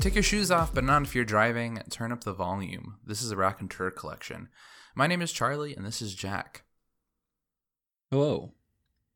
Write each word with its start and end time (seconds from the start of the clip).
Take 0.00 0.14
your 0.14 0.22
shoes 0.22 0.50
off, 0.50 0.72
but 0.74 0.82
not 0.84 1.02
if 1.02 1.14
you're 1.14 1.24
driving. 1.26 1.78
Turn 1.90 2.10
up 2.10 2.24
the 2.24 2.32
volume. 2.32 2.96
This 3.04 3.20
is 3.20 3.30
a 3.30 3.36
Raconteur 3.36 3.90
collection. 3.90 4.48
My 4.94 5.06
name 5.06 5.20
is 5.20 5.30
Charlie, 5.30 5.76
and 5.76 5.84
this 5.84 6.00
is 6.00 6.14
Jack. 6.14 6.64
Hello. 8.10 8.54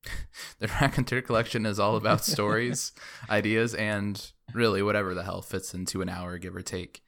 The 0.59 0.69
Raconteur 0.69 1.23
collection 1.23 1.65
is 1.65 1.79
all 1.81 1.97
about 1.97 2.25
stories, 2.27 2.93
ideas, 3.31 3.75
and 3.75 4.31
really 4.53 4.83
whatever 4.83 5.15
the 5.15 5.23
hell 5.25 5.41
fits 5.41 5.73
into 5.73 6.03
an 6.03 6.09
hour, 6.11 6.37
give 6.39 6.55
or 6.55 6.61
take. 6.63 7.03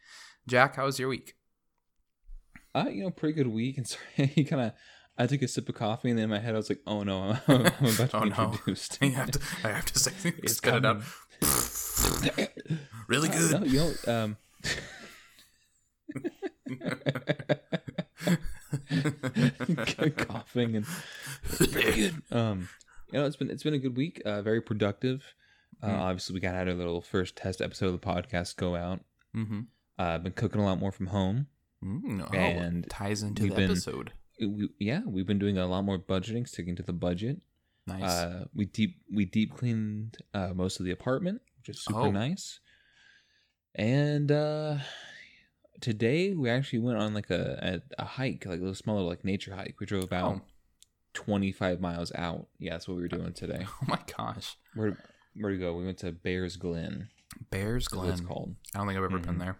Jack, 0.48 0.76
how 0.76 0.86
was 0.86 0.98
your 0.98 1.08
week? 1.10 1.34
Uh, 2.74 2.86
you 2.90 3.02
know, 3.02 3.10
pretty 3.10 3.34
good 3.34 3.48
week. 3.48 3.76
And 3.76 3.86
sorry, 4.16 4.28
he 4.28 4.44
kind 4.44 4.62
of. 4.62 4.72
I 5.18 5.26
took 5.26 5.42
a 5.42 5.48
sip 5.48 5.68
of 5.68 5.74
coffee, 5.74 6.10
and 6.10 6.18
then 6.18 6.24
in 6.24 6.30
my 6.30 6.38
head, 6.38 6.54
I 6.54 6.58
was 6.58 6.68
like, 6.70 6.80
"Oh 6.86 7.02
no, 7.02 7.36
I'm, 7.48 7.60
about 7.66 8.10
to 8.10 8.16
Oh 8.16 8.20
be 8.24 8.30
no. 8.30 8.50
introduced." 8.52 8.98
I 9.02 9.06
have 9.06 9.30
to, 9.30 9.40
I 9.64 9.68
have 9.68 9.86
to 9.86 9.98
say, 9.98 10.12
It's 10.42 10.56
spit 10.56 10.74
it 10.74 10.84
out. 10.86 11.02
Really 13.08 13.28
Uh, 13.28 13.38
good. 13.38 13.60
no, 13.60 13.66
you 13.66 13.78
know, 13.78 13.92
um, 14.24 14.36
coughing 20.16 20.76
and 20.76 20.86
very 21.44 22.12
um, 22.30 22.68
you 23.12 23.20
know, 23.20 23.26
it's 23.26 23.36
been 23.36 23.50
it's 23.50 23.62
been 23.62 23.74
a 23.74 23.78
good 23.78 23.96
week. 23.96 24.20
Uh, 24.24 24.42
very 24.42 24.60
productive. 24.60 25.34
Uh, 25.82 25.88
Mm. 25.88 25.98
Obviously, 25.98 26.34
we 26.34 26.40
got 26.40 26.54
had 26.54 26.68
our 26.68 26.74
little 26.74 27.02
first 27.02 27.36
test 27.36 27.60
episode 27.60 27.92
of 27.94 28.00
the 28.00 28.06
podcast 28.06 28.56
go 28.56 28.74
out. 28.76 29.00
mm-hmm. 29.34 29.60
Uh, 29.98 30.02
I've 30.02 30.22
been 30.22 30.32
cooking 30.32 30.60
a 30.60 30.64
lot 30.64 30.78
more 30.78 30.92
from 30.92 31.06
home. 31.08 31.46
Mm, 31.84 32.26
oh, 32.32 32.36
And 32.36 32.88
ties 32.88 33.22
into 33.22 33.42
the 33.44 33.50
been- 33.54 33.64
episode. 33.70 34.12
We, 34.40 34.68
yeah, 34.78 35.00
we've 35.06 35.26
been 35.26 35.38
doing 35.38 35.56
a 35.58 35.66
lot 35.66 35.82
more 35.84 35.98
budgeting, 35.98 36.46
sticking 36.48 36.76
to 36.76 36.82
the 36.82 36.92
budget. 36.92 37.38
Nice. 37.86 38.02
Uh, 38.02 38.44
we 38.54 38.64
deep 38.66 38.96
we 39.14 39.24
deep 39.26 39.54
cleaned 39.54 40.16
uh, 40.34 40.48
most 40.54 40.80
of 40.80 40.86
the 40.86 40.92
apartment, 40.92 41.40
which 41.58 41.68
is 41.76 41.84
super 41.84 42.00
Oh. 42.00 42.10
nice. 42.10 42.60
And 43.76 44.32
uh, 44.32 44.78
today 45.80 46.32
we 46.32 46.48
actually 46.48 46.78
went 46.80 46.98
on 46.98 47.12
like 47.14 47.30
a, 47.30 47.82
a, 47.98 48.02
a 48.02 48.06
hike, 48.06 48.44
like 48.46 48.58
a 48.58 48.62
little 48.62 48.74
smaller 48.74 49.02
like 49.02 49.24
nature 49.24 49.54
hike. 49.54 49.76
We 49.78 49.86
drove 49.86 50.04
about 50.04 50.36
oh. 50.36 50.40
twenty 51.12 51.52
five 51.52 51.80
miles 51.80 52.10
out. 52.14 52.46
Yeah, 52.58 52.72
that's 52.72 52.88
what 52.88 52.96
we 52.96 53.02
were 53.02 53.08
doing 53.08 53.34
today. 53.34 53.66
oh 53.82 53.86
my 53.86 53.98
gosh. 54.16 54.56
Where 54.74 54.96
where 55.38 55.52
to 55.52 55.58
go? 55.58 55.74
We 55.74 55.84
went 55.84 55.98
to 55.98 56.12
Bears 56.12 56.56
Glen. 56.56 57.08
Bears 57.50 57.86
Glen. 57.86 58.10
it's 58.12 58.20
called. 58.22 58.56
I 58.74 58.78
don't 58.78 58.86
think 58.86 58.98
I've 58.98 59.04
ever 59.04 59.18
been 59.18 59.34
Mhm. 59.36 59.40
there. 59.40 59.58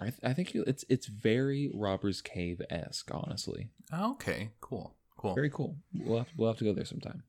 I, 0.00 0.04
th- 0.06 0.20
I 0.24 0.32
think 0.32 0.54
you- 0.54 0.64
it's 0.66 0.84
it's 0.88 1.06
very 1.06 1.70
Robbers 1.74 2.22
Cave 2.22 2.62
esque, 2.70 3.10
honestly. 3.12 3.68
Oh, 3.92 4.12
okay. 4.12 4.50
Cool. 4.62 4.94
Cool. 5.18 5.34
Very 5.34 5.50
cool. 5.50 5.76
We'll 5.94 6.18
have 6.18 6.28
to, 6.28 6.34
we'll 6.36 6.48
have 6.48 6.58
to 6.58 6.64
go 6.64 6.72
there 6.72 6.86
sometime. 6.86 7.22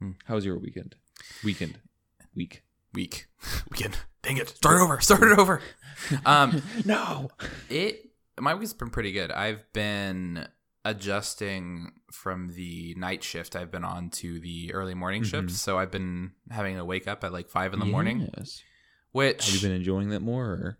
Hmm. 0.00 0.12
How 0.24 0.34
was 0.34 0.44
your 0.44 0.58
weekend? 0.58 0.96
Weekend, 1.44 1.78
week. 2.34 2.64
Week. 2.92 3.26
Weekend. 3.70 3.98
Dang 4.26 4.36
it. 4.38 4.48
Start 4.50 4.80
over. 4.80 5.00
Start 5.00 5.22
it 5.22 5.38
over. 5.38 5.60
Um, 6.26 6.62
no. 6.84 7.30
it 7.70 8.10
my 8.38 8.54
week's 8.54 8.74
been 8.74 8.90
pretty 8.90 9.12
good. 9.12 9.30
I've 9.32 9.64
been 9.72 10.46
adjusting 10.84 11.92
from 12.12 12.48
the 12.54 12.94
night 12.98 13.24
shift 13.24 13.56
I've 13.56 13.70
been 13.70 13.82
on 13.84 14.10
to 14.10 14.38
the 14.38 14.72
early 14.74 14.94
morning 14.94 15.22
shift. 15.24 15.48
Mhm. 15.48 15.50
So 15.52 15.78
I've 15.78 15.90
been 15.90 16.32
having 16.50 16.76
to 16.76 16.84
wake 16.84 17.08
up 17.08 17.24
at 17.24 17.32
like 17.32 17.48
five 17.48 17.72
in 17.72 17.80
the 17.80 17.86
morning. 17.86 18.28
Which 19.12 19.46
Have 19.46 19.54
you 19.54 19.60
been 19.60 19.76
enjoying 19.76 20.10
that 20.10 20.20
more? 20.20 20.44
Or? 20.44 20.78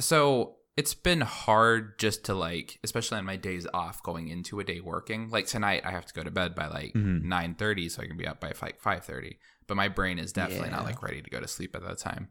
so 0.00 0.56
it's 0.76 0.94
been 0.94 1.20
hard 1.20 1.98
just 2.00 2.24
to 2.24 2.34
like 2.34 2.80
especially 2.82 3.18
on 3.18 3.24
my 3.24 3.36
days 3.36 3.64
off 3.72 4.02
going 4.02 4.26
into 4.28 4.58
a 4.58 4.64
day 4.64 4.80
working 4.80 5.30
like 5.30 5.46
tonight 5.46 5.82
i 5.84 5.90
have 5.92 6.04
to 6.04 6.12
go 6.12 6.24
to 6.24 6.32
bed 6.32 6.52
by 6.56 6.66
like 6.66 6.92
Mhm. 6.94 7.22
9.30 7.22 7.88
so 7.92 8.02
i 8.02 8.06
can 8.06 8.16
be 8.16 8.26
up 8.26 8.40
by 8.40 8.48
like 8.60 8.80
5.30 8.82 9.36
but 9.68 9.76
my 9.76 9.86
brain 9.86 10.18
is 10.18 10.32
definitely 10.32 10.70
not 10.70 10.82
like 10.84 11.00
ready 11.00 11.22
to 11.22 11.30
go 11.30 11.38
to 11.38 11.46
sleep 11.46 11.76
at 11.76 11.82
that 11.86 11.98
time 11.98 12.26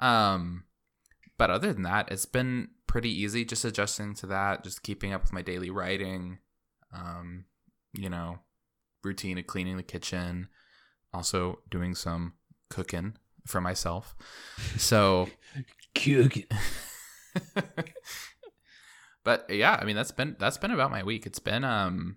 um 0.00 0.64
but 1.38 1.50
other 1.50 1.72
than 1.72 1.82
that 1.82 2.10
it's 2.10 2.26
been 2.26 2.68
pretty 2.86 3.10
easy 3.10 3.44
just 3.44 3.64
adjusting 3.64 4.14
to 4.14 4.26
that 4.26 4.64
just 4.64 4.82
keeping 4.82 5.12
up 5.12 5.22
with 5.22 5.32
my 5.32 5.42
daily 5.42 5.70
writing 5.70 6.38
um 6.92 7.44
you 7.92 8.10
know 8.10 8.38
routine 9.04 9.38
of 9.38 9.46
cleaning 9.46 9.76
the 9.76 9.82
kitchen 9.82 10.48
also 11.14 11.60
doing 11.70 11.94
some 11.94 12.32
cooking 12.68 13.14
for 13.46 13.60
myself 13.60 14.14
so 14.76 15.28
cooking. 15.94 16.44
but 19.24 19.46
yeah, 19.50 19.78
I 19.80 19.84
mean 19.84 19.96
that's 19.96 20.10
been 20.10 20.36
that's 20.38 20.58
been 20.58 20.70
about 20.70 20.90
my 20.90 21.02
week. 21.02 21.26
It's 21.26 21.38
been 21.38 21.64
um 21.64 22.16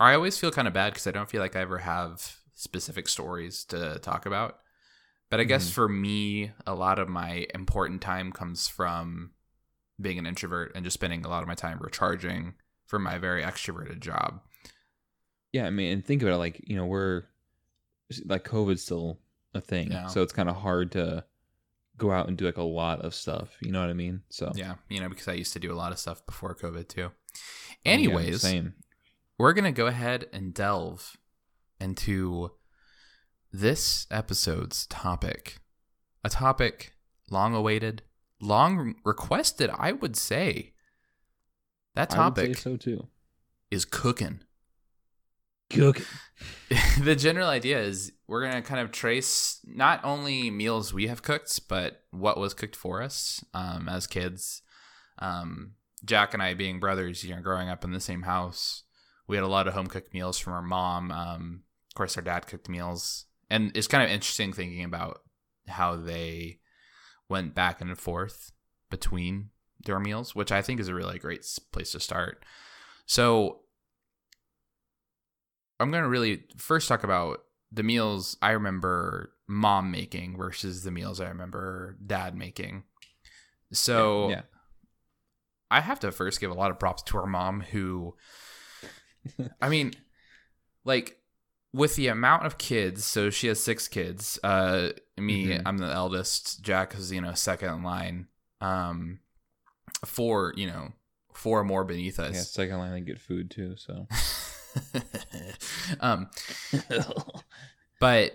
I 0.00 0.14
always 0.14 0.38
feel 0.38 0.50
kind 0.50 0.68
of 0.68 0.74
bad 0.74 0.94
cuz 0.94 1.06
I 1.06 1.10
don't 1.10 1.28
feel 1.28 1.40
like 1.40 1.56
I 1.56 1.60
ever 1.60 1.78
have 1.78 2.36
specific 2.54 3.08
stories 3.08 3.64
to 3.66 3.98
talk 4.00 4.26
about. 4.26 4.58
But 5.32 5.40
I 5.40 5.44
guess 5.44 5.70
Mhm. 5.70 5.72
for 5.72 5.88
me 5.88 6.52
a 6.66 6.74
lot 6.74 6.98
of 6.98 7.08
my 7.08 7.46
important 7.54 8.02
time 8.02 8.32
comes 8.32 8.68
from 8.68 9.32
being 9.98 10.18
an 10.18 10.26
introvert 10.26 10.72
and 10.74 10.84
just 10.84 10.92
spending 10.92 11.24
a 11.24 11.28
lot 11.30 11.40
of 11.42 11.48
my 11.48 11.54
time 11.54 11.78
recharging 11.80 12.54
for 12.86 12.98
my 12.98 13.16
very 13.16 13.42
extroverted 13.42 14.00
job. 14.00 14.42
Yeah, 15.52 15.64
I 15.66 15.70
mean, 15.70 15.90
and 15.90 16.04
think 16.04 16.20
about 16.22 16.34
it. 16.34 16.36
Like 16.38 16.60
you 16.68 16.76
know, 16.76 16.84
we're 16.84 17.22
like 18.26 18.44
COVID's 18.44 18.82
still 18.82 19.20
a 19.54 19.60
thing, 19.62 19.90
Yeah. 19.90 20.08
so 20.08 20.20
it's 20.22 20.34
kind 20.34 20.50
of 20.50 20.56
hard 20.56 20.92
to 20.92 21.24
go 21.96 22.10
out 22.12 22.28
and 22.28 22.36
do 22.36 22.44
like 22.44 22.58
a 22.58 22.62
lot 22.62 23.00
of 23.00 23.14
stuff. 23.14 23.56
You 23.62 23.72
know 23.72 23.80
what 23.80 23.88
I 23.88 23.94
mean? 23.94 24.22
So 24.28 24.52
Yeah, 24.54 24.74
you 24.90 25.00
know 25.00 25.08
because 25.08 25.28
I 25.28 25.32
used 25.32 25.54
to 25.54 25.58
do 25.60 25.72
a 25.72 25.76
lot 25.76 25.92
of 25.92 25.98
stuff 25.98 26.24
before 26.26 26.54
COVID 26.54 26.88
too. 26.88 27.04
Oh, 27.10 27.12
yeah, 27.84 27.92
Anyways, 27.92 28.42
same. 28.42 28.74
we're 29.38 29.54
going 29.54 29.64
to 29.64 29.72
go 29.72 29.86
ahead 29.86 30.28
and 30.30 30.52
delve 30.52 31.16
into 31.80 32.50
this 33.52 34.06
episode's 34.10 34.86
topic. 34.86 35.58
A 36.24 36.30
topic 36.30 36.94
long 37.30 37.54
awaited, 37.54 38.02
long 38.40 38.94
requested, 39.04 39.70
I 39.76 39.92
would 39.92 40.16
say. 40.16 40.72
That 41.94 42.16
I 42.16 42.28
would 42.28 42.36
say 42.36 42.52
so 42.54 42.76
too. 42.76 43.08
is 43.70 43.84
cooking. 43.84 44.40
Cook. 45.68 46.02
the 47.00 47.16
general 47.16 47.48
idea 47.48 47.80
is 47.80 48.12
we're 48.26 48.42
going 48.42 48.54
to 48.54 48.62
kind 48.62 48.80
of 48.80 48.92
trace 48.92 49.60
not 49.64 50.00
only 50.04 50.50
meals 50.50 50.92
we 50.92 51.06
have 51.08 51.22
cooked, 51.22 51.68
but 51.68 52.02
what 52.10 52.38
was 52.38 52.54
cooked 52.54 52.76
for 52.76 53.02
us 53.02 53.44
um, 53.54 53.88
as 53.88 54.06
kids. 54.06 54.62
Um, 55.18 55.72
Jack 56.04 56.34
and 56.34 56.42
I, 56.42 56.54
being 56.54 56.80
brothers, 56.80 57.24
you 57.24 57.34
know, 57.34 57.40
growing 57.40 57.68
up 57.68 57.84
in 57.84 57.92
the 57.92 58.00
same 58.00 58.22
house, 58.22 58.84
we 59.28 59.36
had 59.36 59.44
a 59.44 59.48
lot 59.48 59.68
of 59.68 59.74
home 59.74 59.86
cooked 59.86 60.12
meals 60.12 60.38
from 60.38 60.52
our 60.52 60.62
mom. 60.62 61.10
Um, 61.12 61.62
of 61.90 61.94
course, 61.94 62.16
our 62.16 62.22
dad 62.22 62.46
cooked 62.46 62.68
meals. 62.68 63.26
And 63.52 63.70
it's 63.76 63.86
kind 63.86 64.02
of 64.02 64.08
interesting 64.08 64.54
thinking 64.54 64.82
about 64.82 65.20
how 65.68 65.96
they 65.96 66.60
went 67.28 67.54
back 67.54 67.82
and 67.82 67.96
forth 67.98 68.50
between 68.90 69.50
their 69.84 70.00
meals, 70.00 70.34
which 70.34 70.50
I 70.50 70.62
think 70.62 70.80
is 70.80 70.88
a 70.88 70.94
really 70.94 71.18
great 71.18 71.46
place 71.70 71.92
to 71.92 72.00
start. 72.00 72.44
So, 73.04 73.60
I'm 75.78 75.90
going 75.90 76.02
to 76.02 76.08
really 76.08 76.44
first 76.56 76.88
talk 76.88 77.04
about 77.04 77.40
the 77.70 77.82
meals 77.82 78.38
I 78.40 78.52
remember 78.52 79.34
mom 79.46 79.90
making 79.90 80.38
versus 80.38 80.82
the 80.82 80.90
meals 80.90 81.20
I 81.20 81.28
remember 81.28 81.98
dad 82.06 82.34
making. 82.34 82.84
So, 83.70 84.30
yeah. 84.30 84.42
I 85.70 85.80
have 85.80 86.00
to 86.00 86.12
first 86.12 86.40
give 86.40 86.50
a 86.50 86.54
lot 86.54 86.70
of 86.70 86.78
props 86.78 87.02
to 87.04 87.18
our 87.18 87.26
mom 87.26 87.60
who 87.60 88.14
I 89.60 89.68
mean 89.68 89.92
like 90.84 91.18
with 91.72 91.96
the 91.96 92.08
amount 92.08 92.44
of 92.46 92.58
kids, 92.58 93.04
so 93.04 93.30
she 93.30 93.46
has 93.48 93.62
6 93.62 93.88
kids. 93.88 94.38
Uh 94.42 94.90
me, 95.16 95.46
Mhm. 95.46 95.62
I'm 95.66 95.78
the 95.78 95.86
eldest. 95.90 96.62
Jack 96.62 96.94
is, 96.94 97.12
you 97.12 97.20
know, 97.20 97.32
second 97.34 97.72
in 97.74 97.82
line. 97.82 98.28
Um 98.60 99.20
four, 100.04 100.52
you 100.56 100.66
know, 100.66 100.92
four 101.34 101.64
more 101.64 101.84
beneath 101.84 102.18
Yeah, 102.18 102.26
us. 102.26 102.50
second 102.50 102.78
line 102.78 102.92
and 102.92 103.06
get 103.06 103.18
food 103.20 103.50
too. 103.50 103.76
So 103.76 104.06
um 106.00 106.28
but 108.00 108.32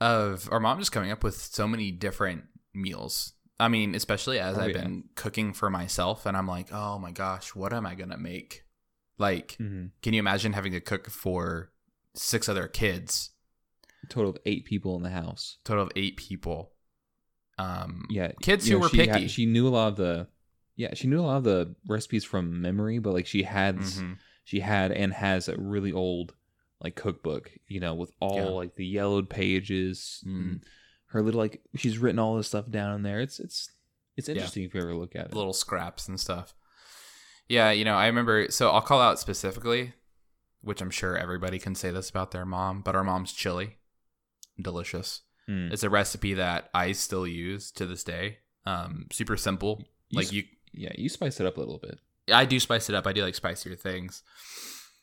of 0.00 0.48
our 0.50 0.60
mom 0.60 0.78
just 0.78 0.92
coming 0.92 1.10
up 1.10 1.22
with 1.22 1.36
so 1.36 1.68
many 1.68 1.90
different 1.90 2.44
meals. 2.72 3.34
I 3.58 3.68
mean, 3.68 3.94
especially 3.94 4.38
as 4.38 4.56
Oh, 4.56 4.62
I've 4.62 4.70
yeah. 4.74 4.82
been 4.82 5.04
cooking 5.16 5.52
for 5.52 5.68
myself, 5.68 6.24
and 6.24 6.34
I'm 6.36 6.46
like, 6.48 6.72
oh 6.72 6.98
my 6.98 7.10
gosh, 7.10 7.54
what 7.54 7.72
am 7.74 7.84
I 7.84 7.94
gonna 7.94 8.16
make? 8.16 8.64
Like, 9.18 9.56
Mhm. 9.60 9.90
can 10.00 10.14
you 10.14 10.18
imagine 10.20 10.54
having 10.54 10.72
to 10.72 10.80
cook 10.80 11.10
for 11.10 11.70
six 12.14 12.48
other 12.48 12.66
kids, 12.68 13.30
total 14.08 14.30
of 14.30 14.38
eight 14.46 14.64
people 14.64 14.96
in 14.96 15.02
the 15.02 15.10
house. 15.10 15.58
total 15.64 15.84
of 15.84 15.92
eight 15.96 16.16
people? 16.16 16.72
Um, 17.58 18.06
Yeah, 18.10 18.32
Kids 18.42 18.66
who 18.68 18.78
were 18.78 18.88
she 18.88 18.98
had- 18.98 19.12
picky. 19.16 19.28
she 19.28 19.46
knew 19.46 19.68
a 19.68 19.70
lot 19.70 19.88
of 19.88 19.96
the. 19.96 20.28
Yeah, 20.76 20.94
she 20.94 21.08
knew 21.08 21.20
a 21.20 21.22
lot 21.22 21.36
of 21.36 21.44
the 21.44 21.74
recipes 21.86 22.24
from 22.24 22.62
memory, 22.62 22.98
but 22.98 23.12
like 23.12 23.26
she 23.26 23.42
had 23.42 23.76
mhm. 23.78 24.16
she 24.44 24.60
had 24.60 24.92
and 24.92 25.12
has 25.12 25.46
a 25.48 25.56
really 25.58 25.92
old 25.92 26.34
like 26.80 26.94
cookbook, 26.96 27.52
you 27.68 27.80
know, 27.80 27.94
with 27.94 28.10
all 28.20 28.36
Yeah. 28.36 28.44
like 28.46 28.76
the 28.76 28.86
yellowed 28.86 29.28
pages. 29.28 30.24
Mm. 30.26 30.40
And 30.40 30.64
her 31.08 31.22
little 31.22 31.38
like 31.40 31.60
she's 31.76 31.98
written 31.98 32.18
all 32.18 32.36
this 32.36 32.46
stuff 32.48 32.70
down 32.70 32.94
in 32.94 33.02
there. 33.02 33.20
It's 33.20 33.38
it's 33.40 33.70
it's 34.16 34.28
Yeah. 34.28 34.36
interesting 34.36 34.62
if 34.64 34.72
you 34.74 34.80
ever 34.80 34.94
look 34.94 35.14
at 35.14 35.26
it. 35.26 35.34
little 35.34 35.52
scraps 35.52 36.08
and 36.08 36.18
stuff. 36.18 36.54
Yeah, 37.48 37.72
you 37.72 37.84
know, 37.84 37.94
I 37.96 38.06
remember. 38.06 38.46
So 38.50 38.70
I'll 38.70 38.80
call 38.80 39.00
out 39.02 39.18
specifically, 39.18 39.92
which 40.62 40.80
I'm 40.80 40.90
sure 40.90 41.16
everybody 41.16 41.58
can 41.58 41.74
say 41.74 41.90
this 41.90 42.10
about 42.10 42.30
their 42.30 42.44
mom, 42.46 42.82
but 42.82 42.94
our 42.94 43.04
mom's 43.04 43.32
chili, 43.32 43.78
delicious. 44.60 45.22
Mm. 45.48 45.72
It's 45.72 45.82
a 45.82 45.90
recipe 45.90 46.34
that 46.34 46.70
I 46.74 46.92
still 46.92 47.26
use 47.26 47.70
to 47.72 47.86
this 47.86 48.04
day. 48.04 48.38
Um, 48.66 49.06
super 49.10 49.36
simple. 49.36 49.82
You 50.08 50.18
like 50.18 50.26
s- 50.26 50.32
you, 50.32 50.44
Yeah, 50.72 50.92
you 50.96 51.08
spice 51.08 51.40
it 51.40 51.46
up 51.46 51.56
a 51.56 51.60
little 51.60 51.78
bit. 51.78 51.98
I 52.32 52.44
do 52.44 52.60
spice 52.60 52.88
it 52.88 52.94
up. 52.94 53.06
I 53.06 53.12
do 53.12 53.22
like 53.24 53.34
spicier 53.34 53.74
things, 53.74 54.22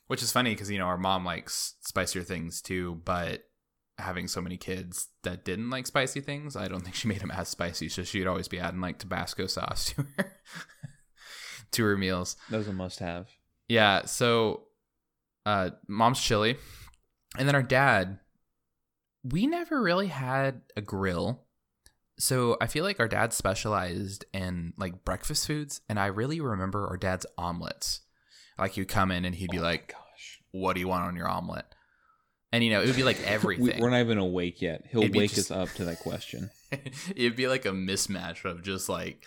which 0.07 0.21
is 0.24 0.31
funny 0.31 0.51
because 0.51 0.69
you 0.71 0.77
know 0.80 0.86
our 0.86 0.98
mom 0.98 1.25
likes 1.25 1.75
spicier 1.81 2.24
things 2.24 2.62
too. 2.62 3.01
But 3.04 3.44
having 3.98 4.27
so 4.27 4.39
many 4.39 4.56
kids 4.57 5.07
that 5.24 5.44
didn't 5.44 5.69
like 5.71 5.88
spicy 5.88 6.21
things, 6.21 6.56
I 6.56 6.68
don't 6.68 6.81
think 6.83 6.95
she 6.95 7.07
made 7.07 7.19
them 7.19 7.31
as 7.31 7.50
spicy. 7.50 7.89
So 7.89 8.04
she'd 8.04 8.27
always 8.27 8.48
be 8.48 8.59
adding 8.59 8.80
like 8.80 9.00
Tabasco 9.00 9.48
sauce 9.48 9.86
to 9.95 10.06
her 10.18 10.36
to 11.71 11.83
her 11.83 11.98
meals. 11.98 12.38
That 12.50 12.57
was 12.57 12.68
a 12.69 12.74
must-have. 12.74 13.27
Yeah. 13.68 14.06
So, 14.06 14.67
uh, 15.48 15.70
mom's 15.88 16.20
chili, 16.22 16.58
and 17.38 17.48
then 17.48 17.56
our 17.56 17.64
dad. 17.64 18.20
We 19.24 19.48
never 19.48 19.82
really 19.82 20.08
had 20.08 20.62
a 20.78 20.82
grill. 20.82 21.44
So 22.20 22.58
I 22.62 22.68
feel 22.68 22.84
like 22.84 23.00
our 23.00 23.08
dad 23.08 23.32
specialized 23.34 24.26
in 24.34 24.74
like 24.78 25.04
breakfast 25.06 25.48
foods, 25.48 25.82
and 25.90 26.00
I 26.00 26.08
really 26.08 26.40
remember 26.42 26.88
our 26.88 26.98
dad's 26.98 27.26
omelets. 27.38 28.02
Like 28.60 28.74
he'd 28.74 28.88
come 28.88 29.12
in 29.12 29.24
and 29.26 29.36
he'd 29.36 29.50
be 29.52 29.60
Oh 29.60 29.64
like, 29.64 29.90
"Gosh, 29.94 30.40
"What 30.52 30.74
do 30.74 30.80
you 30.80 30.88
want 30.88 31.06
on 31.06 31.16
your 31.16 31.28
omelet?" 31.30 31.66
And 32.52 32.64
you 32.64 32.70
know, 32.72 32.82
it 32.82 32.88
would 32.88 32.96
be 32.96 33.04
like 33.04 33.22
everything. 33.26 33.66
we, 33.66 33.74
we're 33.80 33.90
not 33.90 34.00
even 34.02 34.18
awake 34.18 34.62
yet. 34.62 34.84
He'll 34.90 35.02
wake 35.12 35.32
just- 35.34 35.52
us 35.52 35.52
up 35.52 35.70
to 35.76 35.86
that 35.86 36.00
question." 36.00 36.50
It'd 37.16 37.36
be 37.38 37.48
like 37.48 37.66
a 37.66 37.72
mismatch 37.72 38.44
of 38.46 38.64
just 38.64 38.90
like 38.90 39.24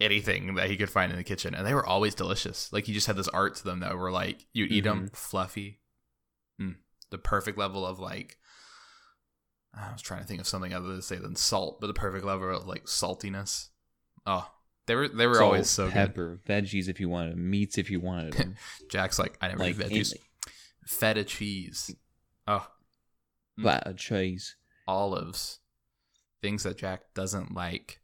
anything 0.00 0.54
that 0.56 0.68
he 0.70 0.76
could 0.76 0.90
find 0.90 1.10
in 1.12 1.16
the 1.18 1.24
kitchen, 1.24 1.54
and 1.54 1.66
they 1.66 1.74
were 1.74 1.86
always 1.86 2.14
delicious. 2.14 2.72
Like 2.72 2.84
he 2.84 2.92
just 2.92 3.06
had 3.06 3.16
this 3.16 3.28
art 3.28 3.54
to 3.56 3.64
them 3.64 3.80
that 3.80 3.96
were 3.96 4.10
like 4.12 4.46
you 4.52 4.64
eat 4.68 4.84
them 4.84 5.06
Mm-hmm. 5.06 5.14
fluffy, 5.14 5.80
mm, 6.60 6.76
the 7.10 7.18
perfect 7.18 7.58
level 7.58 7.86
of 7.86 7.98
like. 7.98 8.38
I 9.76 9.90
was 9.92 10.02
trying 10.02 10.20
to 10.20 10.26
think 10.26 10.40
of 10.40 10.46
something 10.46 10.72
other 10.72 10.94
to 10.94 11.02
say 11.02 11.16
than 11.16 11.34
salt, 11.34 11.80
but 11.80 11.88
the 11.88 11.94
perfect 11.94 12.24
level 12.24 12.48
of 12.56 12.66
like 12.66 12.84
saltiness. 12.84 13.68
Oh, 14.24 14.48
they 14.86 14.94
were 14.94 15.08
they 15.08 15.26
were 15.26 15.34
Salt, 15.34 15.44
always 15.46 15.68
so 15.70 15.86
good. 15.86 15.92
pepper, 15.94 16.40
veggies 16.46 16.88
if 16.88 17.00
you 17.00 17.08
wanted, 17.08 17.32
'em, 17.32 17.50
meats 17.50 17.76
if 17.76 17.90
you 17.90 17.98
wanted 18.00 18.34
them. 18.34 18.54
Jack's 18.90 19.18
like 19.18 19.36
I 19.40 19.48
never 19.48 19.58
like 19.64 19.74
eat 19.78 19.78
veggies. 19.80 20.14
Feta 20.86 21.24
cheese. 21.24 21.94
Oh, 22.46 22.66
Mm. 23.58 23.62
butter 23.64 23.94
cheese. 23.94 24.56
olives, 24.86 25.60
things 26.42 26.62
that 26.64 26.76
Jack 26.76 27.14
doesn't 27.14 27.54
like. 27.54 28.00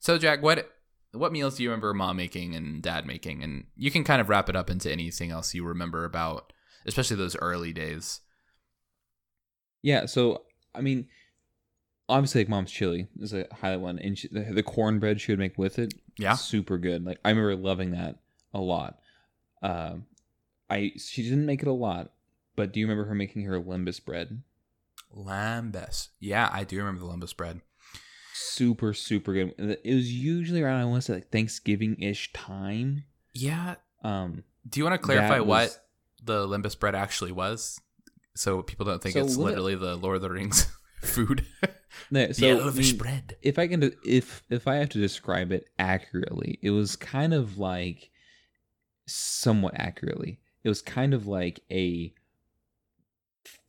So, 0.00 0.18
Jack, 0.18 0.42
what 0.42 0.70
what 1.12 1.32
meals 1.32 1.56
do 1.56 1.62
you 1.62 1.70
remember 1.70 1.94
mom 1.94 2.16
making 2.16 2.54
and 2.54 2.82
dad 2.82 3.06
making? 3.06 3.42
And 3.42 3.66
you 3.76 3.90
can 3.90 4.04
kind 4.04 4.20
of 4.20 4.28
wrap 4.28 4.48
it 4.48 4.56
up 4.56 4.68
into 4.70 4.90
anything 4.92 5.30
else 5.30 5.54
you 5.54 5.64
remember 5.64 6.04
about, 6.04 6.52
especially 6.86 7.16
those 7.16 7.36
early 7.36 7.72
days. 7.72 8.20
Yeah, 9.82 10.06
so 10.06 10.42
I 10.74 10.80
mean, 10.80 11.06
obviously, 12.08 12.42
like 12.42 12.48
mom's 12.48 12.70
chili 12.70 13.08
is 13.20 13.32
a 13.32 13.46
highlight 13.52 13.80
one, 13.80 13.98
and 13.98 14.18
she, 14.18 14.28
the, 14.28 14.40
the 14.52 14.62
cornbread 14.62 15.20
she 15.20 15.32
would 15.32 15.38
make 15.38 15.56
with 15.56 15.78
it, 15.78 15.94
Yeah. 16.18 16.34
super 16.34 16.78
good. 16.78 17.04
Like 17.04 17.18
I 17.24 17.30
remember 17.30 17.56
loving 17.56 17.92
that 17.92 18.16
a 18.52 18.60
lot. 18.60 18.98
Um, 19.62 20.06
I 20.68 20.92
she 20.98 21.22
didn't 21.22 21.46
make 21.46 21.62
it 21.62 21.68
a 21.68 21.72
lot, 21.72 22.12
but 22.56 22.72
do 22.72 22.80
you 22.80 22.86
remember 22.86 23.08
her 23.08 23.14
making 23.14 23.44
her 23.44 23.60
limbus 23.60 24.04
bread? 24.04 24.42
Lembas. 25.16 26.08
Yeah, 26.20 26.50
I 26.52 26.64
do 26.64 26.76
remember 26.78 27.00
the 27.00 27.06
lembas 27.06 27.34
bread. 27.36 27.60
Super, 28.40 28.92
super 28.94 29.32
good. 29.32 29.54
It 29.84 29.94
was 29.94 30.12
usually 30.12 30.62
around 30.62 30.80
I 30.80 30.84
want 30.84 31.02
to 31.02 31.06
say 31.06 31.14
like 31.14 31.30
Thanksgiving 31.30 31.96
ish 32.00 32.32
time. 32.32 33.04
Yeah. 33.34 33.76
Um, 34.04 34.44
Do 34.68 34.78
you 34.80 34.84
want 34.84 34.94
to 35.00 35.04
clarify 35.04 35.38
what 35.40 35.46
was- 35.46 35.78
the 36.22 36.46
limbus 36.46 36.78
bread 36.78 36.94
actually 36.94 37.32
was? 37.32 37.80
So 38.34 38.62
people 38.62 38.86
don't 38.86 39.02
think 39.02 39.14
So 39.14 39.20
it's 39.24 39.36
literally 39.36 39.74
the 39.74 39.96
Lord 39.96 40.16
of 40.16 40.22
the 40.22 40.30
Rings 40.30 40.66
food. 41.02 41.44
no, 42.10 42.30
so 42.32 42.40
the 42.40 42.50
I 42.60 42.64
elvish 42.64 42.90
mean, 42.90 42.98
bread. 42.98 43.36
if 43.42 43.58
I 43.58 43.66
can, 43.66 43.92
if 44.04 44.44
if 44.48 44.68
I 44.68 44.76
have 44.76 44.90
to 44.90 44.98
describe 45.00 45.50
it 45.50 45.66
accurately, 45.78 46.58
it 46.62 46.70
was 46.70 46.94
kind 46.94 47.34
of 47.34 47.58
like, 47.58 48.10
somewhat 49.06 49.74
accurately, 49.76 50.38
it 50.62 50.68
was 50.68 50.82
kind 50.82 51.14
of 51.14 51.26
like 51.26 51.60
a 51.70 52.12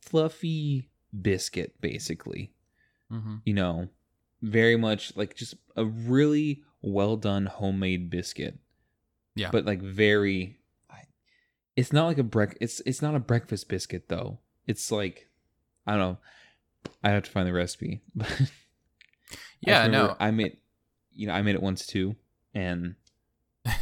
fluffy 0.00 0.90
biscuit, 1.20 1.74
basically. 1.80 2.52
Mm-hmm. 3.10 3.36
You 3.44 3.54
know, 3.54 3.88
very 4.42 4.76
much 4.76 5.16
like 5.16 5.34
just 5.36 5.54
a 5.76 5.84
really 5.84 6.62
well 6.82 7.16
done 7.16 7.46
homemade 7.46 8.10
biscuit. 8.10 8.58
Yeah. 9.36 9.50
but 9.52 9.64
like 9.64 9.80
very. 9.80 10.56
It's 11.76 11.92
not 11.92 12.06
like 12.06 12.18
a 12.18 12.22
break. 12.24 12.58
It's 12.60 12.80
it's 12.84 13.00
not 13.00 13.14
a 13.14 13.20
breakfast 13.20 13.68
biscuit 13.68 14.08
though. 14.08 14.40
It's 14.66 14.90
like, 14.92 15.28
I 15.86 15.92
don't 15.92 16.00
know. 16.00 16.18
I 17.02 17.10
have 17.10 17.22
to 17.22 17.30
find 17.30 17.46
the 17.46 17.52
recipe, 17.52 18.00
but 18.14 18.28
I 18.40 18.46
Yeah, 19.60 19.86
no. 19.86 20.14
I 20.20 20.30
made, 20.30 20.58
you 21.12 21.26
know, 21.26 21.32
I 21.32 21.40
made 21.42 21.54
it 21.54 21.62
once 21.62 21.86
too, 21.86 22.16
and 22.54 22.96
I 23.66 23.72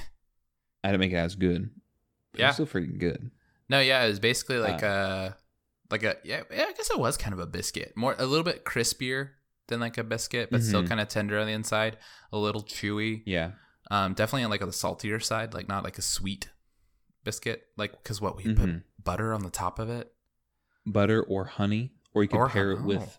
didn't 0.85 1.01
make 1.01 1.13
it 1.13 1.17
as 1.17 1.35
good. 1.35 1.71
But 2.33 2.41
Yeah. 2.41 2.47
was 2.49 2.55
still 2.57 2.67
freaking 2.67 2.99
good. 2.99 3.31
No, 3.69 3.81
yeah, 3.81 4.05
it 4.05 4.09
was 4.09 4.21
basically 4.21 4.59
like 4.59 4.83
Uh, 4.83 4.87
a 5.33 5.37
like 5.91 6.03
a 6.05 6.17
yeah, 6.25 6.43
yeah, 6.55 6.67
I 6.69 6.73
guess 6.75 6.91
it 6.91 6.99
was 6.99 7.17
kind 7.17 7.33
of 7.33 7.41
a 7.41 7.47
biscuit. 7.47 7.95
More 7.97 8.15
a 8.19 8.27
little 8.27 8.45
bit 8.45 8.65
crispier 8.65 9.31
than 9.69 9.81
like 9.81 9.97
a 9.99 10.05
biscuit, 10.05 10.51
but 10.51 10.63
still 10.63 10.83
Mhm. 10.83 10.89
kind 10.89 11.01
of 11.01 11.09
tender 11.09 11.39
on 11.39 11.47
the 11.47 11.53
inside, 11.53 11.97
a 12.33 12.39
little 12.39 12.63
chewy. 12.63 13.23
Yeah, 13.27 13.53
Um 13.91 14.15
definitely 14.15 14.45
on 14.45 14.51
like 14.51 14.61
the 14.61 14.73
saltier 14.73 15.21
side, 15.21 15.55
like 15.55 15.69
not 15.69 15.85
like 15.85 15.97
a 15.99 16.03
sweet 16.03 16.51
biscuit, 17.25 17.67
like 17.77 18.03
cuz 18.05 18.21
what 18.21 18.37
we 18.37 18.45
put 18.45 18.69
Mhm. 18.69 18.83
butter 19.03 19.33
on 19.33 19.43
the 19.43 19.51
top 19.51 19.79
of 19.79 19.89
it. 19.91 20.13
butter 20.87 21.23
or 21.23 21.45
honey, 21.45 21.93
or 22.15 22.23
you 22.23 22.29
could 22.31 22.39
Or 22.39 22.49
pair 22.49 22.75
hon- 22.75 22.83
it 22.85 22.87
with, 22.87 23.19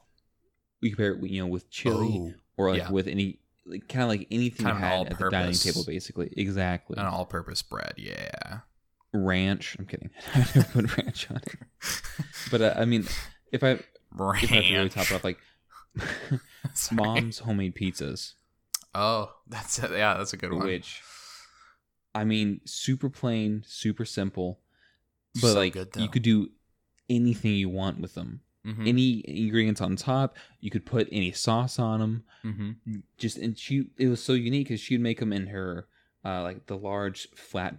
you 0.82 0.90
could 0.90 0.98
pair 0.98 1.12
it, 1.14 1.24
you 1.30 1.40
know, 1.42 1.48
with 1.48 1.70
chili, 1.70 2.10
Oh, 2.12 2.34
or 2.58 2.72
like 2.72 2.80
yeah. 2.80 2.90
with 2.90 3.06
any, 3.08 3.40
like, 3.68 3.88
kind 3.88 4.02
of 4.04 4.10
like 4.10 4.28
anything 4.32 4.66
Kind 4.66 4.80
you 4.80 4.84
had 4.86 5.08
at 5.12 5.20
the 5.20 5.30
dining 5.30 5.54
table, 5.54 5.84
basically. 5.86 6.34
Exactly. 6.36 6.98
an 6.98 7.06
all-purpose 7.06 7.62
bread. 7.62 7.94
Yeah. 7.98 8.62
Ranch. 9.14 9.76
I'm 9.78 9.86
kidding. 9.86 10.10
I 10.34 10.40
never 10.56 10.64
put 10.64 10.98
ranch 10.98 11.30
on 11.30 11.38
it. 11.38 11.56
But 12.52 12.62
uh, 12.62 12.74
I 12.76 12.86
mean, 12.86 13.04
if 13.52 13.64
I 13.64 13.72
if 13.72 14.52
I 14.52 14.56
really 14.72 14.90
top 14.90 15.06
it 15.12 15.14
off, 15.14 15.24
like. 15.24 15.38
mom's 16.92 17.40
homemade 17.40 17.76
pizzas, 17.76 18.34
Oh, 18.96 19.34
that's 19.48 19.78
a, 19.84 19.88
yeah, 19.92 20.16
that's 20.18 20.34
a 20.34 20.38
good 20.38 20.52
one. 20.54 20.66
which 20.66 21.02
I 22.16 22.24
mean, 22.24 22.62
super 22.66 23.10
plain, 23.10 23.64
super 23.68 24.06
simple, 24.06 24.60
but 25.36 25.42
So 25.42 25.54
like 25.56 25.74
good, 25.74 25.96
you 25.98 26.08
could 26.10 26.24
do 26.24 26.50
anything 27.10 27.54
you 27.54 27.70
want 27.70 28.00
with 28.00 28.16
them. 28.16 28.42
Mhm, 28.66 28.88
Any 28.88 29.24
ingredients 29.26 29.80
on 29.80 29.96
top, 29.96 30.36
you 30.60 30.70
could 30.70 30.86
put 30.86 31.08
any 31.12 31.32
sauce 31.32 31.80
on 31.80 32.00
them. 32.00 32.24
mhm. 32.44 33.04
Just 33.18 33.38
and 33.38 33.58
she, 33.58 33.90
it 33.98 34.08
was 34.08 34.22
so 34.24 34.34
unique 34.34 34.68
because 34.68 34.82
she'd 34.82 35.00
make 35.02 35.20
them 35.20 35.32
in 35.32 35.48
her, 35.48 35.88
uh, 36.26 36.44
like 36.44 36.66
the 36.66 36.78
large 36.78 37.30
flat, 37.36 37.78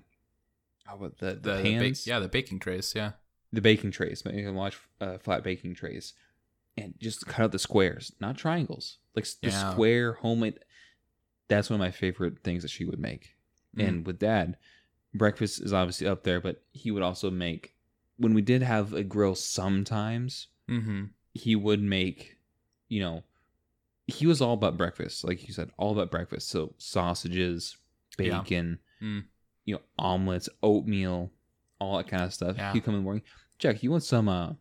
oh, 0.90 0.96
what 0.96 1.18
the 1.18 1.32
the, 1.34 1.34
The, 1.34 1.50
the 1.56 1.56
ba- 1.56 1.62
pans, 1.62 2.06
yeah, 2.06 2.18
the 2.18 2.28
baking 2.28 2.60
trays, 2.60 2.94
yeah. 2.96 3.12
the 3.52 3.60
baking 3.60 3.90
trays, 3.90 4.22
but 4.22 4.32
you 4.34 4.44
can 4.44 4.54
large 4.54 4.78
uh, 5.00 5.18
flat 5.18 5.42
baking 5.44 5.74
trays, 5.74 6.14
and 6.80 6.94
just 6.98 7.26
cut 7.26 7.44
out 7.44 7.52
the 7.52 7.58
squares, 7.58 8.12
not 8.20 8.36
triangles, 8.36 8.98
like 9.14 9.24
the 9.42 9.48
Yeah. 9.50 9.72
square 9.72 10.12
homemade. 10.14 10.58
That's 11.48 11.68
one 11.70 11.80
of 11.80 11.84
my 11.84 11.90
favorite 11.90 12.42
things 12.42 12.62
that 12.62 12.68
she 12.70 12.84
would 12.84 12.98
make. 12.98 13.36
Mm. 13.76 13.88
And 13.88 14.06
with 14.06 14.18
dad, 14.18 14.56
breakfast 15.14 15.60
is 15.60 15.72
obviously 15.72 16.06
up 16.06 16.22
there, 16.24 16.40
but 16.40 16.62
he 16.72 16.90
would 16.90 17.02
also 17.02 17.30
make 17.30 17.74
when 18.16 18.34
we 18.34 18.42
did 18.42 18.62
have 18.62 18.92
a 18.92 19.02
grill 19.02 19.34
sometimes, 19.34 20.48
Mm-hmm. 20.68 21.04
he 21.34 21.56
would 21.56 21.82
make, 21.82 22.36
you 22.88 23.00
know, 23.00 23.24
he 24.06 24.26
was 24.26 24.40
all 24.40 24.54
about 24.54 24.76
breakfast, 24.76 25.24
like 25.24 25.46
you 25.48 25.52
said, 25.54 25.70
all 25.76 25.90
about 25.92 26.10
breakfast. 26.10 26.48
So 26.48 26.74
sausages, 26.78 27.76
Yeah. 28.18 28.38
bacon, 28.42 28.78
Mm. 29.00 29.24
you 29.64 29.74
know, 29.74 29.80
omelets, 29.98 30.48
oatmeal, 30.62 31.32
all 31.80 31.96
that 31.96 32.08
kind 32.08 32.22
of 32.22 32.32
stuff. 32.34 32.56
Yeah. 32.56 32.72
He'd 32.72 32.84
come 32.84 32.94
in 32.94 33.00
the 33.00 33.04
morning. 33.04 33.22
Jack, 33.58 33.82
you 33.82 33.90
want 33.90 34.02
some 34.04 34.28
uh 34.28 34.54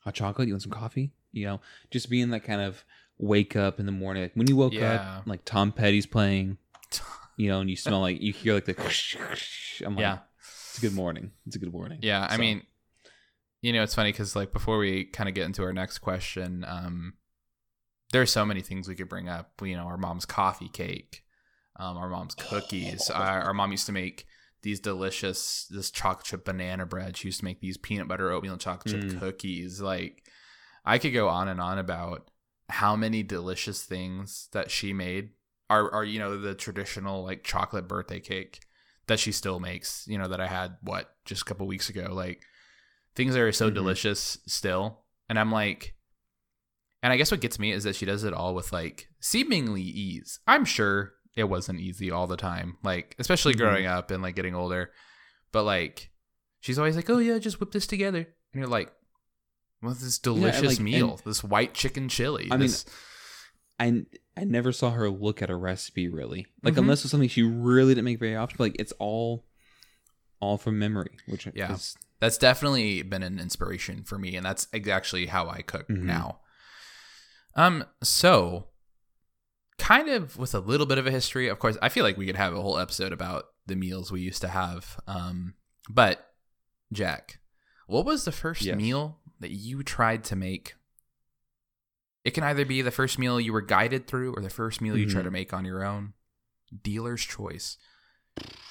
hot 0.00 0.14
chocolate? 0.14 0.48
You 0.48 0.54
want 0.54 0.62
some 0.62 0.72
coffee? 0.72 1.12
You 1.36 1.46
know, 1.46 1.60
just 1.90 2.08
being 2.10 2.30
that 2.30 2.40
kind 2.44 2.60
of 2.60 2.84
wake 3.18 3.54
up 3.56 3.78
in 3.78 3.86
the 3.86 3.92
morning. 3.92 4.24
Like 4.24 4.32
when 4.34 4.46
you 4.48 4.56
woke 4.56 4.72
Yeah. 4.72 5.18
up, 5.18 5.26
like 5.26 5.44
Tom 5.44 5.70
Petty's 5.72 6.06
playing, 6.06 6.58
you 7.36 7.48
know, 7.48 7.60
and 7.60 7.70
you 7.70 7.76
smell 7.76 8.00
like 8.00 8.20
you 8.20 8.32
hear 8.32 8.54
like 8.54 8.64
the 8.64 8.74
I'm 9.86 9.94
like, 9.96 10.00
yeah. 10.02 10.18
it's 10.40 10.78
a 10.78 10.80
good 10.80 10.94
morning. 10.94 11.32
It's 11.46 11.56
a 11.56 11.58
good 11.58 11.72
morning. 11.72 11.98
Yeah, 12.02 12.26
I 12.28 12.36
mean, 12.38 12.62
you 13.62 13.72
know, 13.72 13.82
it's 13.82 13.94
funny 13.94 14.12
because 14.12 14.34
like 14.34 14.52
before 14.52 14.78
we 14.78 15.04
kind 15.04 15.28
of 15.28 15.34
get 15.34 15.44
into 15.46 15.62
our 15.62 15.72
next 15.72 15.98
question, 15.98 16.64
um, 16.66 17.14
there 18.12 18.22
are 18.22 18.26
so 18.26 18.44
many 18.46 18.60
things 18.60 18.88
we 18.88 18.94
could 18.94 19.08
bring 19.08 19.28
up. 19.28 19.60
You 19.62 19.76
know, 19.76 19.84
our 19.84 19.96
mom's 19.98 20.24
coffee 20.26 20.68
cake, 20.68 21.22
um, 21.76 21.96
our 21.96 22.08
mom's 22.08 22.34
cookies. 22.34 23.10
Our, 23.10 23.42
our 23.42 23.54
mom 23.54 23.72
used 23.72 23.86
to 23.86 23.92
make 23.92 24.26
these 24.62 24.80
delicious 24.80 25.66
this 25.70 25.90
chocolate 25.90 26.24
chip 26.26 26.44
banana 26.44 26.86
bread. 26.86 27.16
She 27.16 27.28
used 27.28 27.40
to 27.40 27.44
make 27.44 27.60
these 27.60 27.76
peanut 27.76 28.08
butter 28.08 28.30
oatmeal 28.30 28.56
chocolate 28.56 28.94
chip 28.94 29.04
Mm. 29.10 29.18
cookies. 29.20 29.80
Like, 29.80 30.22
I 30.86 30.98
could 30.98 31.12
go 31.12 31.28
on 31.28 31.48
and 31.48 31.60
on 31.60 31.78
about 31.78 32.30
how 32.68 32.96
many 32.96 33.22
delicious 33.22 33.82
things 33.82 34.48
that 34.52 34.70
she 34.70 34.92
made 34.92 35.30
are 35.68 35.90
are 35.92 36.04
you 36.04 36.18
know 36.18 36.38
the 36.40 36.54
traditional 36.54 37.24
like 37.24 37.42
chocolate 37.44 37.88
birthday 37.88 38.20
cake 38.20 38.60
that 39.08 39.18
she 39.20 39.32
still 39.32 39.60
makes 39.60 40.04
you 40.08 40.16
know 40.18 40.26
that 40.28 40.40
i 40.40 40.46
had 40.46 40.76
what 40.82 41.14
just 41.24 41.42
a 41.42 41.44
couple 41.44 41.66
weeks 41.66 41.88
ago 41.88 42.08
like 42.12 42.40
things 43.14 43.34
that 43.34 43.40
are 43.40 43.52
so 43.52 43.70
Mhm. 43.70 43.74
delicious 43.74 44.38
still 44.46 45.04
and 45.28 45.38
i'm 45.38 45.50
like 45.52 45.94
And 47.02 47.12
I 47.12 47.16
guess 47.18 47.30
what 47.30 47.40
gets 47.40 47.58
me 47.58 47.70
is 47.72 47.84
that 47.84 47.94
she 47.94 48.06
does 48.06 48.24
it 48.24 48.32
all 48.32 48.54
with 48.54 48.72
like 48.72 49.08
seemingly 49.20 49.82
ease. 49.82 50.40
I'm 50.46 50.64
sure 50.64 51.12
it 51.36 51.44
wasn't 51.44 51.78
easy 51.78 52.10
all 52.10 52.26
the 52.26 52.36
time, 52.38 52.78
like 52.82 53.14
especially 53.20 53.54
Mhm. 53.54 53.58
growing 53.58 53.86
up 53.86 54.10
and 54.10 54.22
like 54.22 54.34
getting 54.34 54.54
older. 54.56 54.90
But 55.52 55.64
like, 55.64 56.10
she's 56.60 56.78
always 56.78 56.96
like, 56.96 57.08
"Oh 57.08 57.18
yeah, 57.18 57.38
just 57.38 57.60
whip 57.60 57.70
this 57.70 57.86
together," 57.86 58.18
and 58.52 58.60
you're 58.60 58.66
like, 58.66 58.92
"What's 59.80 60.02
this 60.02 60.18
delicious 60.18 60.62
like, 60.78 60.80
meal? 60.80 61.10
and- 61.12 61.18
this 61.24 61.44
white 61.44 61.74
chicken 61.74 62.08
chili." 62.08 62.48
I 62.50 62.56
mean, 62.56 62.70
I 63.78 64.04
I 64.38 64.44
never 64.44 64.72
saw 64.72 64.90
her 64.90 65.08
look 65.10 65.42
at 65.42 65.50
a 65.50 65.56
recipe 65.56 66.08
really. 66.08 66.46
Like 66.62 66.74
Mhm. 66.74 66.78
unless 66.78 67.02
it's 67.04 67.10
something 67.10 67.28
she 67.28 67.42
really 67.42 67.94
didn't 67.94 68.04
make 68.04 68.18
very 68.18 68.36
often. 68.36 68.56
But 68.58 68.64
like 68.64 68.76
it's 68.78 68.92
all 68.98 69.46
all 70.40 70.58
from 70.58 70.78
memory, 70.78 71.16
which 71.26 71.48
Yeah. 71.54 71.72
is 71.74 71.96
that's 72.20 72.38
definitely 72.38 73.02
been 73.02 73.22
an 73.22 73.38
inspiration 73.38 74.02
for 74.04 74.18
me, 74.18 74.36
and 74.36 74.44
that's 74.44 74.68
actually 74.74 75.26
how 75.26 75.48
I 75.48 75.62
cook 75.62 75.88
Mhm. 75.88 76.02
now. 76.02 76.40
Um, 77.54 77.84
so 78.02 78.68
kind 79.78 80.08
of 80.08 80.36
with 80.38 80.54
a 80.54 80.58
little 80.60 80.86
bit 80.86 80.98
of 80.98 81.06
a 81.06 81.10
history, 81.10 81.48
of 81.48 81.58
course, 81.58 81.76
I 81.82 81.88
feel 81.90 82.04
like 82.04 82.16
we 82.16 82.26
could 82.26 82.36
have 82.36 82.54
a 82.54 82.60
whole 82.62 82.78
episode 82.78 83.12
about 83.12 83.46
the 83.66 83.76
meals 83.76 84.10
we 84.12 84.20
used 84.22 84.40
to 84.42 84.48
have. 84.48 84.98
Um, 85.06 85.54
but 85.88 86.34
Jack, 86.92 87.40
what 87.86 88.04
was 88.04 88.24
the 88.24 88.32
first 88.32 88.62
Yes. 88.62 88.76
meal 88.76 89.20
that 89.40 89.50
you 89.50 89.82
tried 89.82 90.24
to 90.24 90.36
make? 90.36 90.74
It 92.24 92.32
can 92.32 92.44
either 92.44 92.64
be 92.64 92.82
the 92.82 92.90
first 92.90 93.18
meal 93.18 93.40
you 93.40 93.52
were 93.52 93.60
guided 93.60 94.06
through 94.06 94.34
or 94.34 94.42
the 94.42 94.50
first 94.50 94.80
meal 94.80 94.96
you 94.96 95.08
try 95.08 95.22
to 95.22 95.28
mm-hmm. 95.28 95.32
make 95.32 95.52
on 95.52 95.64
your 95.64 95.84
own. 95.84 96.14
Dealer's 96.82 97.24
choice. 97.24 97.78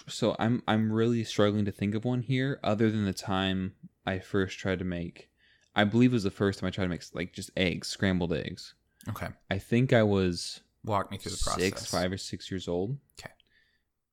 so 0.07 0.35
I'm 0.37 0.61
I'm 0.67 0.91
really 0.91 1.23
struggling 1.23 1.65
to 1.65 1.71
think 1.71 1.95
of 1.95 2.05
one 2.05 2.21
here 2.21 2.59
other 2.63 2.91
than 2.91 3.05
the 3.05 3.13
time 3.13 3.73
I 4.05 4.19
first 4.19 4.59
tried 4.59 4.79
to 4.79 4.85
make 4.85 5.29
I 5.75 5.83
believe 5.83 6.11
it 6.11 6.13
was 6.13 6.23
the 6.23 6.31
first 6.31 6.59
time 6.59 6.67
I 6.67 6.71
tried 6.71 6.85
to 6.85 6.89
make 6.89 7.03
like 7.13 7.33
just 7.33 7.51
eggs, 7.57 7.87
scrambled 7.87 8.33
eggs. 8.33 8.75
Okay. 9.09 9.27
I 9.51 9.57
think 9.57 9.93
I 9.93 10.03
was 10.03 10.61
Walk 10.83 11.11
me 11.11 11.17
through 11.17 11.33
the 11.33 11.43
process. 11.43 11.63
six, 11.63 11.85
five 11.85 12.11
or 12.11 12.17
six 12.17 12.49
years 12.49 12.67
old. 12.67 12.97
Okay. 13.19 13.33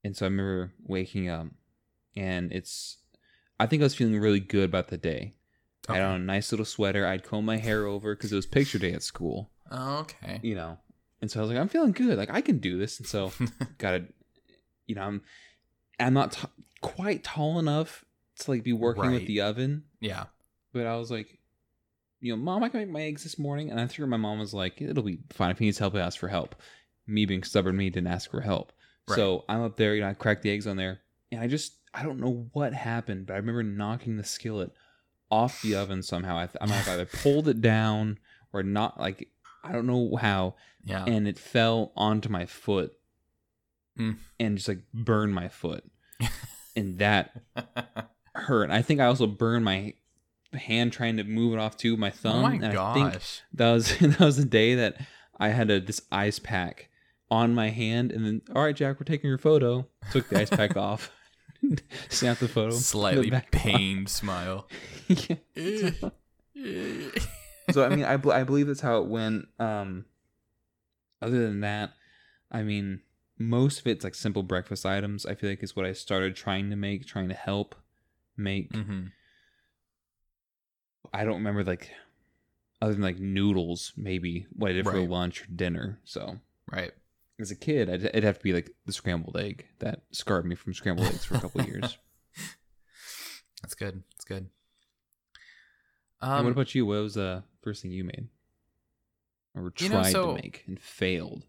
And 0.04 0.16
so 0.16 0.26
I 0.26 0.28
remember 0.28 0.72
waking 0.84 1.28
up 1.28 1.46
and 2.16 2.52
it's 2.52 2.98
I 3.60 3.66
think 3.66 3.82
I 3.82 3.84
was 3.84 3.94
feeling 3.94 4.18
really 4.18 4.40
good 4.40 4.64
about 4.64 4.88
the 4.88 4.98
day. 4.98 5.34
I 5.88 5.94
had 5.94 6.02
on 6.02 6.20
a 6.20 6.24
nice 6.24 6.52
little 6.52 6.64
sweater. 6.64 7.06
I'd 7.06 7.24
comb 7.24 7.44
my 7.44 7.56
hair 7.56 7.86
over 7.86 8.14
because 8.14 8.32
it 8.32 8.36
was 8.36 8.46
picture 8.46 8.78
day 8.78 8.92
at 8.92 9.02
school, 9.02 9.50
Okay. 9.70 10.38
you 10.42 10.54
know. 10.54 10.78
And 11.20 11.30
so 11.30 11.40
I 11.40 11.42
was 11.42 11.50
like, 11.50 11.58
I'm 11.58 11.68
feeling 11.68 11.92
good. 11.92 12.16
Like 12.18 12.30
I 12.30 12.40
can 12.40 12.58
do 12.58 12.78
this. 12.78 12.98
And 12.98 13.06
so 13.06 13.32
gotta, 13.78 14.04
you 14.86 14.94
know, 14.94 15.02
I'm 15.02 15.22
I'm 15.98 16.14
not 16.14 16.32
t- 16.32 16.48
quite 16.80 17.22
tall 17.24 17.58
enough 17.58 18.04
to 18.40 18.50
like 18.50 18.62
be 18.64 18.72
working 18.72 19.02
Right. 19.04 19.12
with 19.12 19.26
the 19.26 19.40
oven, 19.42 19.84
yeah. 20.00 20.24
but 20.72 20.86
I 20.86 20.96
was 20.96 21.10
like, 21.10 21.38
you 22.20 22.32
know, 22.32 22.40
mom, 22.42 22.62
I 22.62 22.68
can 22.68 22.80
make 22.80 22.88
my 22.90 23.02
eggs 23.02 23.22
this 23.24 23.38
morning. 23.38 23.70
And 23.70 23.80
I 23.80 23.86
threw 23.86 24.06
my 24.06 24.16
mom 24.16 24.38
was 24.38 24.54
like, 24.54 24.80
it'll 24.80 25.02
be 25.02 25.18
fine 25.30 25.50
if 25.50 25.58
he 25.58 25.64
needs 25.66 25.78
help. 25.78 25.94
I 25.94 26.00
ask 26.00 26.18
for 26.18 26.28
help. 26.28 26.54
Me 27.06 27.24
being 27.26 27.42
stubborn, 27.42 27.76
me 27.76 27.90
didn't 27.90 28.06
ask 28.08 28.30
for 28.30 28.40
help. 28.40 28.72
Right. 29.08 29.16
So 29.16 29.44
I'm 29.48 29.62
up 29.62 29.76
there, 29.76 29.94
you 29.96 30.00
know, 30.02 30.08
I 30.08 30.14
cracked 30.14 30.42
the 30.42 30.50
eggs 30.52 30.66
on 30.68 30.76
there, 30.76 31.00
and 31.32 31.40
I 31.40 31.48
just 31.48 31.74
I 31.92 32.02
don't 32.04 32.20
know 32.20 32.48
what 32.52 32.72
happened, 32.72 33.26
but 33.26 33.34
I 33.34 33.36
remember 33.38 33.62
knocking 33.64 34.16
the 34.16 34.24
skillet 34.24 34.72
off 35.32 35.62
the 35.62 35.74
oven 35.74 36.02
somehow. 36.02 36.36
I, 36.36 36.46
th- 36.46 36.58
I 36.60 36.66
might 36.66 36.74
have 36.76 36.88
either 36.88 37.06
pulled 37.06 37.48
it 37.48 37.60
down 37.60 38.18
or 38.52 38.62
not. 38.62 39.00
Like 39.00 39.28
I 39.64 39.72
don't 39.72 39.86
know 39.86 40.16
how, 40.16 40.54
Yeah. 40.84 41.04
and 41.06 41.26
it 41.26 41.38
fell 41.38 41.92
onto 41.96 42.28
my 42.28 42.46
foot 42.46 42.92
Mm. 43.98 44.16
and 44.40 44.56
just 44.56 44.68
like 44.68 44.82
burned 44.94 45.34
my 45.34 45.48
foot, 45.48 45.84
and 46.76 46.98
that 46.98 47.42
hurt. 48.34 48.70
I 48.70 48.80
think 48.82 49.00
I 49.00 49.06
also 49.06 49.26
burned 49.26 49.64
my 49.66 49.94
hand 50.54 50.92
trying 50.92 51.16
to 51.18 51.24
move 51.24 51.52
it 51.54 51.58
off 51.58 51.76
too, 51.76 51.96
my 51.98 52.10
thumb. 52.10 52.36
oh 52.36 52.42
my 52.42 52.54
and 52.54 52.72
gosh. 52.72 52.96
I 52.96 53.10
think 53.10 53.22
that 53.54 53.72
was 53.72 53.98
that 54.00 54.20
was 54.20 54.36
the 54.38 54.44
day 54.46 54.74
that 54.76 54.96
I 55.38 55.48
had 55.48 55.70
a, 55.70 55.78
this 55.80 56.00
ice 56.10 56.38
pack 56.38 56.88
on 57.30 57.54
my 57.54 57.68
hand, 57.70 58.12
and 58.12 58.24
then 58.26 58.40
all 58.54 58.62
right, 58.62 58.74
Jack, 58.76 58.98
we're 58.98 59.04
taking 59.04 59.28
your 59.28 59.38
photo. 59.38 59.86
Took 60.10 60.28
the 60.30 60.40
ice 60.40 60.50
pack 60.50 60.74
off, 60.88 61.10
snapped 62.08 62.40
the 62.40 62.48
photo, 62.48 62.70
Slightly 62.70 63.30
pained 63.50 64.08
smile. 64.08 64.68
Yeah. 65.54 65.90
so 67.70 67.84
I 67.84 67.88
mean, 67.88 68.04
I, 68.04 68.14
I 68.14 68.44
believe 68.44 68.66
that's 68.66 68.80
how 68.80 68.98
it 69.02 69.08
went. 69.08 69.48
Um, 69.58 70.04
other 71.20 71.46
than 71.46 71.60
that, 71.60 71.92
I 72.50 72.62
mean, 72.62 73.00
most 73.38 73.80
of 73.80 73.86
it's 73.86 74.04
like 74.04 74.14
simple 74.14 74.42
breakfast 74.42 74.86
items. 74.86 75.26
I 75.26 75.34
feel 75.34 75.50
like 75.50 75.62
is 75.62 75.76
what 75.76 75.86
I 75.86 75.92
started 75.92 76.34
trying 76.36 76.70
to 76.70 76.76
make, 76.76 77.06
trying 77.06 77.28
to 77.28 77.34
help 77.34 77.74
make. 78.36 78.74
hmm 78.74 79.06
I 81.12 81.24
don't 81.24 81.34
remember 81.34 81.62
like 81.64 81.90
other 82.80 82.92
than 82.94 83.02
like 83.02 83.18
noodles, 83.18 83.92
maybe 83.96 84.46
what 84.56 84.70
I 84.70 84.74
did 84.74 84.84
for 84.86 84.92
Right. 84.98 85.08
lunch 85.08 85.42
or 85.42 85.46
dinner. 85.54 86.00
So 86.04 86.38
Right. 86.70 86.92
As 87.42 87.50
a 87.50 87.56
kid, 87.56 87.90
I'd, 87.90 88.04
it'd 88.04 88.24
have 88.24 88.38
to 88.38 88.44
be 88.44 88.52
like 88.52 88.70
the 88.86 88.92
scrambled 88.92 89.36
egg 89.36 89.66
that 89.80 90.02
scarred 90.12 90.46
me 90.46 90.54
from 90.54 90.74
scrambled 90.74 91.08
eggs 91.08 91.24
for 91.24 91.34
a 91.36 91.40
couple 91.40 91.60
of 91.60 91.68
years. 91.68 91.98
That's 93.62 93.74
good. 93.74 94.02
That's 94.12 94.24
good. 94.24 94.48
Um, 96.20 96.44
what 96.44 96.52
about 96.52 96.74
you? 96.74 96.86
What 96.86 97.02
was 97.02 97.14
the 97.14 97.42
first 97.62 97.82
thing 97.82 97.90
you 97.90 98.04
made 98.04 98.28
or 99.54 99.64
You 99.64 99.70
tried 99.88 99.90
know, 99.90 100.02
so- 100.10 100.36
to 100.36 100.42
make 100.42 100.64
and 100.66 100.80
failed? 100.80 101.44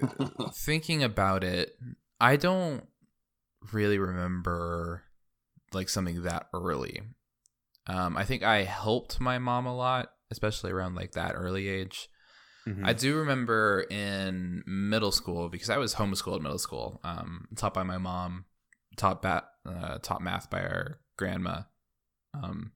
thinking 0.54 1.02
about 1.02 1.42
it, 1.42 1.76
I 2.20 2.36
don't 2.36 2.86
really 3.72 3.98
remember 3.98 5.02
like 5.72 5.88
something 5.88 6.22
that 6.22 6.46
early. 6.54 7.02
Um, 7.88 8.16
I 8.16 8.24
think 8.24 8.42
I 8.42 8.62
helped 8.62 9.18
my 9.18 9.38
mom 9.38 9.66
a 9.66 9.74
lot, 9.74 10.12
especially 10.30 10.70
around 10.70 10.94
like 10.94 11.12
that 11.12 11.32
early 11.34 11.68
age. 11.68 12.08
Mhm. 12.68 12.84
I 12.86 12.92
do 12.92 13.16
remember 13.16 13.86
in 13.90 14.62
middle 14.66 15.12
school 15.12 15.48
because 15.48 15.70
I 15.70 15.78
was 15.78 15.94
homeschooled 15.94 16.42
middle 16.42 16.58
school, 16.58 17.00
um, 17.02 17.48
taught 17.56 17.72
by 17.74 17.82
my 17.82 17.98
mom, 17.98 18.44
taught 18.96 19.22
bat, 19.22 19.48
uh, 19.64 19.98
taught 19.98 20.20
math 20.20 20.50
by 20.50 20.60
our 20.60 21.00
grandma. 21.16 21.62
Um, 22.34 22.72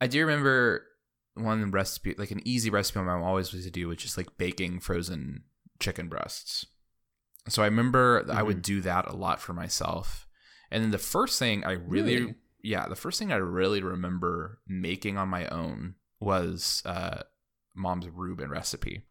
I 0.00 0.06
do 0.06 0.20
remember 0.20 0.86
one 1.34 1.70
recipe, 1.70 2.14
like 2.16 2.30
an 2.30 2.40
easy 2.46 2.70
recipe 2.70 3.00
my 3.00 3.04
mom 3.06 3.22
always 3.22 3.52
used 3.52 3.66
to 3.66 3.70
do, 3.70 3.88
which 3.88 4.00
is 4.04 4.10
just 4.10 4.16
like 4.16 4.38
baking 4.38 4.80
frozen 4.80 5.44
chicken 5.78 6.08
breasts. 6.08 6.64
So 7.48 7.62
I 7.62 7.66
remember 7.66 8.24
that 8.24 8.36
I 8.36 8.42
would 8.42 8.62
do 8.62 8.80
that 8.82 9.06
a 9.08 9.16
lot 9.16 9.40
for 9.40 9.52
myself. 9.52 10.26
And 10.70 10.82
then 10.82 10.90
the 10.90 10.98
first 10.98 11.38
thing 11.38 11.64
I 11.64 11.72
really, 11.72 12.20
Really? 12.20 12.34
yeah, 12.62 12.86
the 12.88 12.96
first 12.96 13.18
thing 13.18 13.32
I 13.32 13.36
really 13.36 13.82
remember 13.82 14.60
making 14.66 15.16
on 15.16 15.28
my 15.28 15.46
own 15.48 15.94
was 16.20 16.82
uh, 16.84 17.22
mom's 17.78 18.08
Reuben 18.08 18.50
recipe. 18.50 19.02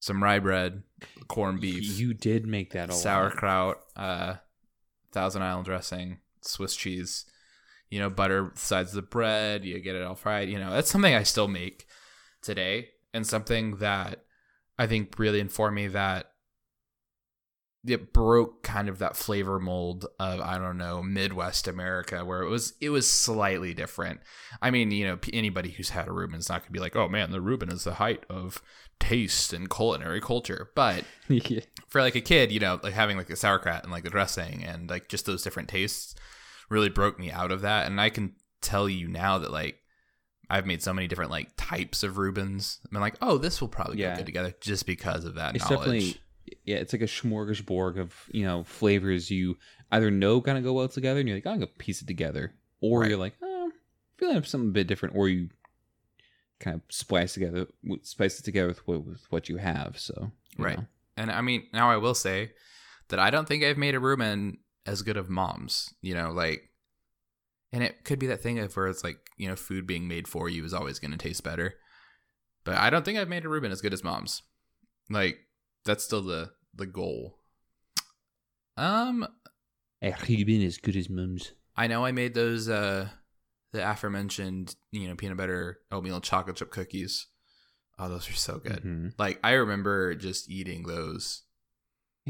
Some 0.00 0.22
rye 0.22 0.38
bread, 0.38 0.82
corned 1.28 1.60
beef, 1.60 1.98
You 1.98 2.14
did 2.14 2.46
make 2.46 2.72
that 2.72 2.92
sauerkraut, 2.92 3.80
uh, 3.96 4.36
Thousand 5.12 5.42
Island 5.42 5.66
dressing, 5.66 6.20
Swiss 6.40 6.74
cheese, 6.74 7.26
you 7.90 7.98
know, 7.98 8.08
butter 8.08 8.52
sides 8.54 8.90
of 8.90 8.96
the 8.96 9.02
bread. 9.02 9.64
You 9.64 9.78
get 9.80 9.96
it 9.96 10.02
all 10.02 10.14
fried. 10.14 10.48
You 10.48 10.58
know, 10.58 10.70
that's 10.70 10.90
something 10.90 11.14
I 11.14 11.24
still 11.24 11.48
make 11.48 11.86
today, 12.40 12.88
and 13.12 13.26
something 13.26 13.76
that 13.76 14.24
I 14.78 14.86
think 14.86 15.18
really 15.18 15.40
informed 15.40 15.76
me 15.76 15.88
that 15.88 16.29
it 17.86 18.12
broke 18.12 18.62
kind 18.62 18.88
of 18.90 18.98
that 18.98 19.16
flavor 19.16 19.58
mold 19.58 20.04
of 20.18 20.40
I 20.40 20.58
don't 20.58 20.76
know 20.76 21.02
Midwest 21.02 21.66
America, 21.66 22.24
where 22.24 22.42
it 22.42 22.48
was 22.50 22.74
it 22.80 22.90
was 22.90 23.10
slightly 23.10 23.72
different. 23.74 24.20
I 24.60 24.70
mean, 24.70 24.90
you 24.90 25.06
know, 25.06 25.18
anybody 25.32 25.70
who's 25.70 25.90
had 25.90 26.08
a 26.08 26.12
Reuben 26.12 26.38
is 26.38 26.48
not 26.48 26.60
going 26.60 26.66
to 26.68 26.72
be 26.72 26.78
like, 26.80 26.96
oh 26.96 27.08
man, 27.08 27.30
the 27.30 27.40
Reuben 27.40 27.70
is 27.72 27.84
the 27.84 27.94
height 27.94 28.24
of 28.28 28.62
taste 28.98 29.54
and 29.54 29.70
culinary 29.70 30.20
culture, 30.20 30.70
but 30.74 31.04
yeah. 31.28 31.60
for 31.88 32.02
like 32.02 32.14
a 32.14 32.20
kid, 32.20 32.52
you 32.52 32.60
know, 32.60 32.78
like 32.82 32.92
having 32.92 33.16
like 33.16 33.28
the 33.28 33.36
sauerkraut 33.36 33.82
and 33.82 33.90
like 33.92 34.04
the 34.04 34.10
dressing 34.10 34.62
and 34.62 34.90
like 34.90 35.08
just 35.08 35.24
those 35.24 35.42
different 35.42 35.70
tastes 35.70 36.14
really 36.68 36.90
broke 36.90 37.18
me 37.18 37.30
out 37.32 37.50
of 37.50 37.62
that. 37.62 37.86
And 37.86 37.98
I 37.98 38.10
can 38.10 38.34
tell 38.60 38.90
you 38.90 39.08
now 39.08 39.38
that 39.38 39.50
like 39.50 39.78
I've 40.50 40.66
made 40.66 40.82
so 40.82 40.92
many 40.92 41.08
different 41.08 41.30
like 41.30 41.48
types 41.56 42.02
of 42.02 42.18
Reubens. 42.18 42.78
I'm 42.92 43.00
like, 43.00 43.16
oh, 43.22 43.38
this 43.38 43.60
will 43.62 43.68
probably 43.68 43.98
Yeah. 44.00 44.10
go 44.10 44.16
good 44.18 44.26
together 44.26 44.54
just 44.60 44.84
because 44.84 45.24
of 45.24 45.36
that 45.36 45.54
It's 45.56 45.64
knowledge. 45.70 45.78
definitely 45.86 46.20
yeah, 46.64 46.76
it's 46.76 46.92
like 46.92 47.02
a 47.02 47.06
smorgasbord 47.06 47.98
of 47.98 48.14
you 48.32 48.44
know 48.44 48.64
flavors 48.64 49.30
you 49.30 49.56
either 49.92 50.10
know 50.10 50.40
kind 50.40 50.58
of 50.58 50.64
go 50.64 50.72
well 50.72 50.88
together, 50.88 51.20
and 51.20 51.28
you're 51.28 51.36
like, 51.38 51.46
I'm 51.46 51.56
gonna 51.56 51.66
piece 51.66 52.02
it 52.02 52.06
together, 52.06 52.52
or 52.80 53.00
Right. 53.00 53.10
you're 53.10 53.18
like, 53.18 53.34
oh, 53.42 53.70
feeling 54.16 54.42
something 54.44 54.68
a 54.70 54.72
bit 54.72 54.86
different, 54.86 55.14
or 55.16 55.28
you 55.28 55.48
kind 56.60 56.76
of 56.76 56.82
splice 56.94 57.34
together, 57.34 57.66
spice 58.02 58.38
it 58.38 58.44
together 58.44 58.68
with 58.68 58.86
what, 58.86 59.04
with 59.04 59.26
what 59.30 59.48
you 59.48 59.56
have. 59.56 59.98
So 59.98 60.30
you 60.58 60.64
Right. 60.64 60.78
know. 60.78 60.86
And 61.16 61.30
I 61.30 61.40
mean, 61.40 61.66
now 61.72 61.90
I 61.90 61.96
will 61.96 62.14
say 62.14 62.52
that 63.08 63.18
I 63.18 63.30
don't 63.30 63.48
think 63.48 63.64
I've 63.64 63.78
made 63.78 63.94
a 63.94 64.00
Reuben 64.00 64.58
as 64.86 65.02
good 65.02 65.16
of 65.16 65.28
mom's, 65.28 65.92
you 66.00 66.14
know, 66.14 66.30
like, 66.30 66.70
and 67.72 67.82
it 67.82 68.04
could 68.04 68.18
be 68.18 68.26
that 68.28 68.42
thing 68.42 68.58
of 68.58 68.74
where 68.76 68.88
it's 68.88 69.04
like, 69.04 69.18
you 69.36 69.48
know, 69.48 69.56
food 69.56 69.86
being 69.86 70.08
made 70.08 70.26
for 70.28 70.48
you 70.48 70.64
is 70.64 70.74
always 70.74 70.98
going 70.98 71.10
to 71.12 71.16
taste 71.18 71.44
better. 71.44 71.74
But 72.64 72.76
I 72.76 72.90
don't 72.90 73.04
think 73.04 73.18
I've 73.18 73.28
made 73.28 73.44
a 73.44 73.48
Reuben 73.48 73.72
as 73.72 73.80
good 73.80 73.92
as 73.92 74.02
mom's. 74.04 74.42
Like, 75.08 75.38
that's 75.84 76.04
still 76.04 76.22
the 76.22 76.52
the 76.74 76.86
goal. 76.86 77.38
Um, 78.76 79.26
A 80.02 80.44
been 80.44 80.62
as 80.62 80.78
good 80.78 80.96
as 80.96 81.10
mum's. 81.10 81.52
I 81.76 81.86
know 81.86 82.04
I 82.04 82.12
made 82.12 82.34
those 82.34 82.68
uh 82.68 83.08
the 83.72 83.88
aforementioned, 83.88 84.74
you 84.90 85.08
know, 85.08 85.14
peanut 85.14 85.36
butter 85.36 85.80
oatmeal 85.92 86.20
chocolate 86.20 86.56
chip 86.56 86.70
cookies. 86.70 87.26
Oh, 87.98 88.08
those 88.08 88.28
are 88.30 88.34
so 88.34 88.58
good. 88.58 88.82
Mhm. 88.82 89.12
Like 89.18 89.38
I 89.44 89.52
remember 89.52 90.14
just 90.14 90.48
eating 90.50 90.84
those 90.84 91.42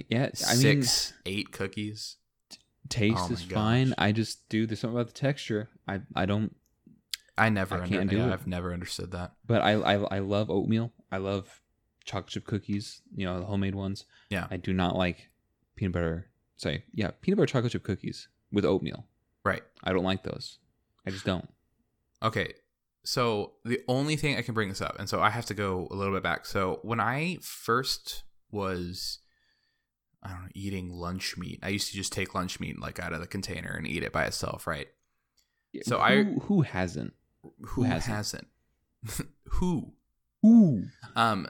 Yeah, 0.08 0.30
I 0.46 0.56
mean, 0.56 0.82
six, 0.82 1.12
eight 1.26 1.52
cookies. 1.52 2.16
taste 2.88 3.30
Oh 3.30 3.32
is 3.32 3.42
fine. 3.42 3.94
I 3.98 4.12
just 4.12 4.48
do. 4.48 4.66
There's 4.66 4.80
something 4.80 4.96
about 4.96 5.08
the 5.08 5.18
texture. 5.20 5.70
I 5.86 6.00
I 6.14 6.26
don't. 6.26 6.54
I 7.38 7.48
never, 7.48 7.76
I 7.76 7.82
under, 7.82 7.96
can't 7.96 8.10
do 8.10 8.16
yeah, 8.16 8.28
it. 8.28 8.32
I've 8.32 8.46
never 8.46 8.72
understood 8.72 9.12
that. 9.12 9.32
But 9.46 9.62
I 9.62 9.72
I 9.72 9.94
I 9.94 10.18
love 10.18 10.50
oatmeal. 10.50 10.92
I 11.10 11.18
love 11.18 11.62
chocolate 12.04 12.28
chip 12.30 12.46
cookies. 12.46 13.02
You 13.14 13.26
know, 13.26 13.40
the 13.40 13.46
homemade 13.46 13.74
ones. 13.74 14.04
Yeah. 14.30 14.46
I 14.50 14.56
do 14.56 14.72
not 14.72 14.96
like 14.96 15.30
peanut 15.76 15.92
butter. 15.92 16.26
Sorry, 16.56 16.84
yeah, 16.92 17.10
peanut 17.22 17.36
butter 17.38 17.46
chocolate 17.46 17.72
chip 17.72 17.82
cookies 17.84 18.28
with 18.52 18.64
oatmeal. 18.64 19.06
Right. 19.44 19.62
I 19.82 19.92
don't 19.92 20.04
like 20.04 20.22
those. 20.22 20.58
I 21.06 21.10
just 21.10 21.24
don't. 21.24 21.48
Okay. 22.22 22.52
So 23.02 23.52
the 23.64 23.80
only 23.88 24.16
thing 24.16 24.36
I 24.36 24.42
can 24.42 24.52
bring 24.52 24.68
this 24.68 24.82
up, 24.82 24.96
and 24.98 25.08
so 25.08 25.20
I 25.20 25.30
have 25.30 25.46
to 25.46 25.54
go 25.54 25.88
a 25.90 25.94
little 25.94 26.12
bit 26.12 26.22
back. 26.22 26.44
So 26.44 26.80
when 26.82 27.00
I 27.00 27.38
first 27.40 28.24
was, 28.50 29.20
I 30.22 30.28
don't 30.28 30.42
know, 30.42 30.48
eating 30.54 30.90
lunch 30.90 31.38
meat, 31.38 31.60
I 31.62 31.68
used 31.70 31.88
to 31.90 31.96
just 31.96 32.12
take 32.12 32.34
lunch 32.34 32.60
meat 32.60 32.78
like 32.78 33.00
out 33.00 33.14
of 33.14 33.20
the 33.20 33.26
container 33.26 33.70
and 33.70 33.86
eat 33.86 34.02
it 34.02 34.12
by 34.12 34.24
itself, 34.26 34.66
right? 34.66 34.88
So 35.82 35.96
who, 35.96 36.02
I- 36.02 36.24
who 36.42 36.60
hasn't? 36.60 37.14
Who 37.68 37.84
hasn't? 37.84 38.14
hasn't? 38.14 38.46
Who? 39.52 39.94
Who 40.42 40.82
Um, 41.16 41.48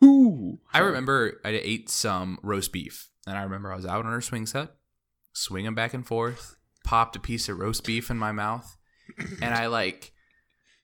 who? 0.00 0.60
I 0.72 0.78
remember 0.78 1.40
I 1.44 1.50
ate 1.50 1.90
some 1.90 2.38
roast 2.42 2.72
beef, 2.72 3.08
and 3.26 3.36
I 3.36 3.42
remember 3.42 3.72
I 3.72 3.76
was 3.76 3.86
out 3.86 4.04
on 4.04 4.12
our 4.12 4.20
swing 4.20 4.46
set, 4.46 4.70
swinging 5.32 5.74
back 5.74 5.94
and 5.94 6.06
forth, 6.06 6.56
popped 6.84 7.16
a 7.16 7.20
piece 7.20 7.48
of 7.48 7.58
roast 7.58 7.84
beef 7.84 8.10
in 8.10 8.18
my 8.18 8.32
mouth, 8.32 8.76
and 9.42 9.54
I 9.54 9.66
like 9.66 10.12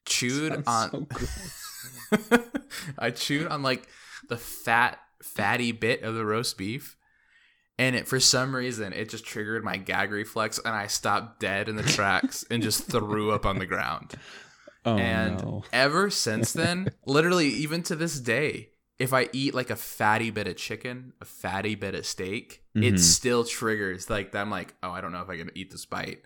chewed 0.05 0.63
on. 0.67 1.07
so. 1.11 2.43
I 2.99 3.11
chewed 3.11 3.49
on 3.49 3.63
like 3.63 3.89
the 4.29 4.37
fat, 4.37 4.99
fatty 5.23 5.73
bit 5.73 6.03
of 6.03 6.15
the 6.15 6.25
roast 6.25 6.59
beef, 6.59 6.97
and 7.79 7.97
it 7.97 8.07
for 8.09 8.21
some 8.21 8.55
reason 8.55 8.93
it 8.93 9.09
just 9.09 9.25
triggered 9.25 9.65
my 9.65 9.77
gag 9.77 10.11
reflex, 10.11 10.61
and 10.65 10.75
I 10.75 10.87
stopped 10.87 11.41
dead 11.41 11.69
in 11.69 11.77
the 11.77 11.83
tracks 11.83 12.45
and 12.51 12.63
just 12.63 12.85
threw 12.85 13.33
up 13.33 13.47
on 13.47 13.59
the 13.59 13.67
ground. 13.67 14.15
Oh 14.85 14.97
and 14.97 15.43
no. 15.43 15.65
ever 15.73 16.11
since 16.11 16.53
then, 16.53 16.91
literally 17.07 17.49
even 17.49 17.83
to 17.85 17.97
this 17.97 18.21
day, 18.21 18.71
if 18.99 19.13
I 19.13 19.29
eat 19.33 19.55
like 19.55 19.71
a 19.71 19.77
fatty 19.77 20.31
bit 20.31 20.47
of 20.49 20.57
chicken, 20.57 21.13
a 21.21 21.25
fatty 21.25 21.75
bit 21.75 21.95
of 21.95 22.07
steak, 22.07 22.63
it 22.75 22.95
Mhm. 22.95 22.99
still 22.99 23.45
triggers 23.45 24.09
like 24.09 24.35
I'm 24.35 24.51
like, 24.51 24.75
oh, 24.83 24.91
I 24.91 25.01
don't 25.01 25.13
know 25.13 25.21
if 25.23 25.29
I 25.29 25.37
can 25.37 25.51
eat 25.55 25.71
this 25.71 25.85
bite. 25.85 26.23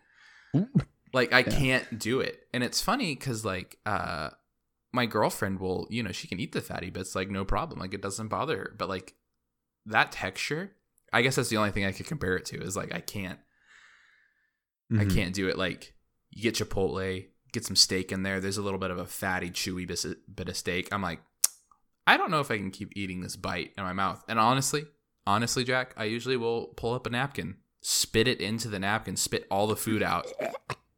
Like 1.13 1.33
I 1.33 1.41
Yeah. 1.41 1.51
can't 1.59 1.99
do 1.99 2.21
it. 2.21 2.47
And 2.55 2.63
it's 2.63 2.81
funny 2.81 3.17
cuz 3.17 3.45
like 3.45 3.79
uh 3.87 4.31
my 4.93 5.07
girlfriend 5.07 5.59
will, 5.61 5.87
you 5.91 6.03
know, 6.03 6.13
she 6.13 6.27
can 6.29 6.39
eat 6.41 6.53
the 6.53 6.61
fatty 6.61 6.91
bits 6.91 7.15
like 7.15 7.31
no 7.31 7.45
problem. 7.45 7.79
Like 7.81 7.95
it 7.95 8.01
doesn't 8.03 8.29
bother 8.29 8.57
her. 8.59 8.75
But 8.79 8.89
like 8.89 9.15
that 9.87 10.13
texture, 10.13 10.77
I 11.13 11.23
guess 11.23 11.37
that's 11.37 11.49
the 11.49 11.57
only 11.57 11.71
thing 11.73 11.85
I 11.85 11.93
could 11.93 12.07
compare 12.07 12.37
it 12.37 12.45
to 12.47 12.61
is 12.63 12.77
like 12.77 12.95
I 12.95 13.01
can't 13.01 13.41
I 14.93 15.05
Mhm. 15.05 15.15
can't 15.15 15.35
do 15.35 15.49
it. 15.49 15.57
Like 15.59 15.95
you 16.31 16.43
get 16.43 16.55
Chipotle, 16.57 17.27
get 17.53 17.65
some 17.65 17.77
steak 17.77 18.13
in 18.13 18.23
there. 18.23 18.41
There's 18.41 18.59
a 18.59 18.63
little 18.63 18.79
bit 18.79 18.91
of 18.93 18.99
a 18.99 19.07
fatty, 19.07 19.51
chewy 19.51 19.87
bit 19.87 20.49
of 20.49 20.57
steak. 20.57 20.89
I'm 20.93 21.03
like, 21.03 21.21
I 22.11 22.17
don't 22.17 22.31
know 22.33 22.41
if 22.41 22.51
I 22.51 22.57
can 22.57 22.71
keep 22.73 22.93
eating 22.97 23.21
this 23.21 23.37
bite 23.37 23.73
in 23.79 23.85
my 23.85 23.93
mouth. 23.93 24.25
And 24.29 24.39
honestly, 24.39 24.85
honestly, 25.27 25.63
Jack, 25.63 25.95
I 25.97 26.05
usually 26.05 26.37
will 26.37 26.67
pull 26.77 26.93
up 26.95 27.07
a 27.07 27.11
napkin, 27.11 27.57
spit 27.83 28.27
it 28.27 28.41
into 28.41 28.67
the 28.69 28.81
napkin, 28.81 29.15
spit 29.17 29.47
all 29.51 29.69
the 29.69 29.77
food 29.77 30.03
out, 30.03 30.27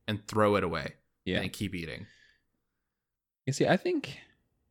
and 0.08 0.26
throw 0.26 0.56
it 0.56 0.64
away, 0.64 0.94
Yeah. 1.26 1.40
and 1.40 1.52
keep 1.52 1.74
eating. 1.74 2.06
You 3.46 3.52
see, 3.52 3.66
I 3.66 3.76
think 3.76 4.18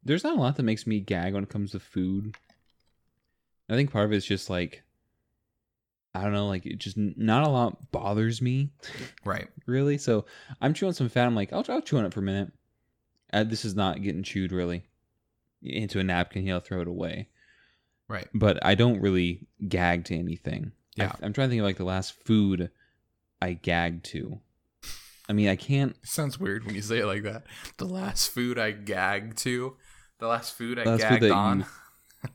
there's 0.03 0.23
not 0.23 0.35
a 0.37 0.41
lot 0.41 0.55
that 0.55 0.63
makes 0.63 0.87
me 0.87 0.99
gag 0.99 1.33
when 1.35 1.43
it 1.43 1.49
comes 1.49 1.71
to 1.71 1.79
food. 1.79 2.35
I 3.69 3.75
think 3.75 3.91
part 3.91 4.05
of 4.05 4.11
it's 4.13 4.25
just 4.25 4.49
like 4.49 4.81
I 6.15 6.23
don't 6.23 6.33
know, 6.33 6.47
like 6.47 6.65
it 6.65 6.77
just 6.79 6.97
not 6.97 7.47
a 7.47 7.49
lot 7.49 7.91
bothers 7.91 8.41
me 8.41 8.71
Right. 9.23 9.47
really. 9.67 9.97
So 9.97 10.25
I'm 10.59 10.73
chewing 10.73 10.93
some 10.93 11.07
fat. 11.07 11.25
I'm 11.27 11.35
like, 11.35 11.53
I'll, 11.53 11.63
I'll 11.69 11.81
chew 11.81 11.97
on 11.99 12.05
it 12.05 12.13
for 12.13 12.19
a 12.19 12.23
minute. 12.23 12.51
Uh, 13.31 13.43
this 13.45 13.63
is 13.63 13.75
not 13.75 14.01
getting 14.01 14.23
chewed 14.23 14.51
really 14.51 14.83
into 15.61 15.99
a 15.99 16.03
napkin. 16.03 16.43
He'll 16.43 16.59
throw 16.59 16.81
it 16.81 16.87
away. 16.87 17.29
Right. 18.07 18.27
But 18.33 18.63
I 18.65 18.75
don't 18.75 19.01
really 19.01 19.47
gag 19.67 20.05
to 20.05 20.17
anything. 20.17 20.71
Yeah. 20.95 21.13
I'm 21.21 21.33
trying 21.33 21.47
to 21.47 21.51
think 21.51 21.61
of 21.61 21.65
like 21.65 21.77
the 21.77 21.85
last 21.85 22.13
food 22.25 22.69
I 23.41 23.53
gagged 23.53 24.05
to. 24.05 24.39
I 25.29 25.33
mean, 25.33 25.47
I 25.47 25.55
can't. 25.55 25.95
It 26.03 26.09
sounds 26.09 26.39
weird 26.39 26.65
when 26.65 26.75
you 26.75 26.81
say 26.81 26.99
it 26.99 27.05
like 27.05 27.23
that. 27.23 27.43
The 27.77 27.85
last 27.85 28.29
food 28.29 28.59
I 28.59 28.71
gagged 28.71 29.37
to, 29.39 29.77
the 30.19 30.27
last 30.27 30.53
food 30.55 30.77
I 30.77 30.83
Last 30.83 31.03
food 31.03 31.21
gagged 31.21 31.23
that 31.23 31.31
on. 31.31 31.65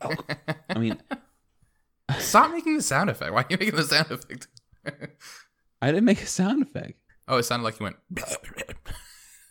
I 0.69 0.79
mean, 0.79 0.99
Stop 2.19 2.51
making 2.51 2.77
the 2.77 2.83
sound 2.83 3.09
effect. 3.09 3.33
Why 3.33 3.41
are 3.41 3.45
you 3.49 3.57
making 3.57 3.75
the 3.75 3.83
sound 3.83 4.11
effect? 4.11 4.47
I 5.81 5.91
didn't 5.91 6.05
make 6.05 6.21
a 6.21 6.25
sound 6.25 6.63
effect. 6.63 6.99
oh, 7.27 7.37
it 7.37 7.43
sounded 7.43 7.65
like 7.65 7.79
you 7.79 7.83
went. 7.83 7.97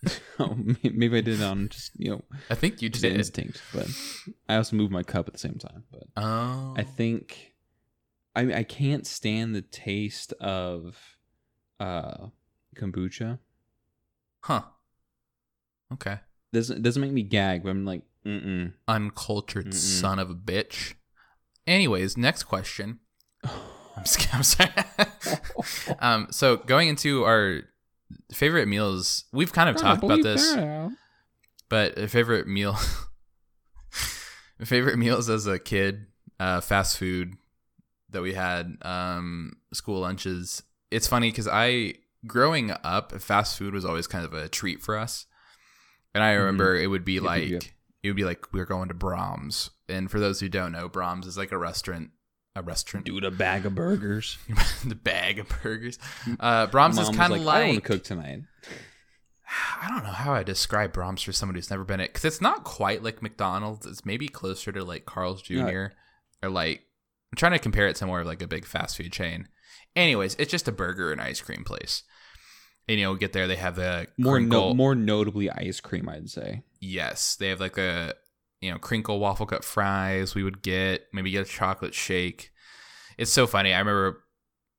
Oh, 0.38 0.54
maybe 0.82 1.16
I 1.16 1.22
did 1.22 1.40
it 1.40 1.42
on 1.42 1.68
just 1.70 1.92
you 1.96 2.10
know 2.10 2.22
I 2.50 2.54
think 2.54 2.82
you 2.82 2.88
just 2.90 3.02
did. 3.02 3.14
instinct, 3.16 3.62
but 3.72 3.88
I 4.48 4.56
also 4.56 4.76
moved 4.76 4.92
my 4.92 5.02
cup 5.02 5.26
at 5.28 5.32
the 5.32 5.38
same 5.38 5.54
time. 5.58 5.84
But 5.90 6.04
Oh, 6.16 6.74
I 6.76 6.82
think 6.82 7.54
I 8.34 8.52
I 8.52 8.62
can't 8.62 9.06
stand 9.06 9.54
the 9.54 9.62
taste 9.62 10.32
of 10.34 10.98
uh 11.80 12.28
kombucha. 12.76 13.38
huh. 14.40 14.62
Okay. 15.92 16.18
Doesn't 16.52 16.82
doesn't 16.82 17.00
make 17.02 17.12
me 17.12 17.22
gag, 17.22 17.62
but 17.64 17.70
I'm 17.70 17.84
like, 17.86 18.02
mm. 18.24 18.72
Uncultured 18.86 19.68
Mm-mm. 19.68 19.74
son 19.74 20.18
of 20.18 20.30
a 20.30 20.34
bitch. 20.34 20.94
Anyways, 21.66 22.16
next 22.16 22.44
question. 22.44 23.00
I'm, 23.44 24.04
I'm 24.32 24.42
sorry. 24.42 24.70
um, 26.00 26.28
so 26.30 26.58
going 26.58 26.88
into 26.88 27.24
our 27.24 27.62
favorite 28.32 28.66
meals, 28.68 29.24
we've 29.32 29.52
kind 29.52 29.68
of 29.68 29.76
talked 29.76 30.02
about 30.02 30.22
this, 30.22 30.54
but 31.68 32.10
favorite 32.10 32.46
meal, 32.46 32.76
favorite 34.64 34.98
meals 34.98 35.28
as 35.28 35.46
a 35.46 35.58
kid, 35.58 36.06
uh, 36.40 36.60
fast 36.60 36.98
food 36.98 37.34
that 38.10 38.22
we 38.22 38.34
had, 38.34 38.76
um, 38.82 39.54
school 39.72 40.00
lunches. 40.00 40.62
It's 40.90 41.06
funny 41.06 41.30
because 41.30 41.48
I, 41.48 41.94
growing 42.26 42.70
up, 42.84 43.12
fast 43.20 43.58
food 43.58 43.74
was 43.74 43.84
always 43.84 44.06
kind 44.06 44.24
of 44.24 44.32
a 44.32 44.48
treat 44.48 44.80
for 44.82 44.96
us, 44.96 45.26
and 46.14 46.22
I 46.22 46.32
remember 46.32 46.76
it 46.76 46.86
would 46.88 47.04
be 47.04 47.14
Yep, 47.14 47.22
like. 47.22 47.48
yep. 47.48 47.62
It 48.02 48.10
would 48.10 48.16
be 48.16 48.24
like 48.24 48.52
we 48.52 48.60
were 48.60 48.66
going 48.66 48.86
to 48.88 48.94
Braum's, 48.94 49.70
and 49.88 50.08
for 50.08 50.20
those 50.20 50.38
who 50.38 50.48
don't 50.48 50.70
know, 50.70 50.88
Braum's 50.88 51.26
is 51.26 51.36
like 51.36 51.50
a 51.50 51.58
restaurant, 51.58 52.10
a 52.56 52.62
restaurant, 52.62 53.06
Dude, 53.06 53.24
a 53.24 53.30
bag 53.30 53.66
of 53.66 53.74
burgers. 53.74 54.38
the 54.84 54.94
bag 54.94 55.38
of 55.38 55.48
burgers. 55.62 55.98
Uh, 56.40 56.66
Braum's 56.66 56.98
is 56.98 57.10
kind 57.10 57.32
of 57.32 57.32
I 57.32 57.36
don't 57.36 57.44
like, 57.44 57.66
want 57.66 57.74
to 57.74 57.80
cook 57.80 58.04
tonight. 58.04 58.40
I 59.82 59.88
don't 59.88 60.02
know 60.02 60.10
how 60.10 60.32
I 60.32 60.42
describe 60.42 60.92
Braum's 60.92 61.22
for 61.22 61.32
somebody 61.32 61.58
who's 61.58 61.70
never 61.70 61.84
been 61.84 62.00
it 62.00 62.08
because 62.08 62.24
it's 62.24 62.40
not 62.40 62.64
quite 62.64 63.02
like 63.02 63.22
McDonald's. 63.22 63.86
It's 63.86 64.06
maybe 64.06 64.26
closer 64.26 64.72
to 64.72 64.82
like 64.82 65.04
Carl's 65.04 65.42
Jr. 65.42 65.54
Yeah. 65.54 65.88
or 66.42 66.50
like 66.50 66.82
I'm 67.30 67.36
trying 67.36 67.52
to 67.52 67.58
compare 67.58 67.86
it 67.86 67.96
to 67.96 68.06
more 68.06 68.20
of 68.20 68.26
like 68.26 68.42
a 68.42 68.48
big 68.48 68.64
fast 68.64 68.96
food 68.96 69.12
chain. 69.12 69.48
Anyways, 69.94 70.34
it's 70.38 70.50
just 70.50 70.68
a 70.68 70.72
burger 70.72 71.12
and 71.12 71.20
ice 71.20 71.40
cream 71.40 71.62
place. 71.64 72.02
And 72.88 72.98
you 72.98 73.04
know, 73.04 73.14
get 73.16 73.32
there, 73.32 73.46
they 73.46 73.56
have 73.56 73.76
the 73.76 74.06
More 74.16 74.40
no, 74.40 74.72
more 74.72 74.94
notably 74.94 75.50
ice 75.50 75.80
cream, 75.80 76.08
I'd 76.08 76.30
say. 76.30 76.62
Yes, 76.80 77.36
they 77.36 77.48
have 77.48 77.60
like 77.60 77.78
a 77.78 78.14
you 78.60 78.70
know 78.70 78.78
crinkle 78.78 79.18
waffle 79.20 79.46
cut 79.46 79.64
fries. 79.64 80.34
We 80.34 80.42
would 80.42 80.62
get 80.62 81.02
maybe 81.12 81.30
get 81.30 81.46
a 81.46 81.50
chocolate 81.50 81.94
shake. 81.94 82.50
It's 83.18 83.32
so 83.32 83.46
funny. 83.46 83.72
I 83.72 83.78
remember 83.78 84.24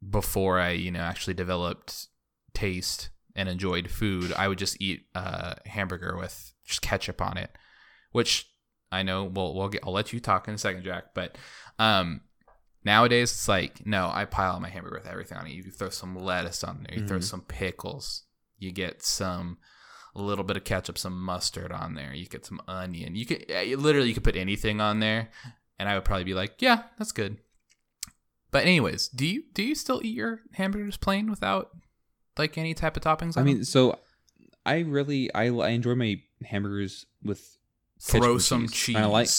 before 0.10 0.60
I 0.60 0.72
you 0.72 0.92
know 0.92 1.00
actually 1.00 1.34
developed 1.34 2.08
taste 2.54 3.10
and 3.36 3.48
enjoyed 3.50 3.90
food, 3.90 4.34
I 4.34 4.48
would 4.48 4.58
just 4.58 4.82
eat 4.82 5.06
a 5.16 5.58
hamburger 5.68 6.18
with 6.18 6.54
just 6.66 6.82
ketchup 6.82 7.22
on 7.22 7.38
it, 7.38 7.52
which 8.12 8.48
I 8.92 9.04
know. 9.04 9.26
Well, 9.26 9.54
we'll 9.54 9.70
get. 9.70 9.84
I'll 9.86 9.94
let 9.94 10.14
you 10.14 10.20
talk 10.20 10.48
in 10.48 10.54
a 10.56 10.58
second, 10.58 10.84
Jack. 10.84 11.14
But 11.14 11.38
um, 11.78 12.22
nowadays 12.84 13.32
it's 13.32 13.48
like 13.48 13.86
no, 13.86 14.10
I 14.14 14.26
pile 14.26 14.54
on 14.56 14.62
my 14.62 14.70
hamburger 14.70 14.98
with 14.98 15.08
everything 15.08 15.38
on 15.38 15.46
it. 15.48 15.52
You 15.54 15.64
throw 15.64 15.90
some 15.90 16.16
lettuce 16.16 16.64
on 16.64 16.84
there. 16.88 17.00
You 17.00 17.08
throw 17.08 17.20
Mhm. 17.20 17.24
some 17.24 17.42
pickles. 17.42 18.24
You 18.60 18.72
get 18.72 19.04
some 19.04 19.58
a 20.18 20.22
little 20.22 20.44
bit 20.44 20.58
of 20.58 20.64
ketchup, 20.64 20.98
some 20.98 21.22
mustard 21.22 21.72
on 21.72 21.94
there. 21.96 22.14
You 22.14 22.26
get 22.28 22.46
some 22.46 22.62
onion. 22.68 23.16
You 23.16 23.26
could 23.26 23.46
literally 23.78 24.08
you 24.10 24.14
could 24.14 24.24
put 24.24 24.36
anything 24.36 24.82
on 24.82 25.00
there, 25.00 25.30
and 25.80 25.88
I 25.88 25.96
would 25.96 26.06
probably 26.06 26.24
be 26.26 26.34
like, 26.34 26.56
yeah, 26.62 26.84
that's 26.98 27.12
good. 27.12 27.38
But 28.52 28.64
anyways, 28.64 29.08
do 29.10 29.26
you 29.26 29.44
do 29.54 29.64
you 29.64 29.76
still 29.76 30.02
eat 30.04 30.16
your 30.16 30.42
hamburgers 30.54 30.98
plain 30.98 31.30
without 31.30 31.70
like 32.38 32.58
any 32.58 32.74
type 32.74 32.98
of 32.98 33.04
toppings? 33.04 33.38
I 33.38 33.44
mean, 33.44 33.58
them? 33.58 33.66
so 33.66 34.00
I 34.66 34.80
really 34.80 35.34
I, 35.34 35.46
I 35.50 35.70
enjoy 35.70 35.96
my 35.96 36.22
hamburgers 36.46 37.06
with 37.24 37.58
throw 38.00 38.38
some 38.38 38.68
cheese. 38.68 38.74
cheese. 38.74 38.96
Kinda 38.96 39.10
like- 39.10 39.30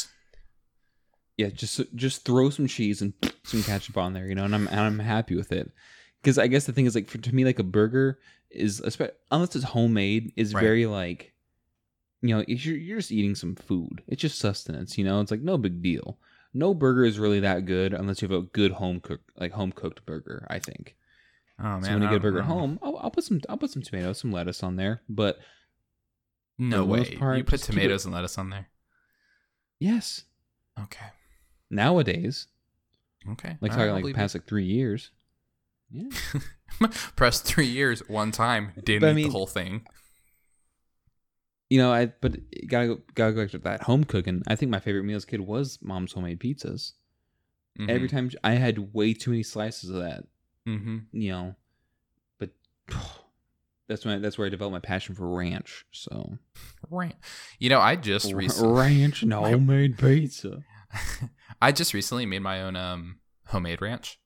yeah, 1.36 1.48
just 1.48 1.80
just 1.94 2.24
throw 2.24 2.50
some 2.50 2.66
cheese 2.66 3.00
and 3.00 3.12
some 3.44 3.62
ketchup 3.62 3.96
on 3.96 4.12
there, 4.12 4.26
you 4.26 4.34
know, 4.34 4.44
and 4.44 4.54
I'm 4.54 4.66
and 4.68 4.80
I'm 4.80 4.98
happy 4.98 5.36
with 5.36 5.52
it. 5.52 5.70
because 6.20 6.36
I 6.38 6.48
guess 6.48 6.66
the 6.66 6.72
thing 6.72 6.86
is 6.86 6.94
like 6.94 7.08
for 7.08 7.18
to 7.18 7.34
me 7.34 7.44
like 7.44 7.58
a 7.58 7.64
burger 7.64 8.18
is 8.50 8.80
unless 9.30 9.54
it's 9.56 9.64
homemade 9.64 10.32
is 10.36 10.54
Right. 10.54 10.62
very 10.62 10.86
like 10.86 11.32
you 12.22 12.34
know 12.34 12.44
you're 12.48 12.76
you're 12.76 12.98
just 12.98 13.12
eating 13.12 13.34
some 13.34 13.54
food. 13.54 14.02
It's 14.08 14.22
just 14.22 14.38
sustenance. 14.38 14.96
You 14.98 15.04
know, 15.04 15.20
it's 15.20 15.30
like 15.30 15.42
no 15.42 15.58
big 15.58 15.82
deal. 15.82 16.18
No 16.54 16.72
burger 16.74 17.04
is 17.04 17.18
really 17.18 17.40
that 17.40 17.66
good 17.66 17.92
unless 17.92 18.22
you 18.22 18.28
have 18.28 18.38
a 18.38 18.42
good 18.46 18.72
home 18.72 19.00
cooked 19.00 19.30
like 19.36 19.52
home 19.52 19.70
cooked 19.72 20.04
burger. 20.06 20.46
I 20.50 20.58
think. 20.58 20.96
Oh 21.60 21.64
man, 21.64 21.82
so 21.84 21.92
when 21.92 22.02
you 22.02 22.08
get 22.08 22.16
a 22.16 22.20
burger 22.20 22.38
at 22.38 22.44
home, 22.46 22.78
I'll, 22.82 22.96
I'll 22.98 23.10
put 23.10 23.24
some 23.24 23.40
I'll 23.48 23.56
put 23.58 23.70
some 23.70 23.82
tomatoes, 23.82 24.18
some 24.20 24.32
lettuce 24.32 24.62
on 24.62 24.76
there. 24.76 25.02
But 25.08 25.38
no 26.58 26.84
way. 26.84 27.04
part, 27.16 27.36
you 27.38 27.44
put 27.44 27.52
just 27.60 27.64
keep 27.66 27.74
it- 27.76 27.80
tomatoes 27.82 28.04
and 28.04 28.14
lettuce 28.14 28.38
on 28.38 28.50
there. 28.50 28.68
yes, 29.78 30.24
Okay. 30.80 31.06
nowadays, 31.70 32.46
Okay. 33.32 33.56
like 33.60 33.72
All 33.72 33.78
talking 33.78 34.04
like 34.04 34.14
past 34.14 34.34
like 34.34 34.46
three 34.46 34.64
years. 34.66 35.10
Yeah. 35.90 36.08
Press 37.16 37.40
three 37.40 37.66
years 37.66 38.00
one 38.08 38.30
time. 38.32 38.72
Didn't 38.82 39.08
I 39.08 39.12
mean- 39.12 39.26
the 39.26 39.32
whole 39.32 39.46
thing. 39.46 39.86
You 41.70 41.78
know, 41.78 41.92
I 41.92 42.06
but 42.06 42.38
gotta 42.66 42.86
go, 42.86 42.98
gotta 43.14 43.32
go 43.34 43.42
back 43.42 43.50
to 43.50 43.58
that 43.58 43.82
home 43.82 44.04
cooking. 44.04 44.42
I 44.46 44.56
think 44.56 44.70
my 44.70 44.80
favorite 44.80 45.04
meal 45.04 45.16
as 45.16 45.24
a 45.24 45.26
kid 45.26 45.40
was 45.40 45.78
mom's 45.82 46.12
homemade 46.12 46.40
pizzas. 46.40 46.92
Every 47.88 48.08
time 48.08 48.28
I 48.42 48.52
had 48.52 48.92
way 48.92 49.12
too 49.14 49.30
many 49.30 49.44
slices 49.44 49.90
of 49.90 49.96
that. 50.02 50.24
Mm-hmm. 50.66 50.98
You 51.12 51.30
know, 51.30 51.54
but 52.38 52.50
that's 53.88 54.04
when 54.04 54.20
that's 54.22 54.36
where 54.38 54.46
I 54.46 54.50
developed 54.50 54.72
my 54.72 54.80
passion 54.80 55.14
for 55.14 55.28
ranch. 55.28 55.84
So 55.92 56.38
ranch. 56.90 57.14
You 57.58 57.68
know, 57.68 57.80
I 57.80 57.96
just 57.96 58.32
recently. 58.32 58.72
ranch 58.72 59.22
and 59.22 59.32
homemade 59.34 59.98
pizza. 59.98 60.64
I 61.62 61.70
just 61.70 61.92
recently 61.94 62.24
made 62.26 62.40
my 62.42 62.62
own 62.62 62.76
um 62.76 63.18
homemade 63.46 63.82
ranch. 63.82 64.18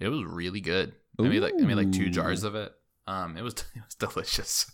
It 0.00 0.08
was 0.08 0.24
really 0.24 0.60
good. 0.60 0.94
I 1.18 1.22
made 1.22 1.40
like 1.40 1.54
I 1.60 1.64
made 1.64 1.74
like 1.76 1.92
two 1.92 2.10
jars 2.10 2.42
of 2.44 2.54
it. 2.54 2.72
Um, 3.06 3.36
it 3.36 3.42
was 3.42 3.52
it 3.74 3.82
was 3.84 3.94
delicious. 3.96 4.70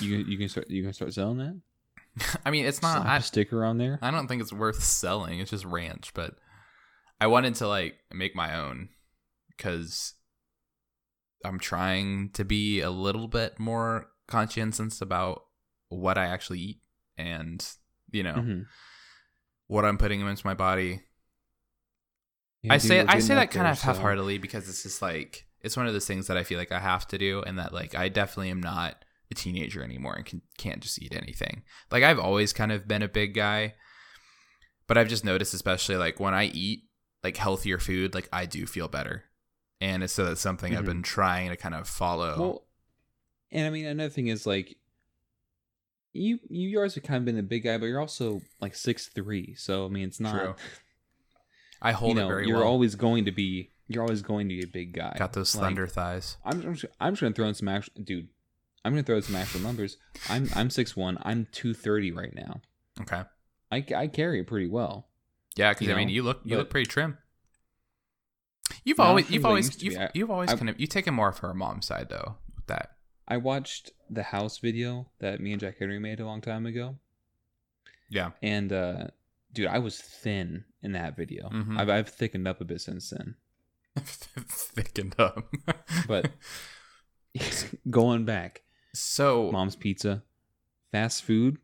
You 0.00 0.16
you 0.18 0.38
can 0.38 0.48
start 0.48 0.70
you 0.70 0.82
can 0.82 0.92
start 0.92 1.12
selling 1.14 1.38
that. 1.38 1.60
I 2.46 2.50
mean, 2.50 2.66
it's 2.66 2.82
not. 2.82 2.98
Slap 3.02 3.06
I, 3.06 3.16
a 3.16 3.22
sticker 3.22 3.64
on 3.64 3.78
there. 3.78 3.98
I 4.02 4.10
don't 4.10 4.28
think 4.28 4.42
it's 4.42 4.52
worth 4.52 4.82
selling. 4.82 5.40
It's 5.40 5.50
just 5.50 5.64
ranch, 5.64 6.12
but 6.14 6.34
I 7.20 7.26
wanted 7.26 7.54
to 7.56 7.68
like 7.68 7.94
make 8.12 8.36
my 8.36 8.54
own 8.58 8.90
because 9.56 10.14
I'm 11.44 11.58
trying 11.58 12.30
to 12.34 12.44
be 12.44 12.80
a 12.80 12.90
little 12.90 13.28
bit 13.28 13.58
more 13.58 14.08
conscientious 14.28 15.00
about 15.00 15.42
what 15.88 16.16
I 16.18 16.26
actually 16.26 16.58
eat 16.60 16.80
and 17.18 17.66
you 18.10 18.22
know 18.22 18.34
Mhm. 18.34 18.66
what 19.66 19.84
I'm 19.84 19.98
putting 19.98 20.20
into 20.20 20.46
my 20.46 20.54
body. 20.54 21.02
Yeah, 22.62 22.74
I 22.74 22.78
dude, 22.78 22.88
say 22.88 23.00
I 23.00 23.18
say 23.18 23.34
that 23.34 23.50
kind 23.50 23.66
of 23.66 23.80
half-heartedly 23.80 24.38
because 24.38 24.68
it's 24.68 24.82
just 24.84 25.02
like 25.02 25.46
it's 25.62 25.76
one 25.76 25.86
of 25.86 25.92
those 25.92 26.06
things 26.06 26.26
that 26.26 26.36
I 26.36 26.44
feel 26.44 26.58
like 26.58 26.72
I 26.72 26.80
have 26.80 27.06
to 27.08 27.18
do, 27.18 27.42
and 27.42 27.58
that 27.58 27.72
like 27.72 27.94
I 27.94 28.08
definitely 28.08 28.50
am 28.50 28.60
not 28.60 29.04
a 29.30 29.34
teenager 29.34 29.82
anymore 29.82 30.14
and 30.14 30.26
can, 30.26 30.42
can't 30.58 30.80
just 30.80 31.00
eat 31.00 31.14
anything. 31.14 31.62
Like 31.90 32.02
I've 32.02 32.18
always 32.18 32.52
kind 32.52 32.70
of 32.72 32.86
been 32.86 33.02
a 33.02 33.08
big 33.08 33.34
guy, 33.34 33.74
but 34.86 34.98
I've 34.98 35.08
just 35.08 35.24
noticed, 35.24 35.54
especially 35.54 35.96
like 35.96 36.20
when 36.20 36.34
I 36.34 36.46
eat 36.46 36.84
like 37.24 37.36
healthier 37.36 37.78
food, 37.78 38.14
like 38.14 38.28
I 38.32 38.46
do 38.46 38.66
feel 38.66 38.88
better, 38.88 39.24
and 39.80 40.02
it's 40.02 40.12
so 40.12 40.24
that's 40.24 40.40
something 40.40 40.74
I've 40.76 40.82
Mhm. 40.82 40.86
been 40.86 41.02
trying 41.02 41.50
to 41.50 41.56
kind 41.56 41.74
of 41.74 41.88
follow. 41.88 42.38
Well, 42.38 42.66
and 43.50 43.66
I 43.66 43.70
mean 43.70 43.86
another 43.86 44.10
thing 44.10 44.26
is 44.28 44.46
like 44.46 44.76
you 46.12 46.38
you 46.50 46.68
yours 46.68 46.94
have 46.94 47.04
kind 47.04 47.16
of 47.18 47.24
been 47.24 47.38
a 47.38 47.42
big 47.42 47.64
guy, 47.64 47.78
but 47.78 47.86
you're 47.86 48.00
also 48.00 48.42
like 48.60 48.74
six 48.74 49.06
three. 49.08 49.54
So 49.54 49.86
I 49.86 49.88
mean 49.88 50.08
it's 50.08 50.20
not 50.20 50.38
True. 50.38 50.54
I 51.80 51.92
hold 51.92 52.16
you 52.16 52.22
know, 52.22 52.26
it 52.26 52.32
very 52.32 52.46
you're 52.48 52.58
well. 52.58 52.68
always 52.68 52.94
going 52.94 53.24
to 53.24 53.32
be 53.32 53.70
you're 53.88 54.02
always 54.02 54.22
going 54.22 54.48
to 54.48 54.54
be 54.54 54.62
a 54.62 54.66
big 54.66 54.92
guy. 54.94 55.14
Got 55.18 55.32
those 55.32 55.54
Like, 55.54 55.60
slender 55.62 55.86
thighs. 55.86 56.36
I'm 56.44 56.60
I'm 56.62 56.74
just, 56.74 56.92
I'm 57.00 57.12
just 57.14 57.22
gonna 57.22 57.34
throw 57.34 57.46
in 57.48 57.54
some 57.54 57.68
actual 57.68 57.92
dude. 58.02 58.28
I'm 58.84 58.92
gonna 58.92 59.02
throw 59.02 59.16
in 59.16 59.22
some 59.22 59.36
actual 59.36 59.60
numbers. 59.60 59.96
I'm 60.28 60.48
I'm 60.54 60.70
six 60.70 60.96
one. 60.96 61.18
I'm 61.22 61.46
two 61.52 61.74
thirty 61.74 62.10
right 62.12 62.34
now. 62.34 62.60
Okay. 63.00 63.22
I, 63.70 63.84
I 63.96 64.06
carry 64.08 64.40
it 64.40 64.46
pretty 64.46 64.68
well. 64.68 65.08
Yeah, 65.56 65.72
because 65.72 65.88
I 65.88 65.94
mean, 65.94 66.08
you 66.08 66.22
look 66.22 66.40
you 66.44 66.50
but- 66.50 66.58
look 66.58 66.70
pretty 66.70 66.86
trim. 66.86 67.18
You've 68.84 69.00
always 69.00 69.30
you've 69.30 69.44
always 69.46 69.82
you've. 69.82 69.96
I- 69.98 70.10
you've 70.14 70.30
always 70.30 70.50
I- 70.50 70.56
kind 70.56 70.70
of 70.70 70.80
you 70.80 70.86
taken 70.86 71.14
more 71.14 71.32
for 71.32 71.48
our 71.48 71.54
mom's 71.54 71.86
side 71.86 72.08
though 72.08 72.36
with 72.56 72.66
that. 72.66 72.96
I 73.28 73.36
watched 73.36 73.92
the 74.10 74.22
house 74.24 74.58
video 74.58 75.08
that 75.20 75.40
me 75.40 75.52
and 75.52 75.60
Jack 75.60 75.78
Henry 75.78 75.98
made 75.98 76.20
a 76.20 76.26
long 76.26 76.40
time 76.40 76.66
ago, 76.66 76.96
Yeah. 78.10 78.30
and 78.42 78.72
uh, 78.72 79.06
dude, 79.52 79.68
I 79.68 79.78
was 79.78 79.98
thin 80.00 80.64
in 80.82 80.92
that 80.92 81.16
video. 81.16 81.48
Mhm. 81.48 81.78
I've 81.78 81.88
I've 81.88 82.08
thickened 82.08 82.48
up 82.48 82.60
a 82.60 82.64
bit 82.64 82.80
since 82.80 83.10
then. 83.10 83.36
Thickened 83.98 85.14
up. 85.18 85.44
But 86.08 86.30
going 87.90 88.24
back, 88.24 88.62
so 88.94 89.50
mom's 89.52 89.76
pizza, 89.76 90.22
fast 90.92 91.24
food. 91.24 91.58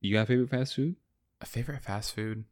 You 0.00 0.14
got 0.14 0.22
a 0.22 0.26
favorite 0.26 0.50
fast 0.50 0.74
food? 0.74 0.96
a 1.40 1.46
favorite 1.46 1.82
fast 1.82 2.14
food. 2.14 2.44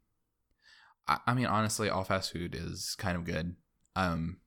I, 1.08 1.18
I 1.26 1.34
mean, 1.34 1.46
honestly, 1.46 1.88
all 1.90 2.04
fast 2.04 2.32
food 2.32 2.54
is 2.54 2.94
kind 2.98 3.16
of 3.16 3.24
good. 3.24 3.56
Um, 3.96 4.38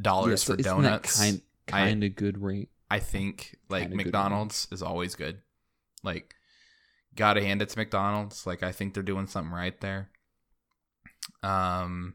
dollars 0.00 0.42
Yeah, 0.48 0.54
for 0.56 0.62
so 0.62 0.62
that 0.62 0.62
donuts. 0.62 1.18
kind 1.18 1.42
I- 1.68 1.70
kind 1.70 2.04
of 2.04 2.14
good 2.16 2.42
rate. 2.42 2.70
I 2.90 2.98
think 2.98 3.56
like 3.70 3.84
Kinda 3.84 3.96
McDonald's 3.96 4.68
is 4.70 4.82
always 4.82 5.14
good. 5.14 5.40
Like, 6.02 6.34
gotta 7.14 7.42
hand 7.42 7.62
it 7.62 7.70
to 7.70 7.78
McDonald's. 7.78 8.46
Like, 8.46 8.62
I 8.62 8.72
think 8.72 8.92
they're 8.94 9.02
doing 9.02 9.26
something 9.26 9.52
right 9.52 9.80
there. 9.80 10.10
Um, 11.42 12.14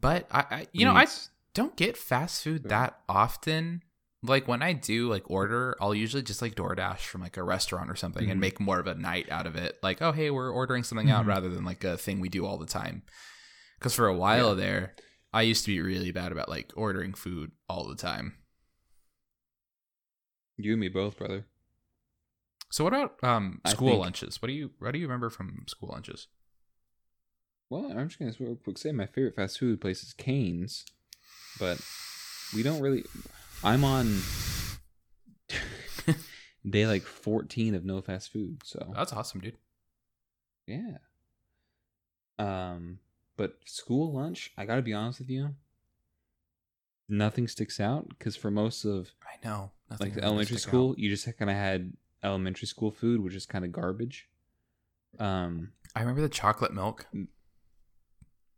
but 0.00 0.26
I, 0.30 0.40
I 0.50 0.66
you 0.72 0.84
know, 0.84 0.92
I 0.94 1.06
don't 1.54 1.76
get 1.76 1.96
fast 1.96 2.42
food 2.44 2.68
that 2.68 3.00
often. 3.08 3.82
Like 4.22 4.48
when 4.48 4.62
I 4.62 4.72
do 4.72 5.08
like 5.08 5.30
order, 5.30 5.76
I'll 5.80 5.94
usually 5.94 6.22
just 6.22 6.42
like 6.42 6.54
DoorDash 6.56 7.00
from 7.00 7.20
like 7.20 7.36
a 7.36 7.42
restaurant 7.44 7.90
or 7.90 7.96
something 7.96 8.28
and 8.30 8.38
Mhm. 8.38 8.40
make 8.40 8.60
more 8.60 8.80
of 8.80 8.86
a 8.86 8.94
night 8.94 9.30
out 9.30 9.46
of 9.46 9.54
it. 9.56 9.78
Like, 9.82 10.02
oh 10.02 10.12
hey, 10.12 10.30
we're 10.30 10.50
ordering 10.50 10.82
something 10.82 11.10
out 11.10 11.24
Mhm. 11.24 11.28
rather 11.28 11.48
than 11.48 11.64
like 11.64 11.84
a 11.84 11.96
thing 11.96 12.18
we 12.20 12.28
do 12.28 12.44
all 12.44 12.58
the 12.58 12.66
time. 12.66 13.02
Because 13.78 13.94
for 13.94 14.06
a 14.08 14.14
while 14.16 14.48
Yeah. 14.50 14.54
there, 14.64 14.96
I 15.32 15.42
used 15.42 15.64
to 15.66 15.70
be 15.70 15.80
really 15.80 16.10
bad 16.12 16.32
about 16.32 16.48
like 16.48 16.72
ordering 16.76 17.12
food 17.14 17.52
all 17.68 17.86
the 17.88 17.94
time. 17.94 18.36
You 20.56 20.72
and 20.72 20.80
me 20.80 20.88
both, 20.88 21.18
brother. 21.18 21.46
So 22.70 22.84
what 22.84 22.94
about 22.94 23.22
um 23.22 23.60
school 23.66 23.90
think- 23.90 24.00
lunches? 24.00 24.42
What 24.42 24.48
do 24.48 24.54
you 24.54 24.70
what 24.78 24.92
do 24.92 24.98
you 24.98 25.06
remember 25.06 25.30
from 25.30 25.64
school 25.68 25.90
lunches? 25.90 26.26
Well, 27.68 27.90
I'm 27.90 28.08
just 28.08 28.18
gonna 28.18 28.32
real 28.38 28.56
quick 28.56 28.78
say 28.78 28.92
my 28.92 29.06
favorite 29.06 29.34
fast 29.34 29.58
food 29.58 29.80
place 29.80 30.02
is 30.02 30.12
Cane's, 30.12 30.84
but 31.58 31.80
we 32.54 32.62
don't 32.62 32.80
really. 32.80 33.04
I'm 33.64 33.84
on 33.84 34.20
day 36.68 36.86
like 36.86 37.02
14 37.02 37.74
of 37.74 37.84
no 37.84 38.00
fast 38.00 38.32
food, 38.32 38.60
so 38.64 38.92
That's 38.94 39.12
awesome, 39.12 39.40
dude. 39.40 39.56
yeah. 40.66 40.98
Um, 42.38 42.98
but 43.36 43.56
school 43.64 44.12
lunch, 44.12 44.52
I 44.56 44.64
gotta 44.66 44.82
be 44.82 44.92
honest 44.92 45.20
with 45.20 45.30
you, 45.30 45.54
nothing 47.08 47.48
sticks 47.48 47.80
out 47.80 48.08
because 48.10 48.36
for 48.36 48.50
most 48.50 48.84
of 48.84 49.10
I 49.22 49.44
know. 49.46 49.70
Nothing 49.90 50.08
like 50.08 50.16
really 50.16 50.26
elementary 50.26 50.56
stick 50.58 50.68
out. 50.68 50.70
school, 50.70 50.94
you 50.98 51.08
just 51.08 51.24
kind 51.38 51.50
of 51.50 51.56
had 51.56 51.92
elementary 52.22 52.66
school 52.66 52.90
food, 52.90 53.22
which 53.22 53.34
is 53.34 53.46
kind 53.46 53.64
of 53.64 53.72
garbage. 53.72 54.28
Um, 55.18 55.72
I 55.94 56.00
remember 56.00 56.20
the 56.20 56.28
chocolate 56.28 56.74
milk. 56.74 57.06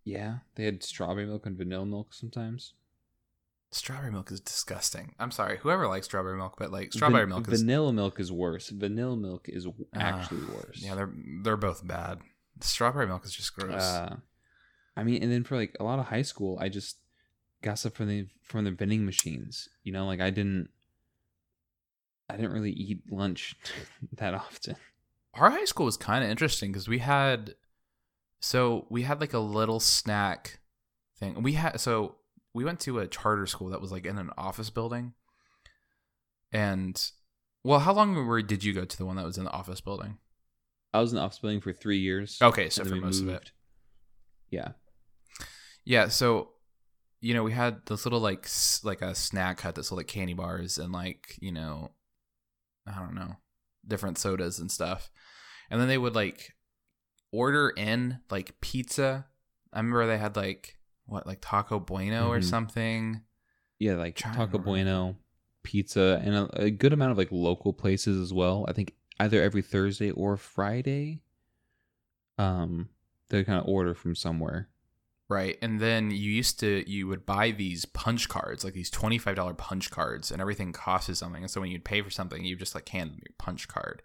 Yeah, 0.09 0.38
they 0.55 0.64
had 0.64 0.83
strawberry 0.83 1.27
milk 1.27 1.44
and 1.47 1.57
vanilla 1.57 1.85
milk 1.87 2.14
sometimes. 2.14 2.73
Strawberry 3.71 4.11
milk 4.11 4.33
is 4.33 4.40
disgusting. 4.40 5.14
I'm 5.18 5.31
sorry, 5.31 5.59
whoever 5.59 5.87
likes 5.87 6.07
strawberry 6.07 6.38
milk, 6.38 6.55
but 6.59 6.73
like 6.73 6.92
strawberry 6.92 7.23
Van- 7.25 7.29
milk 7.29 7.49
is 7.53 7.61
vanilla 7.61 7.92
milk 7.92 8.18
is 8.18 8.33
worse. 8.33 8.71
Vanilla 8.71 9.16
milk 9.16 9.49
is 9.49 9.64
w- 9.64 9.87
Ah, 9.94 9.99
actually 9.99 10.44
worse. 10.47 10.81
Yeah, 10.83 10.94
they're 10.94 11.12
they're 11.42 11.57
both 11.59 11.87
bad. 11.87 12.21
Strawberry 12.61 13.07
milk 13.07 13.27
is 13.27 13.33
just 13.35 13.55
gross. 13.55 13.83
Uh, 13.83 14.16
I 14.97 15.05
mean, 15.05 15.23
and 15.23 15.31
then 15.31 15.44
for 15.44 15.57
like 15.57 15.77
a 15.79 15.85
lot 15.85 15.99
of 15.99 16.07
high 16.07 16.23
school, 16.23 16.59
I 16.59 16.71
just 16.71 16.97
got 17.62 17.79
stuff 17.79 17.92
from 17.92 18.09
the 18.09 18.27
from 18.42 18.64
the 18.64 18.71
vending 18.71 19.05
machines. 19.05 19.68
You 19.85 19.92
know, 19.92 20.07
like 20.07 20.21
I 20.23 20.31
didn't, 20.31 20.71
I 22.31 22.37
didn't 22.37 22.53
really 22.53 22.73
eat 22.73 23.03
lunch 23.11 23.55
that 24.14 24.33
often. 24.35 24.77
Our 25.35 25.51
high 25.51 25.66
school 25.66 25.87
was 25.87 25.97
kind 25.99 26.25
of 26.25 26.31
interesting 26.31 26.73
because 26.73 26.88
we 26.88 26.99
had, 26.99 27.55
so 28.40 28.87
we 28.90 29.03
had 29.03 29.20
like 29.20 29.33
a 29.35 29.38
little 29.38 29.81
snack 29.81 30.61
thing. 31.18 31.42
We 31.42 31.55
had 31.55 31.81
so 31.81 32.16
we 32.55 32.64
went 32.64 32.81
to 32.81 32.98
a 32.98 33.07
charter 33.07 33.46
school 33.46 33.68
that 33.70 33.81
was 33.81 33.92
like 33.92 34.07
in 34.07 34.18
an 34.18 34.31
office 34.38 34.70
building, 34.70 35.14
and 36.53 37.11
well, 37.64 37.81
how 37.81 37.92
long 37.92 38.14
were 38.14 38.42
did 38.42 38.64
you 38.64 38.72
go 38.72 38.85
to 38.85 38.96
the 38.96 39.05
one 39.07 39.16
that 39.16 39.24
was 39.27 39.38
in 39.38 39.44
the 39.44 39.51
office 39.53 39.81
building? 39.81 40.18
I 40.92 41.01
was 41.01 41.12
in 41.12 41.16
the 41.16 41.22
office 41.22 41.38
building 41.38 41.61
for 41.61 41.72
three 41.72 41.98
years. 41.98 42.38
Okay, 42.40 42.70
so 42.70 42.85
for 42.85 42.94
most 42.96 43.20
of 43.22 43.29
it. 43.29 43.53
Yeah. 44.51 44.68
Yeah, 45.85 46.09
so 46.09 46.51
you 47.20 47.35
know, 47.35 47.42
we 47.42 47.53
had 47.53 47.85
this 47.87 48.07
little 48.07 48.20
like 48.20 48.44
s- 48.44 48.81
like 48.85 49.03
a 49.03 49.14
snack 49.14 49.61
hut 49.61 49.74
that 49.74 49.85
sold 49.85 49.98
like 49.98 50.07
candy 50.07 50.35
bars 50.35 50.79
and 50.79 50.92
like, 50.92 51.37
you 51.40 51.51
know, 51.53 51.90
I 52.87 52.98
don't 52.98 53.14
know, 53.14 53.37
different 53.87 54.18
sodas 54.18 54.59
and 54.61 54.70
stuff. 54.70 55.11
And 55.70 55.81
then 55.81 55.88
they 55.88 55.98
would 55.98 56.14
like 56.14 56.53
order 57.33 57.71
in 57.77 58.19
like 58.31 58.61
pizza. 58.61 59.27
I 59.73 59.79
remember 59.79 60.07
they 60.07 60.19
had 60.19 60.37
like 60.37 60.77
what 61.07 61.27
like 61.27 61.38
Taco 61.41 61.79
Bueno 61.79 62.29
or 62.29 62.38
Mhm. 62.38 62.45
something. 62.45 63.23
Yeah, 63.79 63.95
like 63.95 64.17
Taco. 64.17 64.59
Bueno, 64.59 65.17
pizza, 65.62 66.21
and 66.25 66.35
a, 66.35 66.62
a 66.64 66.71
good 66.71 66.93
amount 66.93 67.12
of 67.12 67.19
like 67.19 67.31
local 67.31 67.73
places 67.73 68.21
as 68.21 68.33
well. 68.33 68.64
I 68.69 68.73
think 68.73 68.95
either 69.21 69.43
every 69.43 69.62
Thursday 69.62 70.11
or 70.11 70.37
Friday. 70.37 71.23
Um, 72.38 72.88
they 73.31 73.45
kind 73.45 73.61
of 73.61 73.67
order 73.69 73.95
from 73.95 74.14
somewhere. 74.14 74.69
Right. 75.29 75.59
And 75.61 75.79
then 75.81 76.11
you 76.11 76.31
used 76.33 76.59
to 76.61 76.88
you 76.91 77.07
would 77.09 77.27
buy 77.27 77.51
these 77.51 77.85
punch 77.85 78.29
cards, 78.29 78.64
like 78.64 78.73
these 78.75 78.91
twenty 78.91 79.19
five 79.19 79.37
dollar 79.37 79.53
punch 79.55 79.91
cards, 79.91 80.31
and 80.31 80.41
everything 80.41 80.73
cost 80.73 81.09
you 81.09 81.14
something. 81.14 81.43
And 81.43 81.51
so 81.51 81.61
when 81.61 81.71
you'd 81.71 81.85
pay 81.85 82.01
for 82.01 82.11
something, 82.11 82.45
you 82.45 82.57
just 82.57 82.75
like 82.75 82.88
hand 82.88 83.11
them 83.11 83.19
your 83.19 83.35
punch 83.38 83.69
card. 83.69 84.03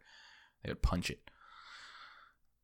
They 0.64 0.72
would 0.72 0.82
punch 0.82 1.10
it. 1.10 1.30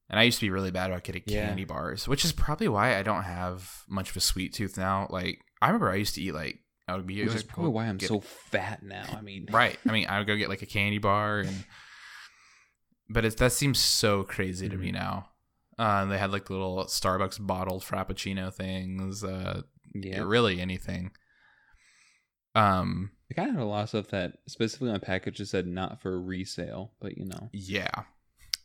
And 0.09 0.19
I 0.19 0.23
used 0.23 0.39
to 0.39 0.45
be 0.45 0.49
really 0.49 0.71
bad 0.71 0.89
about 0.89 1.03
getting 1.03 1.23
Yeah. 1.27 1.45
candy 1.47 1.65
bars, 1.65 2.07
which 2.07 2.25
is 2.25 2.31
probably 2.31 2.67
why 2.67 2.97
I 2.97 3.03
don't 3.03 3.23
have 3.23 3.83
much 3.87 4.09
of 4.09 4.17
a 4.17 4.21
sweet 4.21 4.53
tooth 4.53 4.77
now. 4.77 5.07
Like 5.09 5.39
I 5.61 5.67
remember 5.67 5.91
I 5.91 5.95
used 5.95 6.15
to 6.15 6.21
eat 6.21 6.33
like 6.33 6.57
I 6.87 6.95
would 6.95 7.05
be 7.05 7.23
Which 7.23 7.35
is 7.35 7.43
probably 7.43 7.71
why 7.71 7.85
I'm 7.85 7.97
get- 7.97 8.07
so 8.09 8.19
fat 8.21 8.81
now. 8.81 9.05
I 9.15 9.21
mean, 9.21 9.45
right. 9.51 9.77
I 9.87 9.91
mean, 9.91 10.07
I 10.07 10.17
would 10.17 10.25
go 10.27 10.35
get 10.35 10.49
like 10.49 10.63
a 10.63 10.65
candy 10.65 10.97
bar, 10.97 11.39
and 11.41 11.63
but 13.09 13.25
it's 13.25 13.35
that 13.35 13.51
seems 13.51 13.77
so 13.79 14.23
crazy 14.23 14.67
to 14.69 14.75
Mm-hmm. 14.75 14.83
me 14.85 14.91
now. 14.91 15.29
Uh, 15.77 16.05
they 16.05 16.17
had 16.17 16.31
like 16.31 16.49
little 16.49 16.83
Starbucks 16.85 17.45
bottled 17.45 17.83
Frappuccino 17.83 18.51
things. 18.53 19.23
Uh, 19.23 19.61
Yeah, 19.93 20.21
really 20.23 20.59
anything. 20.59 21.11
Um, 22.55 23.11
kind 23.35 23.49
of 23.49 23.55
had 23.55 23.63
a 23.63 23.67
lot 23.67 23.83
of 23.83 23.89
stuff 23.89 24.07
that 24.07 24.33
specifically 24.47 24.89
on 24.89 24.99
packages 24.99 25.51
said 25.51 25.67
not 25.67 26.01
for 26.01 26.19
resale, 26.19 26.93
but 26.99 27.17
you 27.17 27.25
know. 27.25 27.49
yeah, 27.53 27.91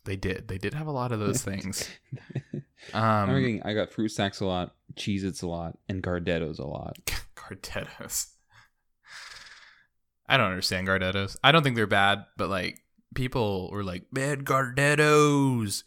they 0.04 0.16
did. 0.16 0.48
They 0.48 0.58
did 0.58 0.74
have 0.74 0.86
a 0.86 0.92
lot 0.92 1.12
of 1.12 1.20
those 1.20 1.42
things. 1.50 1.88
Um, 2.92 3.30
getting, 3.30 3.62
I 3.62 3.72
got 3.72 3.90
fruit 3.92 4.10
snacks 4.10 4.40
a 4.40 4.44
lot, 4.44 4.74
Cheez 4.94 5.24
Its 5.24 5.40
a 5.40 5.46
lot, 5.46 5.78
and 5.88 6.02
Gardettos 6.02 6.58
a 6.58 6.66
lot. 6.66 6.98
Gardettos. 7.34 8.26
I 10.28 10.36
don't 10.36 10.50
understand 10.50 10.86
Gardettos. 10.86 11.38
I 11.42 11.50
don't 11.50 11.62
think 11.62 11.76
they're 11.76 11.86
bad, 11.86 12.26
but 12.36 12.50
like 12.50 12.82
people 13.14 13.70
were 13.70 13.82
like, 13.84 14.04
"Man, 14.12 14.44
Gardettos." 14.44 15.82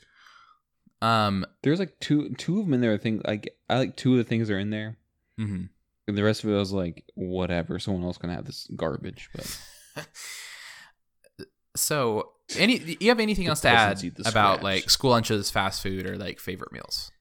Um, 1.02 1.46
There's 1.62 1.78
like 1.78 2.00
two 2.00 2.34
two 2.36 2.60
of 2.60 2.66
them 2.66 2.74
in 2.74 2.82
there. 2.82 2.94
I 2.94 2.98
think 2.98 3.22
like 3.28 3.56
I 3.70 3.78
like 3.78 3.96
two 3.96 4.14
of 4.14 4.18
the 4.18 4.24
things 4.24 4.50
are 4.50 4.58
in 4.58 4.72
there. 4.72 4.98
mhm. 5.40 5.70
And 6.08 6.18
the 6.18 6.24
rest 6.24 6.44
of 6.44 6.50
it 6.50 6.56
I 6.56 6.58
was 6.60 6.72
like, 6.74 7.04
whatever. 7.14 7.78
Someone 7.78 8.04
else 8.04 8.18
gonna 8.18 8.34
have 8.34 8.46
this 8.46 8.68
garbage. 8.76 9.30
But 9.36 10.08
so 11.78 12.32
any 12.58 12.98
you 13.00 13.10
have 13.10 13.20
anything 13.20 13.48
else 13.48 13.62
to 13.62 13.70
add 13.70 13.90
peasants 13.98 14.04
eat 14.04 14.16
the 14.16 14.30
about 14.30 14.60
scraps. 14.60 14.64
like 14.64 14.90
school 14.90 15.12
lunches, 15.12 15.52
fast 15.52 15.82
food, 15.82 16.06
or 16.06 16.18
like 16.18 16.40
favorite 16.40 16.72
meals? 16.72 17.12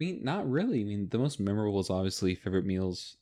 I 0.00 0.04
mean, 0.04 0.24
not 0.24 0.48
really. 0.50 0.80
I 0.80 0.84
mean, 0.84 1.08
the 1.10 1.18
most 1.18 1.38
memorable 1.40 1.80
is 1.80 1.90
obviously 1.90 2.34
favorite 2.34 2.64
meals 2.64 3.16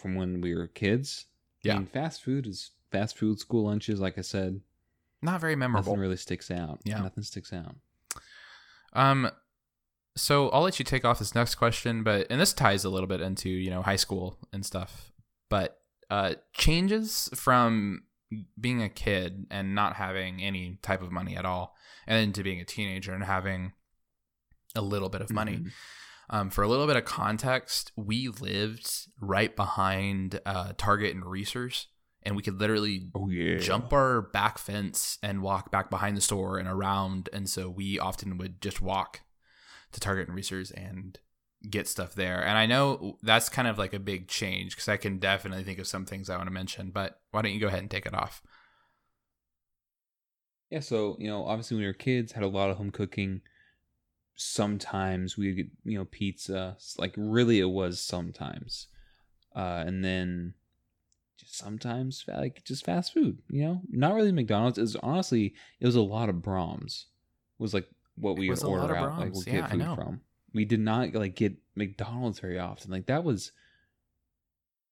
from 0.00 0.14
when 0.14 0.40
we 0.40 0.54
were 0.54 0.66
kids. 0.66 1.26
Yeah. 1.62 1.74
I 1.74 1.78
mean, 1.78 1.86
fast 1.86 2.22
food 2.22 2.46
is 2.46 2.70
fast 2.90 3.18
food. 3.18 3.38
School 3.38 3.64
lunches, 3.64 4.00
like 4.00 4.16
I 4.18 4.22
said, 4.22 4.60
Not 5.22 5.40
very 5.40 5.56
memorable. 5.56 5.92
nothing 5.92 6.00
really 6.00 6.16
sticks 6.16 6.50
out. 6.50 6.80
Yeah. 6.84 7.00
nothing 7.00 7.22
sticks 7.24 7.52
out. 7.52 7.74
Um, 8.92 9.30
so 10.16 10.48
I'll 10.50 10.62
let 10.62 10.78
you 10.78 10.84
take 10.84 11.04
off 11.04 11.18
this 11.18 11.34
next 11.34 11.56
question, 11.56 12.02
but 12.02 12.26
and 12.30 12.40
this 12.40 12.52
ties 12.54 12.84
a 12.84 12.88
little 12.88 13.06
bit 13.08 13.20
into 13.20 13.50
you 13.50 13.68
know 13.70 13.82
high 13.82 13.96
school 13.96 14.38
and 14.52 14.64
stuff, 14.64 15.12
but 15.50 15.78
uh, 16.08 16.34
changes 16.54 17.28
from 17.34 18.04
being 18.60 18.82
a 18.82 18.88
kid 18.88 19.46
and 19.50 19.74
not 19.74 19.96
having 19.96 20.42
any 20.42 20.78
type 20.82 21.02
of 21.02 21.12
money 21.12 21.36
at 21.36 21.44
all, 21.44 21.76
and 22.06 22.18
then 22.18 22.32
to 22.32 22.42
being 22.42 22.60
a 22.60 22.64
teenager 22.64 23.12
and 23.14 23.24
having 23.24 23.72
a 24.74 24.82
little 24.82 25.08
bit 25.08 25.20
of 25.22 25.30
money. 25.30 25.58
Mhm. 25.58 25.70
Um, 26.28 26.50
for 26.50 26.62
a 26.64 26.68
little 26.68 26.86
bit 26.88 26.96
of 26.96 27.04
context, 27.04 27.92
we 27.96 28.28
lived 28.28 28.90
right 29.20 29.54
behind 29.54 30.40
uh, 30.44 30.72
Target 30.76 31.14
and 31.14 31.24
Reasor's, 31.24 31.86
and 32.24 32.34
we 32.34 32.42
could 32.42 32.58
literally 32.58 33.08
Oh 33.14 33.28
yeah. 33.28 33.58
jump 33.58 33.92
our 33.92 34.22
back 34.22 34.58
fence 34.58 35.18
and 35.22 35.40
walk 35.40 35.70
back 35.70 35.88
behind 35.88 36.16
the 36.16 36.20
store 36.20 36.58
and 36.58 36.66
around. 36.68 37.28
And 37.32 37.48
so 37.48 37.70
we 37.70 37.98
often 38.00 38.38
would 38.38 38.60
just 38.60 38.82
walk 38.82 39.20
to 39.92 40.00
Target 40.00 40.26
and 40.26 40.34
Reasor's 40.36 40.72
and 40.72 41.16
get 41.70 41.88
stuff 41.88 42.14
there. 42.14 42.40
And 42.44 42.56
I 42.58 42.66
know 42.66 43.18
that's 43.22 43.48
kind 43.48 43.68
of 43.68 43.78
like 43.78 43.94
a 43.94 43.98
big 43.98 44.28
change 44.28 44.72
because 44.74 44.88
I 44.88 44.96
can 44.96 45.18
definitely 45.18 45.64
think 45.64 45.78
of 45.78 45.86
some 45.86 46.04
things 46.06 46.30
I 46.30 46.36
want 46.36 46.48
to 46.48 46.52
mention. 46.54 46.90
But 46.90 47.20
why 47.30 47.42
don't 47.42 47.52
you 47.52 47.60
go 47.60 47.68
ahead 47.68 47.80
and 47.80 47.90
take 47.90 48.06
it 48.06 48.14
off? 48.14 48.42
Yeah. 50.70 50.80
So 50.80 51.16
you 51.18 51.28
know, 51.28 51.46
obviously 51.46 51.76
when 51.76 51.82
we 51.82 51.86
were 51.88 51.92
kids, 51.92 52.32
had 52.32 52.42
a 52.42 52.48
lot 52.48 52.70
of 52.70 52.76
home 52.76 52.90
cooking. 52.90 53.42
Sometimes 54.34 55.36
we 55.38 55.54
get 55.54 55.66
you 55.84 55.98
know 55.98 56.04
pizza. 56.04 56.76
Like 56.98 57.14
really, 57.16 57.60
it 57.60 57.70
was 57.70 58.00
sometimes, 58.00 58.88
uh, 59.54 59.84
and 59.86 60.04
then 60.04 60.54
just 61.38 61.56
sometimes 61.56 62.24
like 62.28 62.64
just 62.64 62.84
fast 62.84 63.14
food. 63.14 63.38
You 63.48 63.64
know, 63.64 63.82
not 63.90 64.14
really 64.14 64.32
McDonald's. 64.32 64.78
It 64.78 64.82
was 64.82 64.96
honestly 64.96 65.54
it 65.80 65.86
was 65.86 65.96
a 65.96 66.02
lot 66.02 66.28
of 66.28 66.36
Braum's. 66.36 67.06
Was 67.58 67.72
like 67.74 67.88
what 68.16 68.36
we 68.36 68.50
would 68.50 68.62
order 68.64 68.94
out, 68.94 69.18
like 69.18 69.34
we 69.34 69.44
Yeah, 69.46 69.62
get 69.62 69.70
food 69.70 69.90
from. 69.94 70.20
We 70.56 70.64
did 70.64 70.80
not 70.80 71.14
like 71.14 71.34
get 71.34 71.54
McDonald's 71.74 72.40
very 72.40 72.58
often. 72.58 72.90
Like 72.90 73.06
that 73.06 73.22
was. 73.22 73.52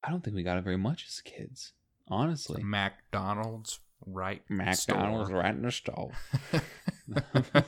I 0.07 0.11
don't 0.11 0.23
think 0.23 0.37
we 0.37 0.43
got 0.43 0.59
it 0.59 0.65
very 0.65 0.77
much 0.77 1.07
as 1.09 1.23
kids. 1.23 1.73
Honestly, 2.07 2.63
McDonald's, 2.63 3.81
right? 4.05 4.43
McDonald's 4.51 5.29
store. 5.29 5.41
right 5.41 5.55
in 5.55 5.63
the 5.63 5.73
stall. 5.73 6.13
then 7.09 7.65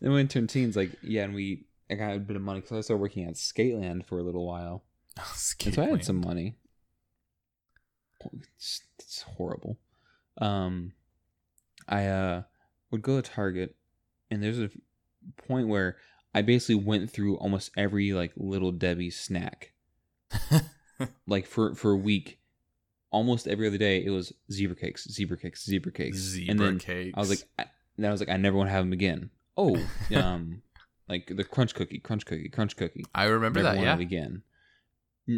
when 0.00 0.12
we 0.12 0.24
turned 0.26 0.50
teens, 0.50 0.76
like 0.76 0.90
yeah, 1.02 1.24
and 1.24 1.34
we 1.34 1.64
I 1.90 1.94
got 1.94 2.14
a 2.14 2.18
bit 2.18 2.36
of 2.36 2.42
money 2.42 2.60
because 2.60 2.76
I 2.76 2.80
started 2.82 3.00
working 3.00 3.24
at 3.24 3.36
Skateland 3.36 4.04
for 4.04 4.18
a 4.18 4.22
little 4.22 4.46
while, 4.46 4.84
and 5.16 5.74
so 5.74 5.82
I 5.82 5.86
had 5.86 6.04
some 6.04 6.20
money. 6.20 6.56
It's, 8.58 8.82
it's 8.98 9.22
horrible. 9.22 9.78
Um, 10.36 10.92
I 11.88 12.04
uh 12.04 12.42
would 12.90 13.00
go 13.00 13.18
to 13.18 13.30
Target, 13.30 13.76
and 14.30 14.42
there's 14.42 14.60
a 14.60 14.68
point 15.46 15.68
where 15.68 15.96
I 16.34 16.42
basically 16.42 16.76
went 16.76 17.10
through 17.10 17.36
almost 17.36 17.70
every 17.76 18.12
like 18.12 18.32
little 18.36 18.72
Debbie 18.72 19.10
snack, 19.10 19.72
like 21.26 21.46
for 21.46 21.74
for 21.74 21.92
a 21.92 21.96
week. 21.96 22.38
Almost 23.10 23.48
every 23.48 23.66
other 23.66 23.78
day, 23.78 24.04
it 24.04 24.10
was 24.10 24.34
zebra 24.52 24.76
cakes, 24.76 25.10
zebra 25.10 25.38
cakes, 25.38 25.64
zebra 25.64 25.90
cakes, 25.92 26.18
Zebra 26.18 26.50
and 26.50 26.60
then 26.60 26.78
cakes. 26.78 27.14
I 27.16 27.20
was 27.20 27.30
like, 27.30 27.42
I, 27.58 27.64
then 27.96 28.10
I 28.10 28.12
was 28.12 28.20
like, 28.20 28.28
I 28.28 28.36
never 28.36 28.56
want 28.58 28.68
to 28.68 28.72
have 28.72 28.84
them 28.84 28.92
again. 28.92 29.30
Oh, 29.56 29.82
um, 30.14 30.60
like 31.08 31.32
the 31.34 31.42
crunch 31.44 31.74
cookie, 31.74 32.00
crunch 32.00 32.26
cookie, 32.26 32.50
crunch 32.50 32.76
cookie. 32.76 33.06
I 33.14 33.24
remember 33.24 33.62
never 33.62 33.76
that. 33.76 33.82
Yeah. 33.82 33.98
again. 33.98 34.42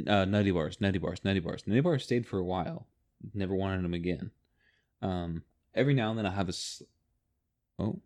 Uh, 0.09 0.24
nutty 0.24 0.50
bars, 0.50 0.81
nutty 0.81 0.98
bars, 0.98 1.20
nutty 1.24 1.38
bars. 1.40 1.62
Nutty 1.66 1.81
bars 1.81 2.03
stayed 2.03 2.26
for 2.26 2.38
a 2.38 2.44
while. 2.44 2.87
Never 3.35 3.55
wanted 3.55 3.85
them 3.85 3.94
again. 3.94 4.33
Um, 5.00 5.42
every 5.74 5.94
now 5.94 6.11
and 6.11 6.18
then 6.18 6.26
I 6.26 6.31
have 6.33 6.48
a, 6.48 6.50
s- 6.50 6.83
oh, 7.79 8.00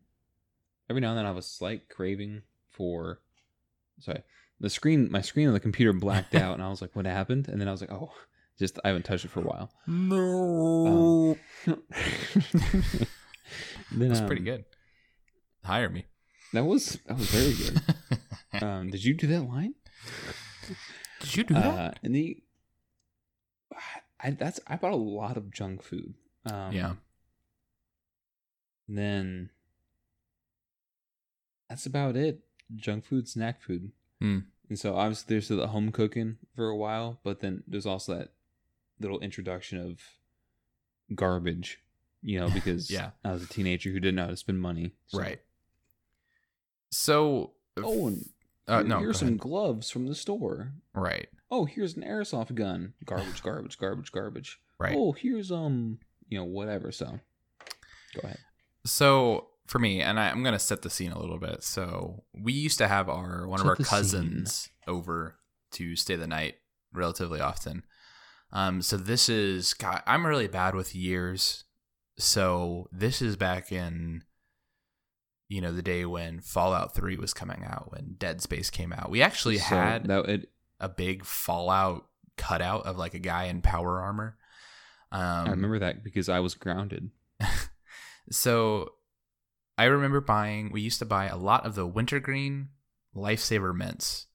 every 0.91 1.01
now 1.01 1.11
and 1.11 1.19
then 1.19 1.25
I 1.25 1.29
have 1.29 1.37
a 1.39 1.43
slight 1.43 1.89
craving 1.89 2.43
for, 2.75 3.21
sorry, 4.01 4.23
the 4.61 4.71
screen, 4.71 5.11
my 5.11 5.21
screen 5.21 5.49
on 5.49 5.55
the 5.55 5.61
computer 5.61 5.93
blacked 5.93 6.35
out, 6.35 6.55
and 6.55 6.63
I 6.63 6.69
was 6.69 6.81
like, 6.83 6.95
what 6.95 7.07
happened? 7.07 7.49
And 7.49 7.61
then 7.61 7.69
I 7.69 7.71
was 7.71 7.81
like, 7.81 7.93
oh, 7.93 8.13
just 8.59 8.79
I 8.85 8.89
haven't 8.89 9.05
touched 9.05 9.25
it 9.25 9.31
for 9.31 9.41
a 9.41 9.45
while. 9.45 9.71
No. 9.87 11.37
then, 11.67 11.79
That's 13.93 14.21
pretty 14.21 14.43
um, 14.43 14.45
good. 14.45 14.65
Hire 15.65 15.89
me. 15.89 16.07
That 16.53 16.65
was 16.65 16.99
that 17.07 17.17
was 17.19 17.31
very 17.31 17.55
good. 17.55 17.83
um, 18.63 18.91
did 18.91 19.03
you 19.03 19.15
do 19.15 19.27
that 19.27 19.43
line? 19.43 19.75
Did 21.21 21.37
you 21.37 21.45
do 21.45 21.55
that? 21.55 21.65
Uh, 21.65 21.91
and 22.03 22.15
the 22.15 22.43
I 24.21 24.31
that's 24.31 24.61
I 24.67 24.77
bought 24.77 24.93
a 24.93 24.97
lot 24.97 25.37
of 25.37 25.51
junk 25.51 25.83
food. 25.83 26.15
Um, 26.47 26.73
yeah. 26.73 26.93
and 28.87 28.99
Then 28.99 29.51
that's 31.69 31.87
about 31.87 32.17
it. 32.17 32.44
Junk 32.77 33.05
food, 33.05 33.29
snack 33.29 33.63
food. 33.63 33.93
Hmm. 34.21 34.39
And 34.69 34.79
so 34.79 34.97
obviously 34.97 35.27
there's 35.35 35.49
the 35.49 35.67
home 35.69 35.93
cooking 35.93 36.37
for 36.57 36.69
a 36.69 36.77
while, 36.77 37.19
but 37.23 37.41
then 37.41 37.63
there's 37.67 37.87
also 37.87 38.17
that 38.17 38.31
little 39.01 39.21
introduction 39.21 39.79
of 39.79 40.01
garbage. 41.15 41.81
You 42.23 42.41
know, 42.41 42.49
because 42.55 42.91
Yeah. 42.91 43.11
I 43.25 43.33
was 43.33 43.43
a 43.43 43.49
teenager 43.49 43.91
who 43.91 44.01
didn't 44.01 44.17
know 44.17 44.25
how 44.25 44.31
to 44.31 44.37
spend 44.37 44.61
money. 44.61 44.93
so- 45.09 45.19
Right. 45.19 45.41
So. 46.91 47.53
Oh, 47.77 48.07
and 48.09 48.29
uh, 48.69 48.79
here- 48.79 48.87
no. 48.89 48.99
here's 49.01 49.19
some 49.19 49.29
ahead. 49.29 49.41
gloves 49.41 49.91
from 49.91 50.07
the 50.07 50.15
store. 50.15 50.73
Right. 50.95 51.29
oh 51.51 51.65
here's 51.67 51.97
an 51.97 52.03
airsoft 52.03 52.55
gun 52.55 52.95
garbage 53.05 53.43
garbage 53.43 53.79
garbage 53.79 54.11
garbage 54.13 54.61
Right. 54.79 54.95
oh 54.97 55.13
here's 55.13 55.51
um 55.53 55.99
you 56.29 56.39
know 56.39 56.45
whatever 56.45 56.91
so 56.93 57.19
go 58.15 58.21
ahead 58.23 58.39
So 58.87 59.49
for 59.67 59.79
me, 59.79 60.01
and 60.01 60.19
I, 60.19 60.29
I'm 60.31 60.43
gonna 60.43 60.59
set 60.59 60.83
the 60.83 60.91
scene 60.91 61.13
a 61.13 61.19
little 61.19 61.39
bit. 61.39 61.63
So 61.65 62.25
we 62.35 62.53
used 62.53 62.79
to 62.79 62.89
have 62.89 63.09
our 63.09 63.47
one 63.47 63.61
of 63.61 63.67
our 63.67 63.77
the 63.77 63.85
scene. 63.85 63.91
cousins 63.91 64.71
over 64.87 65.37
to 65.73 65.97
stay 65.97 66.17
the 66.17 66.27
night 66.27 66.57
relatively 66.93 67.41
often. 67.41 67.83
Um, 68.53 68.83
so 68.83 68.97
this 68.97 69.29
is 69.29 69.75
God, 69.75 70.03
I'm 70.07 70.27
really 70.27 70.49
bad 70.49 70.75
with 70.75 70.95
years. 70.95 71.65
So 72.17 72.89
this 72.93 73.21
is 73.21 73.35
back 73.37 73.73
in, 73.73 74.23
you 75.49 75.61
know, 75.61 75.73
the 75.73 75.83
day 75.83 76.05
when 76.05 76.41
Fallout 76.41 76.95
Three 76.95 77.17
was 77.17 77.35
coming 77.35 77.65
out, 77.65 77.91
when 77.91 78.15
Dead 78.19 78.41
Space 78.41 78.71
came 78.71 78.93
out. 78.93 79.11
We 79.11 79.23
actually 79.23 79.59
So 79.59 79.75
had 79.75 80.07
that 80.07 80.47
a 80.79 80.89
big 80.89 81.25
Fallout 81.25 82.07
cutout 82.37 82.87
of 82.87 82.97
like 82.97 83.15
a 83.15 83.19
guy 83.19 83.45
in 83.45 83.63
power 83.63 84.01
armor. 84.01 84.37
Um, 85.11 85.47
I 85.47 85.51
remember 85.51 85.79
that 85.81 86.05
because 86.05 86.29
I 86.29 86.41
was 86.41 86.55
grounded. 86.55 87.11
so 88.31 88.91
I 89.77 89.85
remember 89.85 90.21
buying. 90.21 90.71
We 90.73 90.81
used 90.81 90.99
to 91.01 91.05
buy 91.05 91.27
a 91.27 91.37
lot 91.37 91.67
of 91.67 91.75
the 91.75 91.87
wintergreen 91.87 92.69
lifesaver 93.15 93.75
mints. 93.75 94.27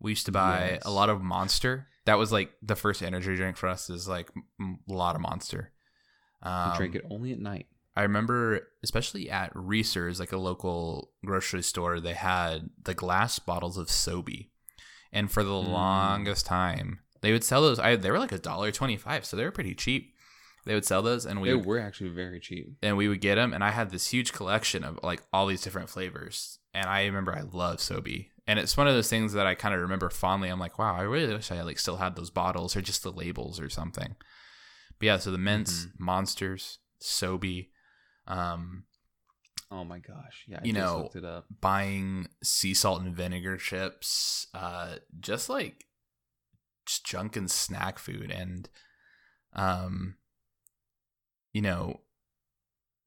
We 0.00 0.12
used 0.12 0.26
to 0.26 0.32
buy 0.32 0.70
Yes. 0.72 0.82
a 0.84 0.90
lot 0.90 1.10
of 1.10 1.20
Monster. 1.22 1.88
That 2.06 2.18
was 2.18 2.32
like 2.32 2.52
the 2.62 2.74
first 2.76 3.02
energy 3.02 3.36
drink 3.36 3.56
for 3.56 3.68
us. 3.68 3.88
Is 3.90 4.08
like 4.08 4.30
a 4.60 4.72
lot 4.92 5.14
of 5.14 5.20
Monster. 5.22 5.72
Um, 6.42 6.72
I 6.72 6.76
drank 6.76 6.94
it 6.94 7.04
only 7.10 7.32
at 7.32 7.38
night. 7.38 7.66
I 7.94 8.02
remember, 8.02 8.68
especially 8.82 9.30
at 9.30 9.52
Reasor's, 9.54 10.18
like 10.18 10.32
a 10.32 10.38
local 10.38 11.12
grocery 11.24 11.62
store, 11.62 12.00
they 12.00 12.14
had 12.14 12.70
the 12.82 12.94
glass 12.94 13.38
bottles 13.38 13.76
of 13.76 13.88
Sobe, 13.88 14.48
and 15.12 15.30
for 15.30 15.44
the 15.44 15.50
Mm. 15.50 15.68
longest 15.68 16.46
time, 16.46 17.00
they 17.20 17.30
would 17.32 17.44
sell 17.44 17.60
those. 17.62 17.78
I 17.78 17.94
they 17.96 18.10
were 18.10 18.18
like 18.18 18.32
a 18.32 18.38
dollar 18.38 18.72
twenty 18.72 18.96
five, 18.96 19.24
so 19.26 19.36
they 19.36 19.44
were 19.44 19.52
pretty 19.52 19.74
cheap. 19.74 20.11
They 20.64 20.74
would 20.74 20.84
sell 20.84 21.02
those, 21.02 21.26
and 21.26 21.40
we 21.40 21.48
They 21.48 21.54
would, 21.56 21.66
were 21.66 21.80
actually 21.80 22.10
very 22.10 22.38
cheap. 22.38 22.68
and 22.82 22.96
we 22.96 23.08
would 23.08 23.20
get 23.20 23.34
them. 23.34 23.52
And 23.52 23.64
I 23.64 23.70
had 23.70 23.90
this 23.90 24.08
huge 24.08 24.32
collection 24.32 24.84
of 24.84 25.00
like 25.02 25.22
all 25.32 25.46
these 25.46 25.62
different 25.62 25.90
flavors, 25.90 26.58
and 26.72 26.86
I 26.88 27.04
remember 27.06 27.34
I 27.36 27.40
love 27.42 27.78
Sobe, 27.78 28.28
and 28.46 28.58
it's 28.58 28.76
one 28.76 28.86
of 28.86 28.94
those 28.94 29.10
things 29.10 29.32
that 29.32 29.46
I 29.46 29.54
kind 29.56 29.74
of 29.74 29.80
remember 29.80 30.08
fondly. 30.08 30.48
I'm 30.48 30.60
like, 30.60 30.78
wow, 30.78 30.94
I 30.94 31.02
really 31.02 31.34
wish 31.34 31.50
I 31.50 31.62
like 31.62 31.78
still 31.78 31.96
had 31.96 32.14
those 32.16 32.30
bottles 32.30 32.76
or 32.76 32.80
just 32.80 33.02
the 33.02 33.10
labels 33.12 33.58
or 33.60 33.68
something. 33.68 34.14
But 34.98 35.06
yeah, 35.06 35.16
so 35.18 35.30
the 35.32 35.38
mints, 35.38 35.86
Mm-hmm. 35.86 36.04
monsters, 36.04 36.78
Sobe. 37.00 37.68
Um, 38.28 38.84
Oh 39.70 39.84
my 39.84 39.98
gosh! 39.98 40.44
Yeah, 40.46 40.58
I 40.62 40.66
You 40.66 40.72
just 40.74 40.84
know, 40.84 40.98
looked 41.04 41.16
it 41.16 41.24
up. 41.24 41.46
buying 41.60 42.28
sea 42.42 42.74
salt 42.74 43.00
and 43.02 43.16
vinegar 43.16 43.56
chips, 43.56 44.46
uh, 44.54 44.96
just 45.18 45.48
like 45.48 45.86
just 46.86 47.04
junk 47.06 47.36
and 47.36 47.50
snack 47.50 47.98
food, 47.98 48.30
and 48.30 48.68
um, 49.54 50.16
you 51.52 51.62
know, 51.62 52.00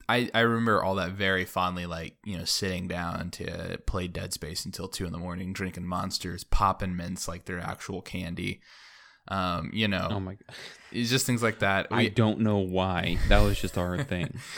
I 0.08 0.30
I 0.34 0.42
remember 0.42 0.84
all 0.84 0.96
that 0.96 1.12
very 1.12 1.46
fondly, 1.46 1.86
like 1.86 2.18
you 2.24 2.38
know, 2.38 2.46
sitting 2.46 2.88
down 2.88 3.32
to 3.32 3.80
play 3.86 4.08
Dead 4.08 4.34
Space 4.34 4.66
until 4.66 4.88
two 4.88 5.06
in 5.06 5.12
the 5.12 5.18
morning, 5.18 5.54
drinking 5.54 5.88
monsters, 5.88 6.44
popping 6.44 6.96
mints 6.96 7.28
like 7.28 7.46
they're 7.46 7.60
actual 7.60 8.02
candy. 8.02 8.62
Um, 9.28 9.72
you 9.74 9.88
know, 9.88 10.08
Oh 10.12 10.20
my! 10.20 10.34
god. 10.36 10.56
it's 10.92 11.10
just 11.10 11.26
things 11.26 11.42
like 11.42 11.60
that. 11.60 11.88
I 11.90 12.10
don't 12.10 12.42
know 12.42 12.60
why. 12.60 13.18
That 13.30 13.42
was 13.42 13.60
just 13.60 13.78
our 13.78 14.04
thing. 14.04 14.40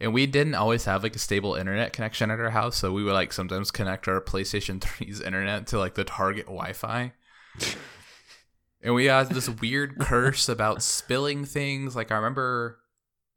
And 0.00 0.12
we 0.12 0.26
didn't 0.26 0.56
always 0.56 0.84
have 0.86 1.04
like 1.04 1.14
a 1.14 1.20
stable 1.20 1.54
internet 1.54 1.92
connection 1.92 2.30
at 2.32 2.40
our 2.40 2.50
house, 2.50 2.76
so 2.76 2.92
we 2.92 3.04
would 3.04 3.12
like 3.12 3.32
sometimes 3.32 3.70
connect 3.70 4.08
our 4.08 4.20
PlayStation 4.20 4.80
3's 4.80 5.20
internet 5.20 5.68
to 5.68 5.78
like 5.78 5.94
the 5.94 6.02
Target 6.02 6.46
Wi-Fi. 6.46 7.12
and 8.82 8.94
we 8.94 9.06
had 9.06 9.28
this 9.30 9.48
weird 9.48 9.98
curse 10.00 10.48
about 10.48 10.82
spilling 10.82 11.44
things. 11.44 11.94
Like 11.94 12.10
I 12.10 12.16
remember, 12.16 12.80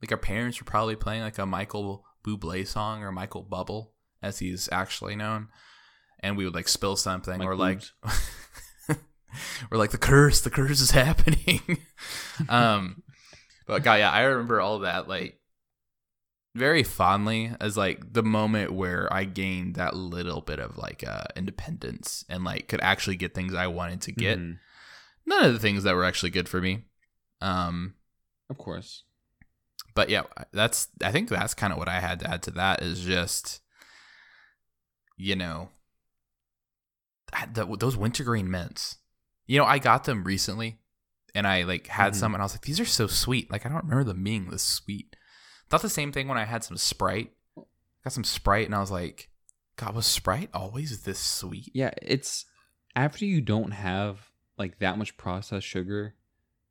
like 0.02 0.12
our 0.12 0.18
parents 0.18 0.60
were 0.60 0.66
probably 0.66 0.96
playing 0.96 1.22
like 1.22 1.38
a 1.38 1.46
Michael 1.46 2.06
Bublé 2.26 2.68
song 2.68 3.04
or 3.04 3.12
Michael 3.12 3.44
Bubble, 3.44 3.94
as 4.22 4.40
he's 4.40 4.68
actually 4.72 5.16
known, 5.16 5.48
and 6.20 6.38
we 6.38 6.46
would 6.46 6.56
like 6.56 6.68
spill 6.68 6.96
something 6.96 7.42
or 7.44 7.56
like. 7.56 7.82
We're 9.70 9.78
like 9.78 9.92
the 9.92 9.98
curse, 9.98 10.42
the 10.42 10.50
curse 10.50 10.82
is 10.82 10.92
happening. 11.06 11.62
um, 12.50 13.04
but 13.68 13.84
God, 13.84 13.96
yeah, 13.96 14.10
I 14.12 14.22
remember 14.24 14.60
all 14.62 14.80
that 14.80 15.08
like 15.08 15.40
very 16.56 16.82
fondly 16.82 17.52
as 17.60 17.78
like 17.78 18.14
the 18.14 18.24
moment 18.24 18.72
where 18.72 19.12
I 19.14 19.26
gained 19.26 19.76
that 19.76 19.96
little 19.96 20.42
bit 20.42 20.60
of 20.60 20.76
like 20.78 21.04
uh 21.08 21.26
independence 21.36 22.26
and 22.30 22.44
like 22.44 22.68
could 22.68 22.82
actually 22.82 23.16
get 23.18 23.36
things 23.36 23.54
I 23.54 23.68
wanted 23.68 24.02
to 24.04 24.12
get. 24.12 24.40
Mhm. 24.40 24.58
None 25.28 25.44
of 25.44 25.54
the 25.54 25.60
things 25.60 25.84
that 25.84 25.94
were 25.94 26.06
actually 26.06 26.32
good 26.32 26.50
for 26.50 26.62
me. 26.62 26.86
Um, 27.42 27.94
Of 28.50 28.58
course. 28.58 29.04
But 29.98 30.10
yeah, 30.10 30.24
that's 30.54 30.88
I 31.04 31.12
think 31.12 31.28
that's 31.30 31.54
kind 31.54 31.74
of 31.74 31.80
what 31.80 31.90
I 31.90 32.00
had 32.00 32.20
to 32.22 32.30
add 32.30 32.44
to 32.44 32.52
that 32.52 32.82
is 32.84 33.02
just 33.02 33.62
you 35.18 35.36
know 35.36 35.70
the, 37.54 37.66
those 37.80 37.98
wintergreen 37.98 38.50
mints. 38.50 38.98
You 39.46 39.58
know, 39.60 39.66
I 39.66 39.80
got 39.80 40.04
them 40.04 40.24
recently 40.24 40.80
and 41.36 41.46
I 41.48 41.64
like 41.64 41.88
had 41.88 42.14
Mhm. 42.14 42.18
some 42.18 42.34
and 42.36 42.42
I 42.42 42.46
was 42.46 42.54
like 42.54 42.62
these 42.62 42.80
are 42.80 42.86
so 42.86 43.08
sweet. 43.08 43.52
Like 43.52 43.66
I 43.66 43.70
don't 43.70 43.84
remember 43.84 44.04
them 44.04 44.24
being 44.24 44.50
this 44.50 44.64
sweet. 44.64 45.16
Thought 45.70 45.82
the 45.82 45.90
same 45.90 46.12
thing 46.12 46.28
when 46.28 46.38
I 46.38 46.46
had 46.46 46.64
some 46.64 46.78
Sprite. 46.78 47.32
Got 48.04 48.14
some 48.14 48.24
Sprite 48.24 48.66
and 48.68 48.76
I 48.76 48.80
was 48.80 48.92
like 48.92 49.30
god, 49.78 49.94
was 49.96 50.06
Sprite 50.08 50.50
always 50.54 51.04
this 51.04 51.20
sweet? 51.20 51.72
Yeah, 51.74 51.92
it's 52.02 52.46
after 52.96 53.26
you 53.26 53.42
don't 53.42 53.72
have 53.72 54.32
like 54.58 54.80
that 54.80 54.98
much 54.98 55.18
processed 55.18 55.68
sugar 55.68 56.16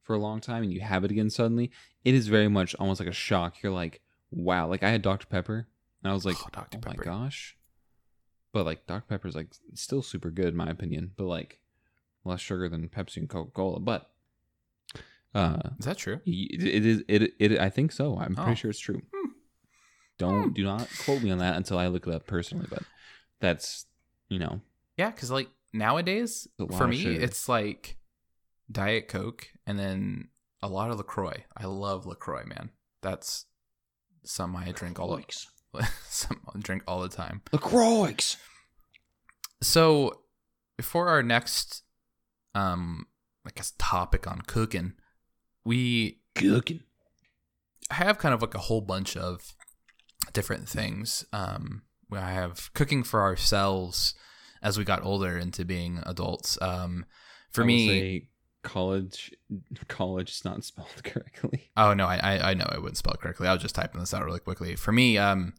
for 0.07 0.15
a 0.15 0.19
long 0.19 0.41
time 0.41 0.63
and 0.63 0.73
you 0.73 0.81
have 0.81 1.05
it 1.05 1.11
again 1.11 1.29
suddenly, 1.31 1.71
it 2.05 2.15
is 2.15 2.29
very 2.29 2.49
much 2.49 2.75
almost 2.77 3.01
like 3.01 3.09
a 3.09 3.13
shock. 3.13 3.63
You're 3.63 3.73
like, 3.73 4.01
wow. 4.31 4.69
Like 4.69 4.83
I 4.83 4.91
had 4.91 5.03
Dr. 5.03 5.27
Pepper 5.27 5.67
and 6.03 6.11
I 6.11 6.15
was 6.15 6.25
like, 6.25 6.37
Oh, 6.41 6.47
oh, 6.47 6.51
Dr. 6.53 6.79
my 6.87 6.95
gosh. 6.95 7.57
But 8.53 8.65
like 8.67 8.87
Dr. 8.87 9.05
Pepper's 9.09 9.35
like 9.35 9.49
still 9.75 10.03
super 10.03 10.31
good 10.31 10.49
in 10.49 10.57
my 10.57 10.71
opinion, 10.71 11.11
but 11.17 11.25
like 11.25 11.59
less 12.25 12.41
sugar 12.41 12.69
than 12.69 12.89
Pepsi 12.89 13.19
and 13.19 13.29
Coca 13.29 13.51
Cola. 13.51 13.81
But 13.81 14.09
uh 15.35 15.59
Is 15.79 15.85
that 15.87 15.99
true? 15.99 16.21
it 16.25 16.63
is 16.87 17.03
it, 17.09 17.35
it 17.39 17.59
I 17.59 17.69
think 17.69 17.93
so. 17.93 18.17
I'm 18.19 18.37
Oh. 18.39 18.43
pretty 18.45 18.57
sure 18.61 18.71
it's 18.71 18.79
true. 18.81 19.03
Hmm. 19.15 19.31
Don't 20.19 20.43
Hmm. 20.45 20.53
do 20.53 20.65
not 20.65 20.89
quote 21.05 21.23
me 21.23 21.31
on 21.31 21.39
that 21.39 21.57
until 21.57 21.79
I 21.79 21.89
look 21.89 22.07
it 22.07 22.15
up 22.15 22.27
personally, 22.27 22.67
but 22.71 22.85
that's 23.41 23.87
you 24.29 24.39
know 24.39 24.61
Yeah, 24.97 25.11
because 25.11 25.31
like 25.31 25.49
nowadays, 25.73 26.49
for 26.77 26.89
me, 26.89 26.97
sugar. 26.97 27.21
it's 27.21 27.49
like 27.51 27.99
Diet 28.71 29.09
Coke 29.09 29.49
and 29.67 29.79
then 29.79 30.29
a 30.63 30.69
lot 30.69 30.91
of 30.91 30.99
Lacroix. 30.99 31.45
I 31.57 31.67
love 31.67 32.07
Lacroix, 32.07 32.45
man. 32.45 32.71
That's 33.03 33.47
some 34.25 34.57
I 34.57 34.73
drink 34.73 34.99
all 34.99 35.17
the 35.17 35.89
some 36.09 36.41
I 36.55 36.59
drink 36.59 36.83
all 36.87 37.01
the 37.01 37.09
time. 37.09 37.43
LaCroix. 37.53 38.37
So 39.63 40.23
for 40.81 41.09
our 41.09 41.23
next, 41.23 41.83
um, 42.55 43.07
I 43.47 43.51
guess 43.55 43.73
topic 43.79 44.27
on 44.27 44.43
cooking, 44.43 44.95
we 45.65 46.21
Cooking. 46.37 46.81
I 47.91 47.95
have 47.95 48.19
kind 48.19 48.35
of 48.35 48.43
like 48.43 48.55
a 48.55 48.59
whole 48.59 48.83
bunch 48.83 49.17
of 49.17 49.55
different 50.33 50.69
things. 50.69 51.25
Um, 51.33 51.83
I 52.13 52.33
have 52.33 52.71
cooking 52.75 53.03
for 53.03 53.23
ourselves 53.23 54.15
as 54.63 54.77
we 54.77 54.85
got 54.85 55.05
older 55.05 55.39
into 55.39 55.65
being 55.65 56.01
adults. 56.05 56.61
Um, 56.61 57.07
for 57.53 57.65
me, 57.65 58.29
college, 58.67 59.33
college 59.89 60.31
is 60.31 60.45
not 60.45 60.63
spelled 60.65 60.89
correctly. 61.05 61.71
Oh 61.77 61.95
no, 61.95 62.07
I 62.07 62.51
I, 62.51 62.55
know 62.55 62.67
I 62.69 62.79
wouldn't 62.79 62.97
spell 62.99 63.15
it 63.15 63.21
correctly. 63.21 63.49
I 63.49 63.53
was 63.53 63.63
just 63.63 63.75
typing 63.75 64.01
this 64.01 64.13
out 64.13 64.25
really 64.25 64.41
quickly. 64.41 64.77
For 64.77 64.93
me, 64.93 65.17
um, 65.17 65.55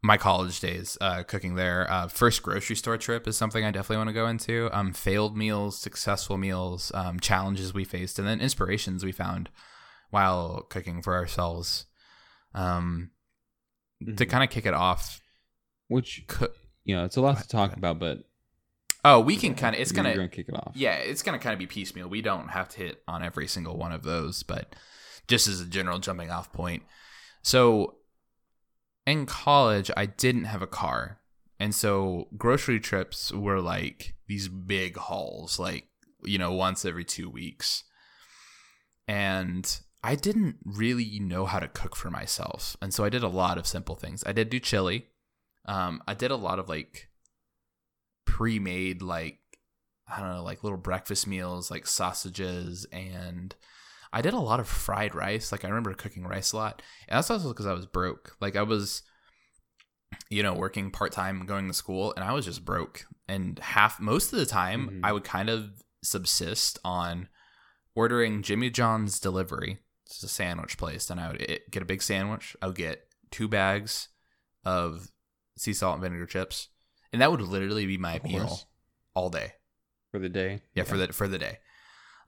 my 0.00 0.16
college 0.16 0.60
days, 0.60 0.96
uh, 1.00 1.24
cooking 1.24 1.56
there, 1.56 1.90
uh, 1.90 2.06
first 2.06 2.42
grocery 2.42 2.76
store 2.76 2.96
trip 2.96 3.26
is 3.26 3.36
something 3.36 3.64
I 3.64 3.72
definitely 3.72 3.96
want 3.96 4.10
to 4.10 4.14
go 4.14 4.28
into. 4.28 4.70
Um, 4.72 4.92
failed 4.92 5.36
meals, 5.36 5.76
successful 5.80 6.38
meals, 6.38 6.92
um, 6.94 7.18
challenges 7.18 7.74
we 7.74 7.84
faced, 7.84 8.18
and 8.18 8.26
then 8.28 8.40
inspirations 8.40 9.04
we 9.04 9.10
found 9.12 9.50
while 10.10 10.62
cooking 10.70 11.02
for 11.02 11.14
ourselves. 11.14 11.86
Um, 12.54 13.10
to 14.00 14.24
Mhm. 14.24 14.30
kind 14.30 14.44
of 14.44 14.50
kick 14.50 14.64
it 14.66 14.74
off, 14.74 15.20
Which 15.88 16.24
cook. 16.28 16.54
you 16.84 16.94
know, 16.94 17.04
it's 17.04 17.16
a 17.16 17.20
lot 17.20 17.38
to 17.42 17.48
talk 17.48 17.76
about, 17.76 17.98
but 17.98 18.18
Oh, 19.04 19.20
we 19.20 19.36
can 19.36 19.54
kind 19.54 19.74
of. 19.74 19.80
It's 19.80 19.92
gonna. 19.92 20.14
gonna 20.14 20.28
kick 20.28 20.48
it 20.48 20.54
off. 20.54 20.72
Yeah, 20.74 20.94
it's 20.94 21.22
gonna 21.22 21.38
kind 21.38 21.52
of 21.52 21.58
be 21.58 21.66
piecemeal. 21.66 22.08
We 22.08 22.22
don't 22.22 22.48
have 22.48 22.68
to 22.70 22.78
hit 22.78 23.02
on 23.06 23.22
every 23.22 23.46
single 23.46 23.76
one 23.76 23.92
of 23.92 24.02
those, 24.02 24.42
but 24.42 24.74
just 25.28 25.46
as 25.46 25.60
a 25.60 25.66
general 25.66 25.98
jumping 25.98 26.30
off 26.30 26.52
point. 26.52 26.82
So 27.42 27.96
in 29.06 29.26
college, 29.26 29.90
I 29.96 30.06
didn't 30.06 30.44
have 30.44 30.62
a 30.62 30.66
car. 30.66 31.20
And 31.60 31.74
so 31.74 32.28
grocery 32.36 32.80
trips 32.80 33.32
were 33.32 33.60
like 33.60 34.14
these 34.26 34.48
big 34.48 34.96
hauls, 34.96 35.58
like, 35.58 35.88
you 36.24 36.38
know, 36.38 36.52
once 36.52 36.84
every 36.84 37.04
two 37.04 37.28
weeks. 37.28 37.84
And 39.06 39.80
I 40.04 40.14
didn't 40.14 40.56
really 40.64 41.18
know 41.20 41.46
how 41.46 41.58
to 41.58 41.68
cook 41.68 41.96
for 41.96 42.10
myself. 42.10 42.76
And 42.80 42.92
so 42.92 43.02
I 43.02 43.08
did 43.08 43.22
a 43.22 43.28
lot 43.28 43.58
of 43.58 43.66
simple 43.66 43.96
things. 43.96 44.22
I 44.26 44.32
did 44.32 44.50
do 44.50 44.60
chili. 44.60 45.06
Um, 45.64 46.02
I 46.06 46.14
did 46.14 46.30
a 46.30 46.36
lot 46.36 46.58
of 46.58 46.68
like 46.68 47.08
pre 48.28 48.58
made, 48.58 49.00
like, 49.02 49.38
I 50.06 50.20
don't 50.20 50.34
know, 50.34 50.42
like 50.42 50.62
little 50.62 50.78
breakfast 50.78 51.26
meals, 51.26 51.70
like 51.70 51.86
sausages. 51.86 52.86
And 52.92 53.54
I 54.12 54.20
did 54.22 54.34
a 54.34 54.38
lot 54.38 54.60
of 54.60 54.68
fried 54.68 55.14
rice. 55.14 55.50
Like, 55.50 55.64
I 55.64 55.68
remember 55.68 55.94
cooking 55.94 56.24
rice 56.26 56.52
a 56.52 56.56
lot. 56.56 56.82
And 57.08 57.16
that's 57.16 57.30
also 57.30 57.48
because 57.48 57.66
I 57.66 57.72
was 57.72 57.86
broke. 57.86 58.36
Like, 58.40 58.54
I 58.56 58.62
was, 58.62 59.02
you 60.30 60.42
know, 60.42 60.54
working 60.54 60.90
part 60.90 61.12
time, 61.12 61.46
going 61.46 61.68
to 61.68 61.74
school, 61.74 62.12
and 62.14 62.24
I 62.24 62.32
was 62.32 62.44
just 62.44 62.64
broke. 62.64 63.06
And 63.26 63.58
half, 63.58 63.98
most 64.00 64.32
of 64.32 64.38
the 64.38 64.46
time, 64.46 64.88
Mhm. 64.88 65.00
I 65.04 65.12
would 65.12 65.24
kind 65.24 65.48
of 65.50 65.82
subsist 66.02 66.78
on 66.84 67.28
ordering 67.94 68.42
Jimmy 68.42 68.70
John's 68.70 69.18
delivery. 69.18 69.78
It's 70.06 70.22
a 70.22 70.28
sandwich 70.28 70.78
place. 70.78 71.10
And 71.10 71.20
I 71.20 71.30
would 71.30 71.42
eh, 71.48 71.58
get 71.70 71.82
a 71.82 71.86
big 71.86 72.02
sandwich. 72.02 72.56
I 72.62 72.66
would 72.66 72.76
get 72.76 73.08
two 73.30 73.48
bags 73.48 74.08
of 74.64 75.10
sea 75.56 75.74
salt 75.74 75.94
and 75.94 76.02
vinegar 76.02 76.26
chips. 76.26 76.68
And 77.12 77.22
that 77.22 77.30
would 77.30 77.40
literally 77.40 77.86
be 77.86 77.98
my 77.98 78.20
meal 78.24 78.60
all 79.14 79.30
day. 79.30 79.52
for 80.10 80.18
the 80.18 80.28
day. 80.28 80.60
Yeah, 80.74 80.84
for 80.84 80.96
the 80.96 81.12
for 81.12 81.28
the 81.28 81.38
day. 81.38 81.58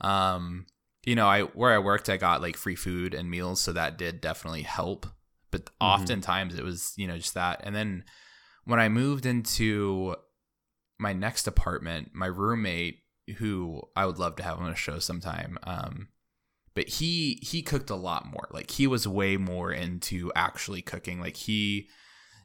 Um, 0.00 0.66
you 1.04 1.14
know, 1.14 1.26
I 1.26 1.42
where 1.42 1.72
I 1.72 1.78
worked, 1.78 2.08
I 2.08 2.16
got 2.16 2.42
like 2.42 2.56
free 2.56 2.76
food 2.76 3.14
and 3.14 3.30
meals, 3.30 3.60
so 3.60 3.72
that 3.72 3.98
did 3.98 4.20
definitely 4.20 4.62
help. 4.62 5.06
But 5.50 5.66
Mm-hmm. 5.66 5.84
oftentimes 5.86 6.58
it 6.58 6.64
was 6.64 6.92
you 6.96 7.06
know 7.06 7.16
just 7.16 7.34
that. 7.34 7.60
And 7.64 7.74
then 7.74 8.04
when 8.64 8.80
I 8.80 8.88
moved 8.88 9.26
into 9.26 10.16
my 10.98 11.12
next 11.12 11.46
apartment, 11.46 12.10
my 12.12 12.26
roommate, 12.26 12.98
who 13.38 13.82
I 13.96 14.06
would 14.06 14.18
love 14.18 14.36
to 14.36 14.42
have 14.42 14.58
on 14.58 14.70
a 14.70 14.76
show 14.76 14.98
sometime, 14.98 15.58
um, 15.64 16.08
but 16.74 16.88
he 16.88 17.38
he 17.42 17.62
cooked 17.62 17.90
a 17.90 17.96
lot 17.96 18.26
more. 18.26 18.48
Like 18.52 18.70
he 18.70 18.86
was 18.86 19.08
way 19.08 19.36
more 19.36 19.72
into 19.72 20.30
actually 20.36 20.82
cooking. 20.82 21.20
Like 21.20 21.36
he 21.36 21.88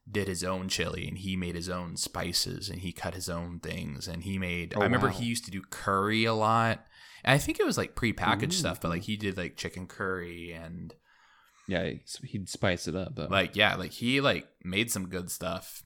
did 0.10 0.28
his 0.28 0.44
own 0.44 0.70
chili 0.70 1.08
and 1.08 1.18
he 1.18 1.36
made 1.36 1.56
his 1.56 1.68
own 1.70 1.98
spices 1.98 2.70
and 2.70 2.82
he 2.82 2.92
cut 2.92 3.16
his 3.16 3.28
own 3.30 3.60
things 3.60 4.08
and 4.08 4.24
he 4.24 4.38
made 4.38 4.74
Oh, 4.76 4.82
I 4.82 4.84
remember 4.84 5.08
wow. 5.08 5.14
he 5.14 5.26
used 5.26 5.46
to 5.46 5.52
do 5.52 5.62
curry 5.70 6.26
a 6.26 6.34
lot. 6.34 6.86
And 7.24 7.34
I 7.34 7.40
think 7.40 7.60
it 7.60 7.66
was 7.66 7.78
like 7.78 7.96
prepackaged 7.96 8.50
Ooh. 8.50 8.52
stuff, 8.52 8.80
but 8.82 8.90
like 8.90 9.02
he 9.04 9.18
did 9.18 9.36
like 9.36 9.58
chicken 9.58 9.88
curry 9.88 10.52
and 10.54 10.94
Yeah, 11.68 11.86
he- 11.86 12.04
he'd 12.28 12.50
spice 12.50 12.88
it 12.88 12.96
up. 12.96 13.16
Though. 13.16 13.28
like 13.32 13.56
yeah, 13.56 13.76
like 13.76 13.92
he 13.94 14.22
like 14.22 14.48
made 14.64 14.92
some 14.92 15.08
good 15.10 15.32
stuff. 15.32 15.82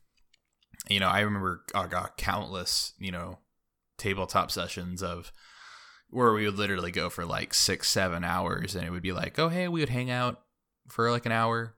You 0.90 1.00
know, 1.00 1.08
I 1.08 1.22
remember 1.22 1.64
I 1.74 1.88
got 1.88 2.18
countless, 2.18 2.94
you 3.00 3.12
know, 3.12 3.40
tabletop 3.98 4.52
sessions 4.52 5.02
of 5.02 5.32
where 6.10 6.34
we 6.34 6.46
would 6.46 6.58
literally 6.58 6.92
go 6.92 7.10
for 7.10 7.24
like 7.26 7.54
six, 7.54 7.88
seven 7.88 8.24
hours 8.26 8.76
and 8.76 8.86
it 8.86 8.90
would 8.90 9.02
be 9.04 9.12
like, 9.14 9.40
oh 9.40 9.48
hey, 9.48 9.70
we 9.70 9.80
would 9.80 9.90
hang 9.90 10.10
out 10.12 10.42
for 10.90 11.10
like 11.12 11.26
an 11.26 11.32
hour, 11.32 11.76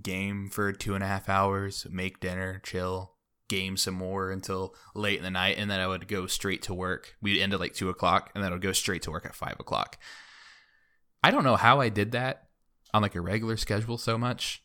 game 0.00 0.48
for 0.48 0.72
two 0.72 0.94
and 0.94 1.04
a 1.04 1.06
half 1.06 1.28
hours, 1.28 1.86
make 1.90 2.20
dinner, 2.20 2.60
chill, 2.62 3.12
game 3.48 3.76
some 3.76 3.94
more 3.94 4.30
until 4.30 4.74
late 4.94 5.18
in 5.18 5.24
the 5.24 5.30
night, 5.30 5.56
and 5.58 5.70
then 5.70 5.80
I 5.80 5.86
would 5.86 6.08
go 6.08 6.26
straight 6.26 6.62
to 6.62 6.74
work. 6.74 7.16
We'd 7.20 7.40
end 7.40 7.52
at 7.52 7.60
like 7.60 7.74
two 7.74 7.90
o'clock, 7.90 8.30
and 8.34 8.42
then 8.42 8.50
I 8.50 8.54
would 8.54 8.62
go 8.62 8.72
straight 8.72 9.02
to 9.02 9.10
work 9.10 9.26
at 9.26 9.34
five 9.34 9.56
o'clock. 9.60 9.98
I 11.22 11.30
don't 11.30 11.44
know 11.44 11.56
how 11.56 11.80
I 11.80 11.88
did 11.88 12.12
that 12.12 12.48
on 12.94 13.02
like 13.02 13.14
a 13.14 13.20
regular 13.20 13.56
schedule 13.56 13.98
so 13.98 14.16
much. 14.16 14.62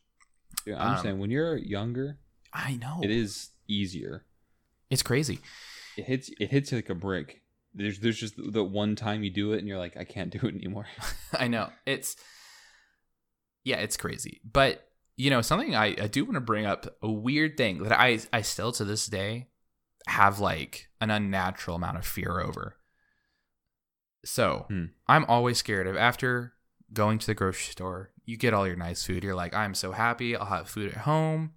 Yeah, 0.65 0.78
I 0.78 0.88
understand. 0.88 1.15
Um, 1.15 1.19
when 1.19 1.32
you're 1.32 1.57
younger, 1.57 2.19
I 2.53 2.78
know 2.78 2.99
it 3.03 3.11
is 3.11 3.49
easier. 3.67 4.25
It's 4.89 5.03
crazy. 5.03 5.39
It 5.97 6.05
hits 6.05 6.30
it 6.39 6.49
hits 6.49 6.71
like 6.71 6.89
a 6.89 6.95
brick. 6.95 7.41
There's 7.73 7.99
there's 7.99 8.19
just 8.19 8.36
the 8.38 8.63
one 8.63 8.95
time 8.95 9.23
you 9.23 9.30
do 9.30 9.53
it 9.53 9.59
and 9.59 9.67
you're 9.67 9.78
like, 9.78 9.97
I 9.97 10.03
can't 10.03 10.32
do 10.32 10.39
it 10.47 10.55
anymore. 10.55 10.88
I 11.34 11.47
know 11.47 11.69
it's 11.86 12.15
yeah, 13.63 13.78
it's 13.78 13.97
crazy. 13.97 14.39
But 14.49 14.88
you 15.18 15.30
know, 15.30 15.41
something 15.41 15.76
I, 15.76 15.88
I 16.01 16.07
do 16.07 16.24
want 16.24 16.36
to 16.36 16.41
bring 16.41 16.65
up 16.65 16.88
a 17.01 17.11
weird 17.11 17.57
thing 17.57 17.84
that 17.84 17.99
I 17.99 18.20
I 18.32 18.41
still 18.41 18.72
to 18.74 18.86
this 18.86 19.07
day 19.07 19.47
have 20.07 20.39
like 20.39 20.88
an 21.01 21.09
unnatural 21.11 21.76
amount 21.76 21.97
of 21.97 22.05
fear 22.05 22.39
over. 22.39 22.76
So 24.26 24.65
Hmm. 24.70 24.86
I'm 25.07 25.26
always 25.26 25.57
scared 25.57 25.88
of 25.88 25.95
after 25.97 26.53
going 26.93 27.20
to 27.20 27.26
the 27.28 27.34
grocery 27.34 27.72
store, 27.72 28.11
you 28.26 28.38
get 28.38 28.53
all 28.53 28.65
your 28.68 28.76
nice 28.76 29.03
food. 29.03 29.24
You're 29.24 29.36
like, 29.36 29.53
I'm 29.53 29.74
so 29.74 29.91
happy. 29.91 30.36
I'll 30.36 30.45
have 30.45 30.70
food 30.70 30.91
at 30.91 30.99
home. 30.99 31.51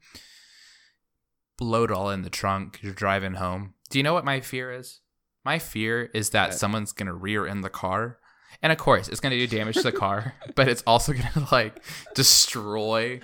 Load 1.60 1.90
it 1.90 1.96
all 1.96 2.10
in 2.10 2.22
the 2.22 2.30
trunk. 2.30 2.78
You're 2.82 2.92
driving 2.94 3.34
home. 3.34 3.74
Do 3.90 3.98
you 3.98 4.02
know 4.02 4.14
what 4.14 4.24
my 4.24 4.40
fear 4.40 4.72
is? 4.72 5.00
My 5.44 5.58
fear 5.58 6.10
is 6.14 6.30
that 6.30 6.50
What? 6.50 6.58
someone's 6.58 6.92
gonna 6.92 7.14
rear 7.14 7.46
end 7.46 7.62
the 7.64 7.70
car, 7.70 8.18
and 8.62 8.72
of 8.72 8.78
course, 8.78 9.08
it's 9.08 9.20
gonna 9.20 9.36
do 9.36 9.46
damage 9.46 9.76
to 9.76 9.82
the 9.82 9.92
car, 9.92 10.34
but 10.54 10.68
it's 10.68 10.82
also 10.86 11.12
gonna 11.12 11.48
like 11.52 11.82
destroy 12.14 13.20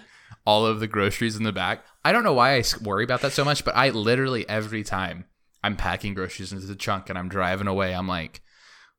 all 0.47 0.65
of 0.65 0.81
the 0.81 0.87
groceries 0.87 1.37
in 1.37 1.43
the 1.43 1.53
back. 1.53 1.85
I 2.05 2.13
don't 2.13 2.25
know 2.25 2.33
why 2.35 2.57
I 2.57 2.63
worry 2.83 3.05
about 3.05 3.21
that 3.23 3.33
so 3.33 3.45
much, 3.45 3.65
but 3.65 3.75
I 3.77 3.91
literally 3.91 4.49
every 4.49 4.85
time 4.85 5.25
I'm 5.65 5.77
packing 5.77 6.15
groceries 6.15 6.53
into 6.53 6.67
the 6.67 6.77
trunk 6.77 7.11
and 7.11 7.19
I'm 7.19 7.29
driving 7.29 7.67
away, 7.67 7.93
I'm 7.95 8.07
like, 8.09 8.41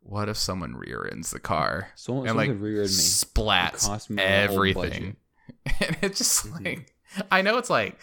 what 0.01 0.29
if 0.29 0.37
someone 0.37 0.75
rear 0.75 1.07
ends 1.11 1.31
the 1.31 1.39
car 1.39 1.89
Someone, 1.95 2.23
and 2.25 2.29
someone 2.29 2.47
like 2.47 2.55
could 2.55 2.61
rear 2.61 2.81
end 2.81 2.89
me. 2.91 2.95
splats 2.95 4.09
me 4.09 4.21
everything? 4.21 5.15
And 5.79 5.97
it's 6.01 6.17
just 6.17 6.45
Mhm. 6.45 6.65
like 6.65 6.93
I 7.31 7.41
know 7.41 7.57
it's 7.57 7.69
like 7.69 7.97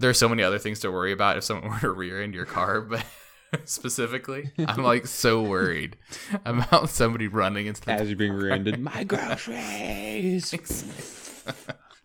there's 0.00 0.18
so 0.18 0.28
many 0.28 0.42
other 0.42 0.58
things 0.58 0.80
to 0.80 0.90
worry 0.90 1.12
about 1.12 1.36
if 1.36 1.44
someone 1.44 1.70
were 1.72 1.78
to 1.80 1.90
rear 1.90 2.20
end 2.22 2.34
your 2.34 2.46
car, 2.46 2.80
but 2.80 3.04
specifically, 3.64 4.50
I'm 4.66 4.82
like 4.82 5.06
so 5.06 5.40
worried 5.42 5.96
about 6.44 6.88
somebody 6.90 7.28
running 7.28 7.66
into 7.66 7.80
the 7.82 7.92
As 7.92 8.08
you're 8.08 8.16
being 8.16 8.32
rear 8.32 8.52
ended, 8.52 8.80
my 8.80 9.04
groceries. 9.04 10.52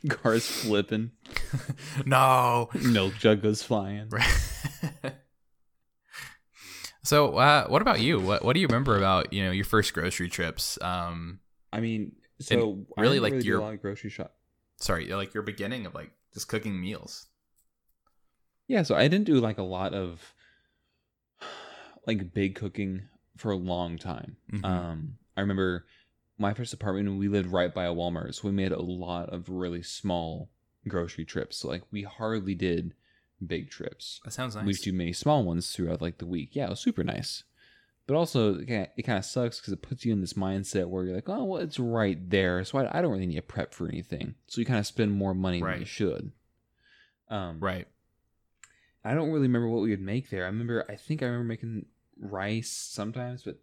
Cars 0.10 0.46
flipping, 0.48 1.12
no. 2.06 2.70
milk 2.84 3.14
jug 3.20 3.42
goes 3.42 3.62
flying. 3.64 4.10
so, 7.04 7.38
uh, 7.38 7.68
what 7.68 7.82
about 7.82 8.00
you? 8.02 8.20
What 8.20 8.44
What 8.44 8.54
do 8.54 8.60
you 8.60 8.68
remember 8.68 8.98
about 8.98 9.32
you 9.34 9.44
know 9.44 9.52
your 9.52 9.66
first 9.66 9.94
grocery 9.94 10.30
trips? 10.30 10.78
Um, 10.82 11.40
I 11.72 11.80
mean, 11.80 12.14
so 12.40 12.86
I 12.98 13.02
really, 13.02 13.20
like, 13.20 13.34
really 13.34 13.46
your- 13.46 13.60
a 13.60 13.64
lot 13.64 13.74
of 13.74 13.82
grocery 13.82 14.10
shop. 14.10 14.36
sorry, 14.80 15.08
like 15.08 15.34
your 15.34 15.44
beginning 15.44 15.86
of 15.86 15.94
like 15.94 16.12
just 16.34 16.48
cooking 16.48 16.80
meals. 16.80 17.28
Yeah, 18.68 18.84
so 18.84 18.96
I 18.96 19.08
didn't 19.08 19.26
do 19.26 19.40
like 19.40 19.58
a 19.60 19.64
lot 19.64 19.94
of 19.94 20.34
like 22.08 22.34
big 22.34 22.56
cooking 22.56 23.04
for 23.38 23.52
a 23.52 23.56
long 23.56 23.98
time. 23.98 24.38
Mhm. 24.52 24.66
Um, 24.66 25.18
I 25.38 25.42
remember 25.42 25.86
my 26.38 26.54
first 26.54 26.74
apartment 26.74 27.18
we 27.18 27.28
lived 27.28 27.52
right 27.52 27.74
by 27.74 27.86
a 27.86 27.94
Walmart, 27.94 28.36
so 28.36 28.48
we 28.48 28.54
made 28.54 28.72
a 28.72 28.82
lot 28.82 29.30
of 29.30 29.50
really 29.50 29.82
small 29.82 30.50
grocery 30.88 31.26
trips. 31.26 31.58
So 31.58 31.68
like 31.68 31.84
we 31.92 32.04
hardly 32.04 32.56
did 32.56 32.94
big 33.46 33.70
trips. 33.70 34.20
That 34.24 34.32
sounds 34.32 34.56
We 34.56 34.64
nice. 34.64 34.80
to 34.80 34.92
do 34.92 34.98
many 34.98 35.14
small 35.14 35.44
ones 35.44 35.72
throughout 35.72 36.02
like 36.02 36.18
the 36.18 36.26
week. 36.26 36.50
Yeah, 36.54 36.66
it 36.66 36.70
was 36.72 36.80
super 36.80 37.04
nice. 37.04 37.44
But 38.08 38.16
also, 38.16 38.60
it 38.60 38.68
kind 38.68 39.18
of 39.18 39.26
sucks 39.26 39.60
because 39.60 39.74
it 39.74 39.82
puts 39.82 40.06
you 40.06 40.14
in 40.14 40.22
this 40.22 40.34
mindset 40.34 40.86
where 40.90 41.06
you're 41.06 41.16
like, 41.16 41.28
oh, 41.28 41.44
well, 41.44 41.62
it's 41.62 41.80
right 41.80 42.30
there, 42.30 42.64
so 42.64 42.78
I, 42.78 43.00
I 43.00 43.02
don't 43.02 43.12
really 43.12 43.26
need 43.26 43.38
to 43.38 43.42
prep 43.42 43.74
for 43.74 43.88
anything. 43.88 44.36
So 44.46 44.62
you 44.62 44.66
kind 44.66 44.78
of 44.78 44.86
spend 44.86 45.12
more 45.12 45.34
money 45.34 45.60
than 45.60 45.80
you 45.80 45.86
should. 45.86 46.32
Um, 47.32 47.60
right. 47.60 47.88
I 49.04 49.16
don't 49.16 49.30
really 49.30 49.48
remember 49.48 49.70
what 49.70 49.82
we 49.82 49.90
would 49.90 50.02
make 50.02 50.30
there. 50.30 50.44
I 50.44 50.48
remember, 50.48 50.86
I 50.88 50.96
think 50.98 51.24
I 51.24 51.26
remember 51.26 51.48
making 51.48 51.86
rice 52.20 52.70
sometimes, 52.70 53.42
but 53.42 53.60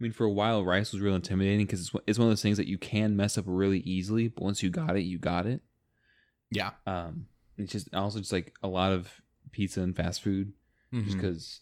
I 0.00 0.02
mean, 0.02 0.12
for 0.12 0.24
a 0.24 0.30
while, 0.30 0.64
rice 0.64 0.92
was 0.92 1.02
real 1.02 1.14
intimidating 1.14 1.66
because 1.66 1.80
it's, 1.80 1.92
one- 1.92 2.02
it's 2.06 2.18
one 2.18 2.26
of 2.28 2.30
those 2.32 2.40
things 2.42 2.56
that 2.56 2.66
you 2.66 2.78
can 2.78 3.16
mess 3.16 3.36
up 3.36 3.44
really 3.46 3.80
easily, 3.80 4.28
but 4.28 4.42
once 4.42 4.62
you 4.62 4.70
got 4.70 4.96
it, 4.96 5.02
you 5.02 5.18
got 5.18 5.44
it. 5.46 5.60
Yeah. 6.50 6.70
Um, 6.86 7.26
it's 7.58 7.70
just 7.72 7.94
also 7.94 8.18
just 8.20 8.32
like 8.32 8.54
a 8.62 8.68
lot 8.68 8.92
of 8.92 9.20
pizza 9.52 9.82
and 9.82 9.94
fast 9.94 10.22
food, 10.22 10.52
just 10.92 11.08
Mhm. 11.10 11.20
because 11.20 11.60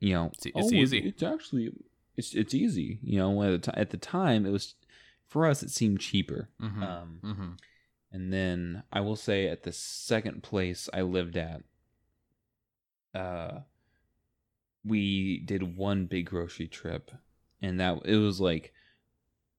you 0.00 0.12
know 0.12 0.26
It's- 0.26 0.46
it's 0.46 0.72
oh, 0.72 0.74
easy. 0.76 0.98
It's 0.98 1.22
actually 1.22 1.72
it's 2.16 2.34
it's 2.34 2.52
easy. 2.52 2.98
You 3.02 3.18
know, 3.20 3.42
at 3.44 3.62
the, 3.62 3.70
ti- 3.72 3.78
at 3.80 3.90
the 3.90 3.96
time, 3.96 4.44
it 4.44 4.50
was 4.50 4.74
for 5.28 5.46
us. 5.46 5.62
It 5.62 5.70
seemed 5.70 6.00
cheaper. 6.00 6.48
Mhm. 6.60 6.82
Um, 6.82 7.20
Mhm. 7.22 7.58
and 8.10 8.32
then 8.32 8.82
I 8.92 9.00
will 9.00 9.14
say 9.16 9.46
at 9.48 9.62
the 9.62 9.72
second 9.72 10.42
place 10.42 10.88
I 10.92 11.02
lived 11.02 11.36
at, 11.36 11.62
uh, 13.14 13.60
we 14.84 15.38
did 15.40 15.76
one 15.76 16.06
big 16.06 16.26
grocery 16.26 16.66
trip, 16.66 17.10
and 17.62 17.78
that 17.80 18.00
it 18.04 18.16
was 18.16 18.40
like 18.40 18.72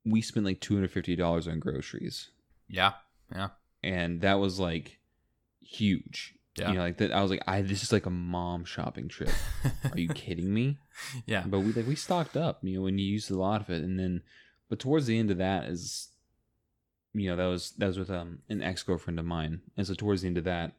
we 0.06 0.22
spent 0.22 0.46
like 0.46 0.60
two 0.62 0.74
hundred 0.76 0.92
fifty 0.92 1.16
dollars 1.16 1.48
on 1.48 1.60
groceries, 1.60 2.30
Yeah. 2.68 2.94
Yeah. 3.34 3.50
and 3.84 4.22
that 4.22 4.40
was 4.40 4.60
like 4.60 5.00
huge. 5.62 6.36
Yeah. 6.58 6.70
You 6.70 6.76
know, 6.76 6.82
like 6.82 6.98
that. 6.98 7.12
I 7.14 7.22
was 7.22 7.32
like, 7.32 7.44
I 7.48 7.62
this 7.62 7.84
is 7.84 7.92
like 7.94 8.06
a 8.06 8.10
mom 8.10 8.66
shopping 8.66 9.08
trip. 9.08 9.30
Are 9.92 9.98
you 10.00 10.10
kidding 10.10 10.54
me? 10.54 10.78
yeah. 11.26 11.44
But 11.46 11.60
we 11.60 11.72
like 11.74 11.88
we 11.88 11.96
stocked 11.96 12.36
up, 12.36 12.60
you 12.64 12.80
know, 12.80 12.88
and 12.88 13.00
you 13.00 13.06
used 13.06 13.32
a 13.32 13.38
lot 13.38 13.62
of 13.62 13.70
it, 13.70 13.84
and 13.84 13.98
then, 14.00 14.22
but 14.70 14.80
towards 14.80 15.06
the 15.06 15.18
end 15.20 15.32
of 15.32 15.38
that 15.38 15.66
is, 15.66 16.10
you 17.14 17.30
know, 17.30 17.36
that 17.38 17.46
was 17.46 17.72
that 17.78 17.88
was 17.88 18.00
with 18.00 18.10
um 18.10 18.40
an 18.50 18.62
ex 18.62 18.84
girlfriend 18.84 19.20
of 19.20 19.26
mine, 19.26 19.62
and 19.78 19.86
so 19.88 19.94
towards 19.94 20.22
the 20.22 20.28
end 20.28 20.38
of 20.38 20.44
that, 20.46 20.74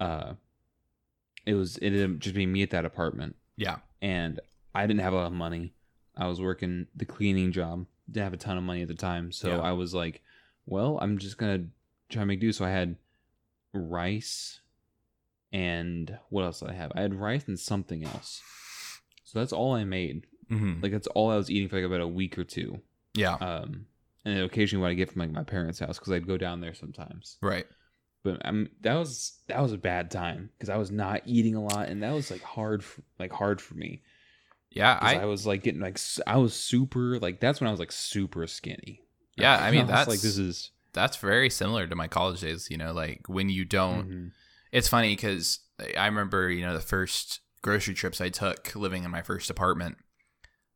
uh, 0.00 0.32
it 1.46 1.54
was 1.54 1.76
it 1.78 1.86
ended 1.88 2.10
up 2.10 2.18
just 2.18 2.34
being 2.34 2.50
me 2.52 2.62
at 2.62 2.70
that 2.70 2.84
apartment, 2.84 3.36
Yeah. 3.56 3.76
and 4.02 4.40
I 4.74 4.86
didn't 4.86 5.00
have 5.02 5.12
a 5.12 5.16
lot 5.16 5.26
of 5.26 5.32
money. 5.32 5.74
I 6.18 6.26
was 6.26 6.40
working 6.40 6.86
the 6.96 7.04
cleaning 7.04 7.52
job, 7.52 7.86
didn't 8.10 8.24
have 8.24 8.32
a 8.34 8.36
ton 8.38 8.58
of 8.58 8.64
money 8.64 8.82
at 8.82 8.88
the 8.88 8.94
time, 8.94 9.30
so 9.32 9.48
Yeah. 9.48 9.60
I 9.60 9.72
was 9.72 9.94
like, 9.94 10.22
well, 10.66 10.98
I'm 11.00 11.18
just 11.18 11.38
gonna 11.38 11.66
try 12.10 12.22
and 12.22 12.28
make 12.28 12.40
do. 12.40 12.52
So 12.52 12.64
I 12.64 12.70
had 12.70 12.96
rice, 13.72 14.60
and 15.52 16.18
what 16.30 16.44
else 16.44 16.60
did 16.60 16.70
I 16.70 16.74
have? 16.74 16.92
I 16.94 17.00
had 17.00 17.14
rice 17.14 17.46
and 17.48 17.58
something 17.58 18.04
else. 18.04 18.42
So 19.24 19.38
that's 19.38 19.52
all 19.52 19.74
I 19.74 19.84
made. 19.84 20.26
hmm 20.48 20.80
Like 20.82 20.92
that's 20.92 21.06
all 21.08 21.30
I 21.30 21.36
was 21.36 21.50
eating 21.50 21.68
for 21.68 21.76
like 21.76 21.84
about 21.84 22.00
a 22.00 22.08
week 22.08 22.38
or 22.38 22.44
two. 22.44 22.80
Yeah. 23.14 23.34
Um, 23.34 23.86
and 24.24 24.36
then 24.36 24.44
occasionally 24.44 24.82
what 24.82 24.90
I 24.90 24.94
get 24.94 25.10
from 25.10 25.20
like 25.20 25.30
my 25.30 25.42
parents' 25.44 25.78
house 25.78 25.98
because 25.98 26.12
I'd 26.12 26.26
go 26.26 26.36
down 26.36 26.60
there 26.60 26.74
sometimes. 26.74 27.36
right. 27.40 27.66
But 28.24 28.42
I'm 28.44 28.68
that 28.80 28.94
was 28.94 29.38
that 29.46 29.60
was 29.62 29.72
a 29.72 29.78
bad 29.78 30.10
time 30.10 30.50
because 30.58 30.68
I 30.68 30.76
was 30.76 30.90
not 30.90 31.22
eating 31.24 31.54
a 31.54 31.62
lot, 31.62 31.88
and 31.88 32.02
that 32.02 32.12
was 32.12 32.30
like 32.32 32.42
hard, 32.42 32.82
for, 32.82 33.02
like 33.18 33.32
hard 33.32 33.60
for 33.60 33.74
me. 33.74 34.02
Yeah. 34.70 34.98
I 35.00 35.16
I, 35.20 35.24
was 35.24 35.46
like 35.46 35.62
getting 35.62 35.80
like 35.80 35.98
I 36.26 36.36
was 36.36 36.54
super 36.54 37.18
like 37.18 37.40
that's 37.40 37.60
when 37.60 37.68
I 37.68 37.70
was 37.70 37.80
like 37.80 37.92
super 37.92 38.46
skinny. 38.46 39.00
Yeah, 39.36 39.56
I 39.56 39.70
mean, 39.72 39.82
was 39.82 39.88
that's- 39.88 40.08
like 40.08 40.20
this 40.20 40.38
is 40.38 40.70
that's 40.92 41.16
very 41.18 41.50
similar 41.50 41.86
to 41.86 41.94
my 41.94 42.08
college 42.08 42.40
days. 42.40 42.68
You 42.70 42.76
know, 42.76 42.92
like 42.92 43.28
when 43.28 43.48
you 43.48 43.64
don't. 43.64 44.08
Mhm. 44.10 44.30
It's 44.72 44.88
funny 44.88 45.14
because 45.16 45.60
I 45.96 46.04
remember, 46.06 46.50
you 46.50 46.60
know, 46.62 46.74
the 46.74 46.80
first 46.80 47.40
grocery 47.62 47.94
trips 47.94 48.20
I 48.20 48.28
took 48.28 48.74
living 48.76 49.04
in 49.04 49.10
my 49.10 49.22
first 49.22 49.48
apartment. 49.50 49.96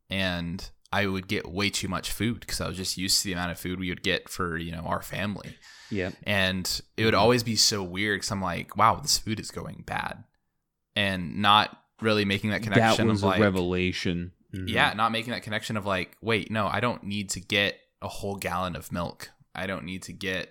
and 0.09 0.69
I 0.91 1.07
would 1.07 1.27
get 1.27 1.47
way 1.49 1.69
too 1.71 1.87
much 1.87 2.11
food 2.11 2.41
because 2.41 2.61
I 2.61 2.67
was 2.67 2.77
just 2.77 2.97
used 2.97 3.17
to 3.19 3.25
the 3.25 3.33
amount 3.33 3.51
of 3.51 3.59
food 3.59 3.79
we 3.79 3.89
would 3.89 4.03
get 4.03 4.29
for 4.29 4.57
you 4.57 4.71
know 4.71 4.81
our 4.81 5.01
family. 5.01 5.55
Yeah. 5.89 6.11
And 6.23 6.81
it 6.97 7.05
would 7.05 7.13
always 7.15 7.43
be 7.43 7.55
so 7.55 7.81
weird 7.83 8.17
because 8.17 8.31
I'm 8.31 8.41
like, 8.41 8.75
wow, 8.77 8.95
this 8.95 9.17
food 9.17 9.39
is 9.39 9.51
going 9.51 9.83
bad, 9.85 10.23
and 10.95 11.37
not 11.41 11.82
really 12.01 12.25
making 12.25 12.49
that 12.51 12.63
connection 12.63 13.07
That 13.07 13.11
was 13.11 13.21
of 13.21 13.27
a 13.27 13.29
like, 13.31 13.41
revelation. 13.41 14.31
Mhm. 14.53 14.69
yeah, 14.69 14.93
not 14.93 15.11
making 15.11 15.31
that 15.31 15.43
connection 15.43 15.77
of 15.77 15.85
like, 15.85 16.15
wait, 16.21 16.51
no, 16.51 16.67
I 16.67 16.79
don't 16.79 17.03
need 17.03 17.29
to 17.31 17.39
get 17.39 17.79
a 18.01 18.07
whole 18.07 18.35
gallon 18.35 18.75
of 18.75 18.91
milk. 18.91 19.29
I 19.55 19.65
don't 19.67 19.85
need 19.85 20.03
to 20.03 20.13
get, 20.13 20.49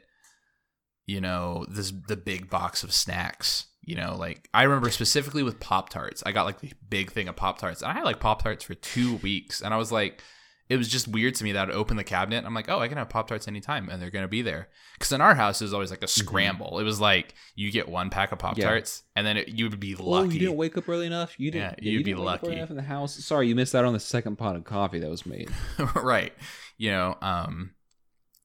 you 1.06 1.20
know, 1.20 1.66
this 1.68 1.92
the 2.08 2.16
big 2.16 2.50
box 2.50 2.82
of 2.82 2.92
snacks. 2.92 3.66
You 3.84 3.96
know, 3.96 4.14
like 4.16 4.48
I 4.54 4.62
remember 4.62 4.90
specifically 4.90 5.42
with 5.42 5.58
Pop 5.58 5.88
Tarts, 5.88 6.22
I 6.24 6.30
got 6.32 6.46
like 6.46 6.60
the 6.60 6.72
big 6.88 7.10
thing 7.10 7.26
of 7.28 7.34
Pop 7.36 7.58
Tarts, 7.58 7.82
and 7.82 7.90
I 7.90 7.94
had 7.94 8.04
like 8.04 8.20
Pop 8.20 8.42
Tarts 8.42 8.64
for 8.64 8.74
two 8.74 9.16
weeks, 9.16 9.60
and 9.60 9.74
I 9.74 9.76
was 9.76 9.90
like, 9.90 10.22
it 10.68 10.76
was 10.76 10.88
just 10.88 11.06
weird 11.08 11.34
to 11.34 11.44
me 11.44 11.52
that 11.52 11.68
I'd 11.68 11.74
open 11.74 11.96
the 11.96 12.04
cabinet. 12.04 12.44
I'm 12.46 12.54
like, 12.54 12.68
oh, 12.70 12.78
I 12.78 12.88
can 12.88 12.96
have 12.96 13.08
Pop 13.10 13.28
Tarts 13.28 13.46
anytime, 13.48 13.88
and 13.90 14.00
they're 14.00 14.10
gonna 14.10 14.28
be 14.28 14.42
there. 14.42 14.68
Because 14.94 15.12
in 15.12 15.20
our 15.20 15.34
house, 15.34 15.60
it 15.60 15.64
was 15.64 15.74
always 15.74 15.90
like 15.90 16.02
a 16.02 16.08
scramble. 16.08 16.78
It 16.78 16.84
was 16.84 17.00
like 17.00 17.34
you 17.54 17.70
get 17.70 17.88
one 17.88 18.08
pack 18.10 18.32
of 18.32 18.38
Pop 18.38 18.56
Tarts, 18.58 19.02
and 19.16 19.26
then 19.26 19.36
it, 19.36 19.48
you 19.48 19.68
would 19.68 19.80
be 19.80 19.94
Oh, 19.96 20.04
lucky. 20.04 20.34
you 20.34 20.40
didn't 20.40 20.56
wake 20.56 20.78
up 20.78 20.88
early 20.88 21.06
enough. 21.06 21.38
You 21.38 21.50
didn't. 21.50 21.78
Yeah, 21.82 21.90
you'd 21.90 21.92
you 21.92 22.04
be 22.04 22.04
didn't 22.12 22.24
wake 22.24 22.34
up 22.34 22.42
early 22.44 22.48
lucky. 22.50 22.58
enough 22.58 22.70
in 22.70 22.76
the 22.76 22.82
house. 22.82 23.24
Sorry, 23.24 23.48
you 23.48 23.54
missed 23.54 23.74
out 23.74 23.84
on 23.84 23.92
the 23.92 24.00
second 24.00 24.36
pot 24.36 24.56
of 24.56 24.64
coffee 24.64 24.98
that 25.00 25.10
was 25.10 25.26
made. 25.26 25.50
right 25.96 26.32
you 26.78 26.90
know 26.90 27.16
um 27.20 27.72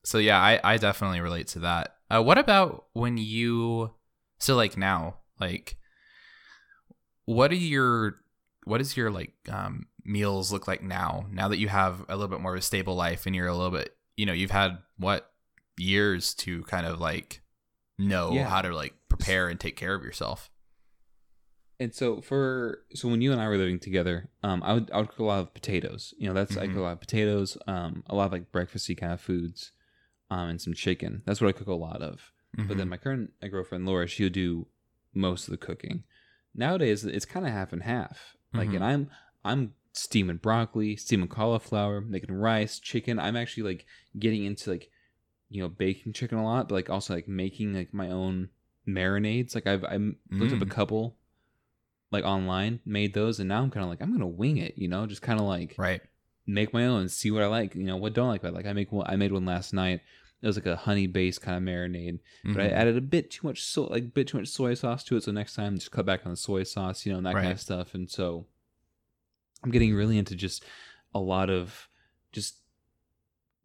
so 0.04 0.18
yeah 0.18 0.38
i 0.38 0.60
i 0.64 0.78
definitely 0.78 1.22
relate 1.22 1.48
to 1.48 1.60
that 1.60 1.96
uh 2.12 2.22
what 2.22 2.38
about 2.38 2.86
when 2.94 3.18
you 3.18 3.90
so 4.38 4.56
like 4.56 4.78
now 4.78 5.16
like 5.40 5.78
what 7.26 7.52
are 7.52 7.56
your 7.56 8.18
what 8.66 8.82
is 8.82 8.96
your 8.98 9.10
like 9.10 9.34
um 9.50 9.86
meals 10.08 10.52
look 10.52 10.68
like 10.68 10.82
now 10.82 11.28
now 11.32 11.48
that 11.50 11.60
you 11.60 11.68
have 11.68 12.00
a 12.10 12.16
little 12.16 12.30
bit 12.30 12.40
more 12.42 12.54
of 12.54 12.60
a 12.60 12.62
stable 12.62 12.96
life 12.96 13.26
and 13.26 13.36
you're 13.36 13.48
a 13.48 13.56
little 13.56 13.72
bit 13.78 13.96
you 14.16 14.26
know 14.26 14.34
you've 14.34 14.52
had 14.52 14.78
what 14.98 15.32
years 15.78 16.34
to 16.34 16.64
kind 16.64 16.86
of 16.88 17.00
like 17.00 17.42
know 18.00 18.34
Yeah. 18.34 18.50
how 18.50 18.62
to 18.62 18.74
like 18.74 18.94
prepare 19.10 19.48
and 19.50 19.60
take 19.60 19.76
care 19.76 19.94
of 19.94 20.04
yourself 20.04 20.50
And 21.80 21.94
so 21.94 22.22
for 22.22 22.80
so 22.96 23.08
when 23.08 23.22
you 23.22 23.32
and 23.32 23.40
I 23.42 23.48
were 23.48 23.58
living 23.58 23.80
together, 23.80 24.30
um, 24.42 24.64
I 24.64 24.74
would 24.74 24.90
I 24.92 24.98
would 24.98 25.10
cook 25.10 25.20
a 25.20 25.24
lot 25.24 25.40
of 25.42 25.54
potatoes. 25.54 26.14
You 26.18 26.28
know, 26.28 26.34
that's 26.34 26.58
I 26.58 26.66
Mhm. 26.66 26.70
cook 26.70 26.78
a 26.78 26.82
lot 26.82 26.94
of 26.94 27.00
potatoes, 27.00 27.56
um, 27.68 28.04
a 28.08 28.16
lot 28.16 28.26
of 28.26 28.32
like 28.32 28.52
breakfasty 28.52 28.98
kind 28.98 29.14
of 29.14 29.22
foods, 29.22 29.72
um, 30.32 30.50
and 30.50 30.62
some 30.62 30.74
chicken. 30.74 31.22
That's 31.26 31.40
what 31.40 31.50
I 31.50 31.52
cook 31.52 31.68
a 31.68 31.74
lot 31.76 32.02
of. 32.02 32.32
But 32.56 32.78
then 32.78 32.88
Mhm. 32.88 32.90
my 32.90 32.98
current 32.98 33.34
uh, 33.44 33.48
girlfriend 33.48 33.86
Laura, 33.86 34.08
she'll 34.08 34.30
do 34.32 34.66
most 35.14 35.48
of 35.48 35.52
the 35.52 35.58
cooking. 35.58 36.04
Nowadays, 36.56 37.06
it's 37.06 37.26
kind 37.26 37.46
of 37.46 37.52
half 37.52 37.72
and 37.74 37.84
half. 37.84 38.36
Like, 38.54 38.70
Mhm. 38.70 38.76
and 38.78 38.84
I'm 38.84 39.12
I'm 39.46 39.74
steaming 39.98 40.38
broccoli, 40.38 40.96
steaming 40.96 41.28
cauliflower, 41.28 42.02
making 42.02 42.34
rice, 42.34 42.80
chicken. 42.80 43.20
I'm 43.20 43.36
actually 43.36 43.64
like 43.64 43.86
getting 44.18 44.44
into 44.46 44.70
like, 44.70 44.90
you 45.50 45.62
know, 45.62 45.70
baking 45.70 46.14
chicken 46.14 46.38
a 46.38 46.44
lot, 46.44 46.70
but 46.70 46.76
like 46.76 46.90
also 46.90 47.14
like 47.16 47.28
making 47.28 47.74
like 47.74 47.94
my 47.94 48.10
own 48.10 48.50
marinades. 48.88 49.56
Like 49.56 49.68
I've 49.68 49.84
I 49.84 49.98
looked 50.32 50.54
up 50.54 50.62
a 50.62 50.66
Mm. 50.66 50.72
couple, 50.72 51.18
like 52.12 52.24
online, 52.24 52.80
made 52.86 53.14
those, 53.14 53.40
and 53.40 53.50
now 53.50 53.62
I'm 53.62 53.72
kind 53.72 53.84
of 53.84 53.90
like 53.90 54.02
I'm 54.02 54.12
gonna 54.12 54.28
wing 54.28 54.58
it. 54.58 54.78
You 54.78 54.88
know, 54.88 55.06
just 55.06 55.22
kind 55.22 55.40
of 55.40 55.46
like 55.46 55.76
right 55.78 56.02
make 56.46 56.74
my 56.74 56.86
own, 56.86 57.10
see 57.10 57.32
what 57.32 57.44
I 57.44 57.48
like. 57.48 57.76
You 57.76 57.84
know, 57.84 57.98
what 57.98 58.14
don't 58.14 58.28
I 58.28 58.32
like. 58.32 58.42
But 58.42 58.54
like 58.54 58.66
I 58.66 58.74
make 58.74 58.92
one. 58.92 59.08
I 59.10 59.16
made 59.16 59.32
one 59.32 59.46
last 59.46 59.74
night. 59.74 60.02
It 60.40 60.46
was 60.46 60.56
like 60.56 60.68
a 60.68 60.76
honey 60.76 61.08
based 61.08 61.42
kind 61.42 61.58
of 61.58 61.64
marinade 61.64 62.20
but 62.54 62.62
I 62.62 62.68
Mhm. 62.68 62.72
added 62.74 62.96
a 62.96 63.02
bit 63.02 63.32
too 63.32 63.48
much 63.48 63.64
so 63.64 63.86
like 63.86 64.14
bit 64.14 64.28
too 64.28 64.38
much 64.38 64.48
soy 64.48 64.76
sauce 64.76 65.04
to 65.06 65.18
it. 65.18 65.24
So 65.24 65.32
next 65.32 65.56
time, 65.56 65.76
just 65.76 65.92
cut 65.92 66.06
back 66.06 66.26
on 66.26 66.32
the 66.32 66.38
soy 66.38 66.62
sauce, 66.64 67.06
you 67.06 67.12
know, 67.12 67.18
and 67.18 67.26
that 67.26 67.34
kind 67.34 67.52
of 67.52 67.60
stuff. 67.60 67.96
And 67.96 68.08
so 68.10 68.46
I'm 69.64 69.72
getting 69.72 69.94
really 69.94 70.18
into 70.18 70.36
just 70.36 70.64
a 71.14 71.20
lot 71.20 71.50
of 71.50 71.88
just 72.32 72.58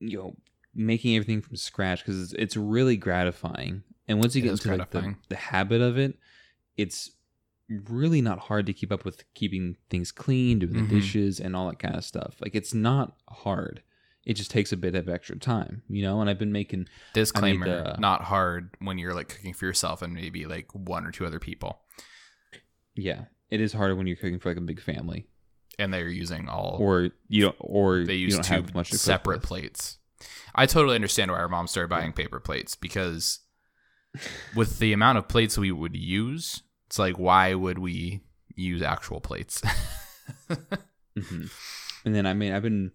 you 0.00 0.18
know 0.18 0.36
making 0.74 1.14
everything 1.16 1.42
from 1.42 1.56
scratch 1.56 2.00
because 2.00 2.20
it's, 2.22 2.32
it's 2.34 2.56
really 2.56 2.96
gratifying. 2.96 3.82
And 4.08 4.18
once 4.18 4.34
you 4.34 4.40
It 4.40 4.44
get 4.44 4.52
into 4.52 4.76
like 4.76 4.90
the, 4.90 5.14
the 5.28 5.36
habit 5.36 5.80
of 5.82 5.98
it, 5.98 6.18
it's 6.76 7.10
really 7.68 8.20
not 8.22 8.38
hard 8.38 8.66
to 8.66 8.72
keep 8.72 8.90
up 8.90 9.04
with 9.04 9.22
keeping 9.34 9.76
things 9.90 10.10
clean, 10.10 10.58
doing 10.58 10.72
the 10.72 10.80
Mhm. 10.82 10.88
dishes, 10.88 11.40
and 11.40 11.54
all 11.54 11.68
that 11.68 11.78
kind 11.78 11.94
of 11.94 12.04
stuff. 12.04 12.36
Like 12.40 12.54
it's 12.54 12.72
not 12.74 13.16
hard. 13.28 13.82
It 14.24 14.34
just 14.34 14.50
takes 14.50 14.72
a 14.72 14.76
bit 14.76 14.94
of 14.94 15.08
extra 15.08 15.36
time, 15.38 15.82
you 15.88 16.02
know. 16.02 16.20
And 16.20 16.30
I've 16.30 16.38
been 16.38 16.52
making 16.52 16.88
disclaimer 17.12 17.66
the- 17.66 17.96
not 18.00 18.22
hard 18.22 18.70
when 18.80 18.96
you're 18.98 19.14
like 19.14 19.28
cooking 19.28 19.52
for 19.52 19.66
yourself 19.66 20.00
and 20.00 20.14
maybe 20.14 20.46
like 20.46 20.72
one 20.74 21.04
or 21.04 21.10
two 21.10 21.26
other 21.26 21.40
people 21.40 21.80
Yeah, 22.94 23.24
it 23.50 23.60
is 23.60 23.72
harder 23.72 23.94
when 23.96 24.06
you're 24.06 24.16
cooking 24.16 24.38
for 24.38 24.50
like 24.50 24.58
a 24.58 24.62
big 24.62 24.80
family, 24.80 25.26
and 25.78 25.92
they're 25.92 26.08
using 26.08 26.48
all 26.48 26.76
or 26.80 27.10
you 27.28 27.42
don't, 27.42 27.56
or 27.60 28.04
they 28.04 28.14
you 28.14 28.26
use 28.26 28.38
two 28.40 28.64
much 28.74 28.90
separate 28.92 29.42
plates 29.42 29.98
i 30.54 30.66
totally 30.66 30.94
understand 30.94 31.30
why 31.30 31.38
our 31.38 31.48
mom 31.48 31.66
started 31.66 31.88
buying 31.88 32.12
paper 32.12 32.38
plates 32.40 32.74
because 32.74 33.40
with 34.54 34.78
the 34.78 34.92
amount 34.92 35.18
of 35.18 35.28
plates 35.28 35.56
we 35.56 35.72
would 35.72 35.96
use 35.96 36.62
it's 36.86 36.98
like 36.98 37.18
why 37.18 37.54
would 37.54 37.78
we 37.78 38.20
use 38.54 38.82
actual 38.82 39.20
plates 39.20 39.62
Mhm. 41.16 41.50
And 42.04 42.14
then 42.14 42.26
I 42.26 42.34
mean, 42.34 42.52
I've 42.52 42.62
been 42.62 42.92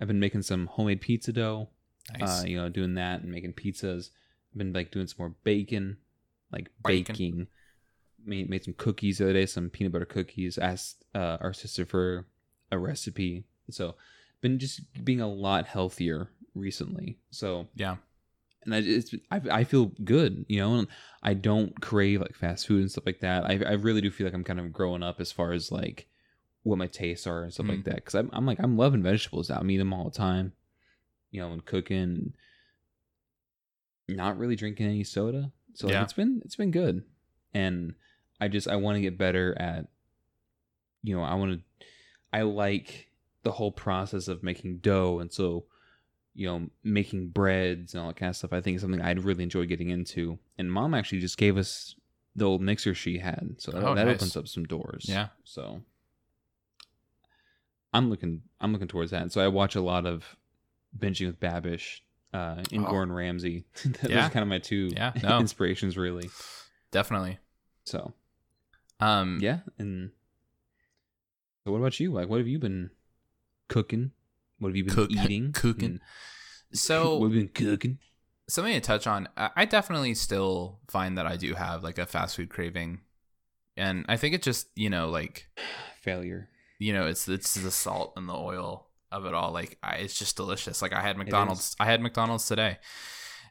I've 0.00 0.08
been 0.08 0.20
making 0.20 0.42
some 0.42 0.66
homemade 0.66 1.00
pizza 1.00 1.32
dough. 1.32 1.68
nice 2.18 2.42
Uh, 2.42 2.46
you 2.46 2.56
know, 2.56 2.68
doing 2.68 2.94
that 2.94 3.22
and 3.22 3.30
making 3.30 3.52
pizzas. 3.52 4.10
I've 4.52 4.58
been 4.58 4.72
like 4.72 4.90
doing 4.90 5.06
some 5.06 5.16
more 5.18 5.34
bacon, 5.44 5.98
like 6.52 6.70
Bacon. 6.84 7.12
baking. 7.14 7.46
Made 8.24 8.50
made 8.50 8.64
some 8.64 8.74
cookies 8.74 9.18
the 9.18 9.24
other 9.24 9.32
day, 9.32 9.46
some 9.46 9.70
peanut 9.70 9.92
butter 9.92 10.04
cookies. 10.04 10.58
Asked 10.58 11.04
uh, 11.14 11.38
our 11.40 11.52
sister 11.52 11.84
for 11.84 12.26
a 12.70 12.78
recipe. 12.78 13.44
So, 13.70 13.94
been 14.40 14.58
just 14.58 14.80
being 15.04 15.20
a 15.20 15.28
lot 15.28 15.66
healthier 15.66 16.30
recently. 16.54 17.18
So 17.30 17.68
yeah 17.74 17.96
and 18.64 18.74
I, 18.74 18.78
it's 18.78 19.14
I, 19.30 19.40
I 19.50 19.64
feel 19.64 19.92
good, 20.04 20.44
you 20.48 20.60
know, 20.60 20.74
and 20.74 20.88
I 21.22 21.34
don't 21.34 21.80
crave 21.80 22.20
like 22.20 22.34
fast 22.34 22.66
food 22.66 22.80
and 22.80 22.90
stuff 22.90 23.06
like 23.06 23.20
that. 23.20 23.44
I, 23.44 23.60
I 23.66 23.72
really 23.72 24.00
do 24.00 24.10
feel 24.10 24.26
like 24.26 24.34
I'm 24.34 24.44
kind 24.44 24.60
of 24.60 24.72
growing 24.72 25.02
up 25.02 25.20
as 25.20 25.32
far 25.32 25.52
as 25.52 25.72
like 25.72 26.08
what 26.62 26.78
my 26.78 26.86
tastes 26.86 27.26
are 27.26 27.42
and 27.42 27.52
stuff 27.52 27.68
like 27.68 27.84
that. 27.84 27.96
Because 27.96 28.14
I'm, 28.14 28.30
I'm 28.32 28.46
like 28.46 28.58
I'm 28.60 28.76
loving 28.76 29.02
vegetables 29.02 29.48
now. 29.48 29.58
I'm 29.58 29.70
eating 29.70 29.78
them 29.78 29.94
all 29.94 30.04
the 30.04 30.10
time, 30.10 30.52
you 31.30 31.40
know, 31.40 31.52
and 31.52 31.64
cooking. 31.64 32.34
Not 34.08 34.38
really 34.38 34.56
drinking 34.56 34.86
any 34.86 35.04
soda, 35.04 35.52
so 35.74 35.86
like, 35.86 36.02
it's 36.02 36.12
been 36.12 36.42
it's 36.44 36.56
been 36.56 36.72
good, 36.72 37.04
and 37.54 37.94
I 38.40 38.48
just 38.48 38.68
I 38.68 38.76
want 38.76 38.96
to 38.96 39.00
get 39.00 39.18
better 39.18 39.56
at, 39.60 39.86
you 41.02 41.14
know, 41.16 41.22
I 41.22 41.34
want 41.34 41.52
to, 41.80 41.86
I 42.32 42.42
like 42.42 43.08
the 43.42 43.52
whole 43.52 43.72
process 43.72 44.28
of 44.28 44.42
making 44.42 44.78
dough, 44.78 45.18
and 45.20 45.32
so 45.32 45.64
you 46.32 46.46
know, 46.46 46.68
making 46.84 47.28
breads 47.28 47.92
and 47.92 48.00
all 48.00 48.06
that 48.08 48.16
kind 48.16 48.30
of 48.30 48.36
stuff. 48.36 48.52
I 48.52 48.60
think 48.60 48.76
is 48.76 48.82
something 48.82 49.00
I'd 49.02 49.24
really 49.24 49.42
enjoy 49.42 49.66
getting 49.66 49.90
into. 49.90 50.38
And 50.58 50.70
mom 50.72 50.94
actually 50.94 51.18
just 51.18 51.36
gave 51.36 51.56
us 51.56 51.96
the 52.36 52.44
old 52.44 52.62
mixer 52.62 52.94
she 52.94 53.18
had, 53.18 53.56
so 53.58 53.72
that, 53.72 53.82
Oh, 53.82 53.94
that 53.96 54.06
nice. 54.06 54.16
opens 54.16 54.36
up 54.36 54.46
some 54.46 54.64
doors. 54.64 55.06
Yeah. 55.08 55.28
So 55.44 55.82
I'm 57.92 58.08
looking, 58.10 58.42
I'm 58.60 58.72
looking 58.72 58.88
towards 58.88 59.10
that. 59.10 59.22
And 59.22 59.32
so 59.32 59.40
I 59.40 59.48
watch 59.48 59.74
a 59.74 59.80
lot 59.80 60.06
of 60.06 60.36
binging 60.96 61.26
with 61.26 61.40
Babish 61.40 62.00
uh, 62.32 62.62
and 62.72 62.86
Oh. 62.86 62.90
Gordon 62.90 63.12
Ramsay. 63.12 63.64
Those 63.84 64.10
Yeah. 64.10 64.26
are 64.26 64.30
kind 64.30 64.42
of 64.44 64.48
my 64.48 64.58
two 64.58 64.90
Yeah, 64.94 65.12
no. 65.22 65.38
inspirations, 65.40 65.96
really. 65.96 66.30
definitely 66.92 67.38
So 67.84 68.12
um 69.00 69.38
yeah, 69.40 69.60
and 69.78 70.10
so 71.64 71.72
what 71.72 71.78
about 71.78 72.00
you? 72.00 72.12
Like, 72.12 72.28
what 72.28 72.38
have 72.38 72.48
you 72.48 72.58
been 72.58 72.90
cooking? 73.68 74.12
What 74.58 74.68
have 74.70 74.76
you 74.76 74.84
been 74.84 74.94
Cook- 74.94 75.10
eating? 75.12 75.52
cooking. 75.54 76.00
So 76.72 77.18
we've 77.18 77.32
been 77.32 77.48
cooking? 77.48 77.98
something 78.48 78.74
to 78.74 78.80
touch 78.80 79.06
on 79.06 79.28
I 79.36 79.50
I 79.56 79.64
definitely 79.64 80.12
still 80.14 80.80
find 80.88 81.16
that 81.18 81.24
i 81.24 81.36
do 81.36 81.54
have 81.54 81.84
like 81.84 81.98
a 81.98 82.04
fast 82.06 82.34
food 82.34 82.50
craving 82.50 82.98
and 83.76 84.04
i 84.08 84.16
think 84.16 84.34
it 84.34 84.42
just 84.42 84.66
you 84.74 84.90
know 84.90 85.08
like 85.08 85.46
Failure. 86.00 86.48
you 86.80 86.92
know 86.92 87.06
it's 87.06 87.28
it's 87.28 87.54
the 87.54 87.70
salt 87.70 88.12
and 88.16 88.28
the 88.28 88.34
oil 88.34 88.88
of 89.12 89.24
it 89.24 89.34
all 89.34 89.52
like 89.52 89.78
I, 89.84 89.98
it's 89.98 90.18
just 90.18 90.36
delicious 90.36 90.82
like 90.82 90.92
i 90.92 91.00
had 91.00 91.16
mcdonald's 91.16 91.76
i 91.78 91.84
had 91.84 92.00
mcdonald's 92.02 92.44
today 92.46 92.78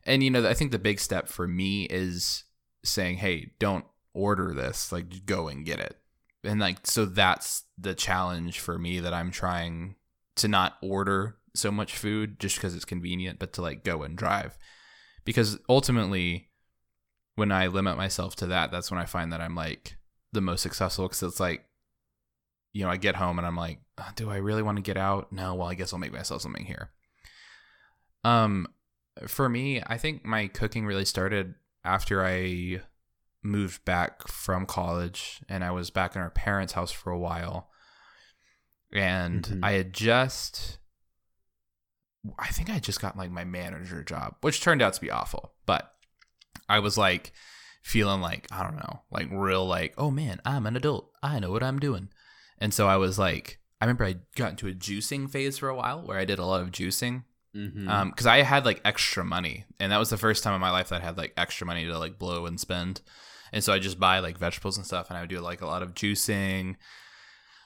and 0.03 0.21
you 0.21 0.29
know 0.31 0.45
i 0.45 0.53
think 0.53 0.71
the 0.71 0.79
big 0.79 0.99
step 0.99 1.29
for 1.29 1.47
me 1.47 1.83
is 1.85 2.43
saying 2.83 3.17
hey 3.19 3.51
don't 3.57 3.85
order 4.19 4.53
this 4.53 4.91
like 4.91 5.25
go 5.25 5.47
and 5.47 5.65
get 5.65 5.79
it. 5.79 5.97
And 6.43 6.59
like 6.59 6.85
so 6.85 7.05
that's 7.05 7.63
the 7.77 7.95
challenge 7.95 8.59
for 8.59 8.77
me 8.77 8.99
that 8.99 9.13
i'm 9.13 9.31
trying 9.31 9.95
to 10.35 10.47
not 10.47 10.77
order 10.81 11.37
so 11.55 11.71
much 11.71 11.97
food 11.97 12.39
just 12.39 12.55
because 12.55 12.75
it's 12.75 12.85
convenient 12.85 13.39
but 13.39 13.53
to 13.53 13.61
like 13.61 13.83
go 13.83 14.03
and 14.03 14.17
drive. 14.17 14.57
Because 15.25 15.57
ultimately 15.67 16.49
when 17.35 17.51
i 17.51 17.67
limit 17.67 17.97
myself 17.97 18.35
to 18.35 18.47
that 18.47 18.71
that's 18.71 18.91
when 18.91 18.99
i 18.99 19.05
find 19.05 19.31
that 19.31 19.41
i'm 19.41 19.55
like 19.55 19.97
the 20.33 20.41
most 20.41 20.61
successful 20.61 21.07
because 21.07 21.23
it's 21.23 21.39
like 21.39 21.63
you 22.73 22.83
know 22.83 22.91
i 22.91 22.97
get 22.97 23.15
home 23.15 23.37
and 23.37 23.47
i'm 23.47 23.55
like 23.55 23.79
"Uh, 23.97 24.11
do 24.15 24.29
i 24.29 24.35
really 24.35 24.61
want 24.61 24.77
to 24.77 24.81
get 24.81 24.97
out? 24.97 25.31
No 25.31 25.55
well 25.55 25.69
i 25.69 25.73
guess 25.73 25.93
i'll 25.93 25.99
make 25.99 26.11
myself 26.13 26.41
something 26.41 26.65
here. 26.65 26.91
Um 28.23 28.67
for 29.27 29.49
me 29.49 29.81
i 29.87 29.97
think 29.97 30.25
my 30.25 30.47
cooking 30.47 30.85
really 30.85 31.05
started 31.05 31.55
after 31.83 32.23
i 32.23 32.81
moved 33.41 33.83
back 33.85 34.27
from 34.27 34.65
college 34.65 35.41
and 35.47 35.63
i 35.63 35.71
was 35.71 35.89
back 35.89 36.13
in 36.15 36.21
our 36.21 36.29
parents 36.29 36.73
house 36.73 36.91
for 36.91 37.09
a 37.11 37.17
while 37.19 37.69
and 38.91 39.43
Mhm. 39.45 39.63
I 39.63 39.71
had 39.73 39.93
just 39.93 40.77
I 42.37 42.47
think 42.47 42.69
I 42.69 42.79
just 42.79 42.99
got 43.01 43.15
like 43.17 43.31
my 43.31 43.45
manager 43.45 44.03
job, 44.03 44.35
which 44.41 44.59
turned 44.61 44.81
out 44.81 44.93
to 44.93 44.99
be 45.01 45.09
awful. 45.09 45.53
But 45.65 45.93
I 46.67 46.79
was 46.79 46.97
like 46.97 47.31
feeling 47.81 48.19
like, 48.19 48.45
I 48.51 48.61
don't 48.61 48.75
know, 48.75 49.03
like 49.09 49.29
real 49.31 49.65
like, 49.65 49.93
oh 49.97 50.11
man, 50.11 50.41
I'm 50.43 50.65
an 50.65 50.75
adult. 50.75 51.11
I 51.23 51.39
know 51.39 51.51
what 51.51 51.63
I'm 51.63 51.79
doing. 51.79 52.09
And 52.57 52.73
so 52.73 52.87
I 52.89 52.97
was 52.97 53.17
like, 53.17 53.59
I 53.79 53.85
remember 53.85 54.03
I 54.03 54.15
got 54.35 54.51
into 54.51 54.67
a 54.67 54.73
juicing 54.73 55.29
phase 55.29 55.57
for 55.59 55.69
a 55.69 55.75
while 55.75 56.01
where 56.05 56.17
I 56.19 56.25
did 56.25 56.39
a 56.39 56.45
lot 56.45 56.61
of 56.61 56.71
juicing. 56.71 57.23
Mhm. 57.55 57.87
Um, 57.87 58.09
because 58.09 58.25
I 58.27 58.41
had 58.41 58.65
like 58.65 58.81
extra 58.83 59.23
money, 59.23 59.65
and 59.79 59.91
that 59.91 59.97
was 59.97 60.09
the 60.09 60.17
first 60.17 60.43
time 60.43 60.53
in 60.53 60.61
my 60.61 60.71
life 60.71 60.89
that 60.89 61.01
I 61.01 61.05
had 61.05 61.17
like 61.17 61.33
extra 61.37 61.65
money 61.65 61.85
to 61.85 61.97
like 61.97 62.19
blow 62.19 62.45
and 62.47 62.59
spend. 62.59 63.01
And 63.51 63.63
so 63.63 63.73
I 63.73 63.79
just 63.79 63.99
buy 63.99 64.19
like 64.19 64.37
vegetables 64.37 64.77
and 64.77 64.85
stuff, 64.85 65.09
and 65.09 65.17
I 65.17 65.21
would 65.21 65.29
do 65.29 65.39
like 65.39 65.61
a 65.61 65.67
lot 65.67 65.83
of 65.83 65.93
juicing. 65.93 66.75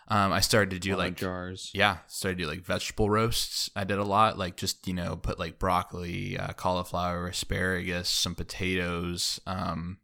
Um, 0.08 0.34
I 0.34 0.42
started 0.42 0.72
to 0.72 0.80
do 0.80 0.96
like 0.96 1.16
jars. 1.16 1.72
yeah, 1.74 1.98
started 2.08 2.38
to 2.38 2.44
do 2.44 2.50
like 2.50 2.62
vegetable 2.62 3.10
roasts. 3.10 3.70
I 3.76 3.84
did 3.86 4.00
a 4.00 4.04
lot, 4.04 4.38
like 4.38 4.58
just 4.58 4.88
you 4.88 4.94
know 4.94 5.16
put 5.16 5.40
like 5.40 5.60
broccoli, 5.60 6.38
uh, 6.38 6.54
cauliflower, 6.54 7.28
asparagus, 7.28 8.10
some 8.10 8.36
potatoes. 8.36 9.40
Um, 9.48 10.00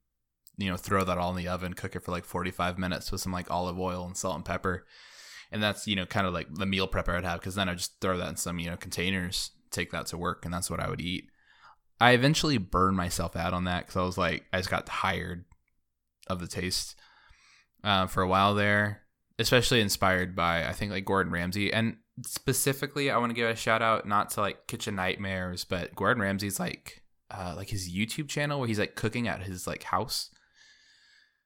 you 0.58 0.70
know, 0.70 0.78
throw 0.78 1.04
that 1.04 1.18
all 1.18 1.32
in 1.32 1.38
the 1.38 1.48
oven, 1.48 1.74
cook 1.74 1.96
it 1.96 2.04
for 2.04 2.12
like 2.12 2.26
forty 2.26 2.52
five 2.52 2.78
minutes 2.78 3.12
with 3.12 3.22
some 3.22 3.34
like 3.34 3.52
olive 3.52 3.78
oil 3.80 4.06
and 4.06 4.16
salt 4.16 4.36
and 4.36 4.46
pepper, 4.46 4.86
and 5.52 5.62
that's 5.62 5.86
you 5.86 5.96
know 5.96 6.06
kind 6.06 6.26
of 6.26 6.34
like 6.34 6.48
the 6.54 6.66
meal 6.66 6.88
prep 6.88 7.10
I 7.10 7.16
would 7.16 7.26
have 7.26 7.40
because 7.42 7.56
then 7.56 7.68
I 7.68 7.74
just 7.74 8.00
throw 8.00 8.18
that 8.18 8.30
in 8.30 8.38
some 8.38 8.58
you 8.58 8.70
know 8.70 8.78
containers, 8.78 9.52
take 9.70 9.92
that 9.92 10.06
to 10.08 10.18
work, 10.18 10.46
and 10.46 10.54
that's 10.54 10.70
what 10.70 10.80
I 10.80 10.90
would 10.90 11.02
eat. 11.02 11.30
I 12.00 12.12
eventually 12.12 12.58
burned 12.58 12.96
myself 12.96 13.36
out 13.36 13.54
on 13.54 13.66
that 13.66 13.86
because 13.86 13.98
I 13.98 14.04
was 14.04 14.18
like 14.18 14.46
I 14.54 14.58
just 14.58 14.70
got 14.70 14.86
tired 14.86 15.44
of 16.30 16.40
the 16.40 16.48
taste 16.48 16.96
uh, 17.84 18.06
for 18.08 18.22
a 18.24 18.28
while 18.28 18.54
there 18.56 19.02
especially 19.40 19.80
inspired 19.80 20.36
by 20.36 20.68
I 20.68 20.74
think 20.74 20.92
like 20.92 21.06
Gordon 21.06 21.32
Ramsay 21.32 21.72
and 21.72 21.98
specifically 22.26 23.10
I 23.10 23.18
want 23.18 23.30
to 23.30 23.34
give 23.36 23.50
a 23.50 23.56
shout 23.56 23.82
out 23.82 24.06
not 24.08 24.30
to 24.32 24.42
like 24.42 24.68
Kitchen 24.68 24.96
Nightmares 24.96 25.64
but 25.64 25.96
Gordon 25.96 26.22
Ramsay's 26.22 26.60
like 26.60 27.02
uh 27.32 27.54
like 27.56 27.70
his 27.70 27.90
YouTube 27.90 28.28
channel 28.28 28.60
where 28.60 28.68
he's 28.68 28.80
like 28.80 28.96
cooking 28.96 29.28
at 29.28 29.44
his 29.44 29.66
like 29.68 29.84
house. 29.84 30.30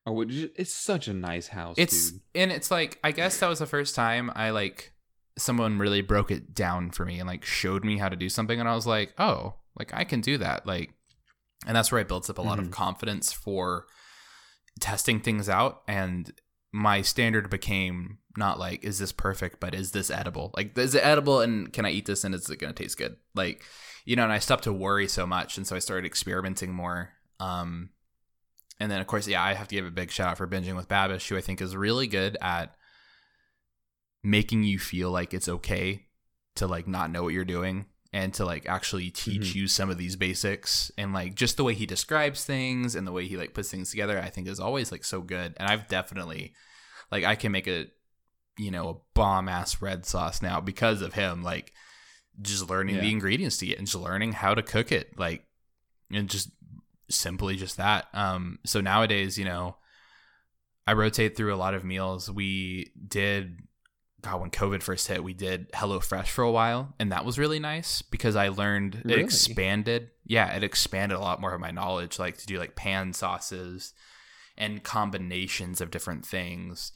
Oh, 0.05 0.21
it's 0.27 0.73
such 0.73 1.07
a 1.07 1.13
nice 1.13 1.47
house, 1.47 1.75
It's 1.77 2.11
dude. 2.11 2.21
and 2.35 2.51
it's 2.51 2.69
like 2.69 2.99
I 3.03 3.11
guess 3.11 3.39
that 3.39 3.47
was 3.47 3.59
the 3.59 3.65
first 3.65 3.95
time 3.95 4.31
I 4.35 4.49
like 4.49 4.91
someone 5.37 5.77
really 5.79 6.01
broke 6.01 6.29
it 6.29 6.53
down 6.53 6.91
for 6.91 7.05
me 7.05 7.19
and 7.19 7.27
like 7.27 7.45
showed 7.45 7.85
me 7.85 7.97
how 7.99 8.09
to 8.09 8.15
do 8.15 8.27
something 8.27 8.59
and 8.59 8.67
I 8.67 8.75
was 8.75 8.85
like, 8.85 9.13
"Oh, 9.17 9.55
like 9.79 9.93
I 9.93 10.03
can 10.03 10.19
do 10.19 10.37
that." 10.39 10.65
Like 10.67 10.91
and 11.65 11.75
that's 11.75 11.91
where 11.91 12.01
I 12.01 12.03
built 12.03 12.29
up 12.29 12.37
a 12.37 12.41
lot 12.41 12.59
of 12.59 12.65
Mhm. 12.67 12.71
confidence 12.71 13.31
for 13.31 13.85
testing 14.79 15.19
things 15.19 15.49
out 15.49 15.83
and 15.87 16.31
my 16.71 17.01
standard 17.01 17.49
became 17.49 18.17
not 18.35 18.57
like 18.57 18.83
is 18.83 18.97
this 18.97 19.11
perfect 19.11 19.59
but 19.59 19.75
is 19.75 19.91
this 19.91 20.09
edible? 20.09 20.51
Like 20.55 20.77
is 20.77 20.95
it 20.95 21.05
edible 21.05 21.41
and 21.41 21.71
can 21.71 21.85
i 21.85 21.91
eat 21.91 22.05
this 22.05 22.23
and 22.23 22.33
is 22.33 22.49
it 22.49 22.57
going 22.57 22.73
to 22.73 22.83
taste 22.83 22.97
good? 22.97 23.17
Like 23.35 23.63
you 24.05 24.15
know 24.15 24.23
and 24.23 24.33
i 24.33 24.39
stopped 24.39 24.63
to 24.65 24.73
worry 24.73 25.07
so 25.07 25.25
much 25.25 25.57
and 25.57 25.65
so 25.65 25.75
i 25.75 25.79
started 25.79 26.05
experimenting 26.05 26.73
more 26.73 27.09
um 27.39 27.89
and 28.79 28.91
then 28.91 29.01
of 29.01 29.07
course 29.07 29.27
yeah 29.27 29.43
i 29.43 29.53
have 29.53 29.67
to 29.67 29.75
give 29.75 29.85
a 29.85 29.91
big 29.91 30.11
shout 30.11 30.29
out 30.29 30.37
for 30.37 30.47
binging 30.47 30.75
with 30.75 30.87
babish 30.87 31.27
who 31.27 31.37
i 31.37 31.41
think 31.41 31.61
is 31.61 31.75
really 31.75 32.07
good 32.07 32.37
at 32.41 32.75
making 34.23 34.63
you 34.63 34.79
feel 34.79 35.11
like 35.11 35.33
it's 35.33 35.49
okay 35.49 36.05
to 36.55 36.67
like 36.67 36.87
not 36.87 37.11
know 37.11 37.23
what 37.23 37.33
you're 37.33 37.45
doing 37.45 37.85
and 38.13 38.33
to 38.35 38.45
like 38.45 38.65
actually 38.69 39.09
teach 39.09 39.41
Mhm. 39.51 39.55
you 39.55 39.67
some 39.67 39.89
of 39.89 39.97
these 39.97 40.15
basics. 40.15 40.91
And 40.97 41.13
like 41.13 41.33
just 41.35 41.57
the 41.57 41.63
way 41.63 41.73
he 41.73 41.85
describes 41.87 42.45
things 42.45 42.93
and 42.95 43.05
the 43.07 43.11
way 43.11 43.27
he 43.27 43.35
like 43.37 43.53
puts 43.55 43.71
things 43.71 43.89
together 43.89 44.19
i 44.21 44.29
think 44.29 44.47
is 44.47 44.59
always 44.59 44.91
like 44.91 45.03
so 45.03 45.21
good. 45.21 45.53
And 45.57 45.67
i've 45.67 45.87
definitely 45.87 46.53
like 47.11 47.23
i 47.23 47.35
can 47.35 47.51
make 47.51 47.67
a 47.67 47.87
you 48.57 48.69
know 48.71 48.89
a 48.89 48.95
bomb 49.15 49.49
ass 49.49 49.81
red 49.81 50.05
sauce 50.05 50.41
now 50.43 50.61
because 50.61 51.01
of 51.01 51.13
him 51.13 51.41
like 51.41 51.73
just 52.41 52.69
learning 52.69 52.97
the 52.99 53.09
ingredients 53.11 53.57
to 53.57 53.65
get 53.65 53.77
and 53.79 53.87
just 53.87 53.97
learning 53.99 54.33
how 54.33 54.53
to 54.55 54.61
cook 54.63 54.91
it 54.91 55.17
like 55.19 55.45
and 56.11 56.29
just 56.29 56.49
simply 57.09 57.55
just 57.55 57.77
that. 57.77 58.07
Um 58.13 58.59
so 58.65 58.79
nowadays 58.81 59.37
you 59.39 59.45
know 59.45 59.77
i 60.85 60.93
rotate 60.93 61.35
through 61.35 61.53
a 61.53 61.57
lot 61.57 61.73
of 61.73 61.83
meals. 61.83 62.29
We 62.29 62.91
did 63.07 63.59
God, 64.23 64.39
when 64.39 64.51
COVID 64.51 64.81
first 64.81 65.07
hit, 65.07 65.23
we 65.23 65.33
did 65.33 65.69
HelloFresh 65.73 66.27
for 66.27 66.43
a 66.43 66.51
while, 66.51 66.95
and 66.97 67.11
that 67.11 67.25
was 67.25 67.37
really 67.37 67.59
nice 67.59 68.01
because 68.01 68.37
I 68.37 68.47
learned 68.47 69.03
it 69.05 69.19
expanded. 69.19 70.11
Yeah, 70.25 70.55
it 70.55 70.63
expanded 70.63 71.17
a 71.17 71.21
lot 71.21 71.41
more 71.41 71.53
of 71.53 71.59
my 71.59 71.71
knowledge, 71.71 72.17
like 72.19 72.37
to 72.37 72.45
do 72.45 72.57
like 72.57 72.75
pan 72.75 73.11
sauces 73.11 73.93
and 74.57 74.81
combinations 74.81 75.81
of 75.81 75.91
different 75.91 76.25
things. 76.25 76.93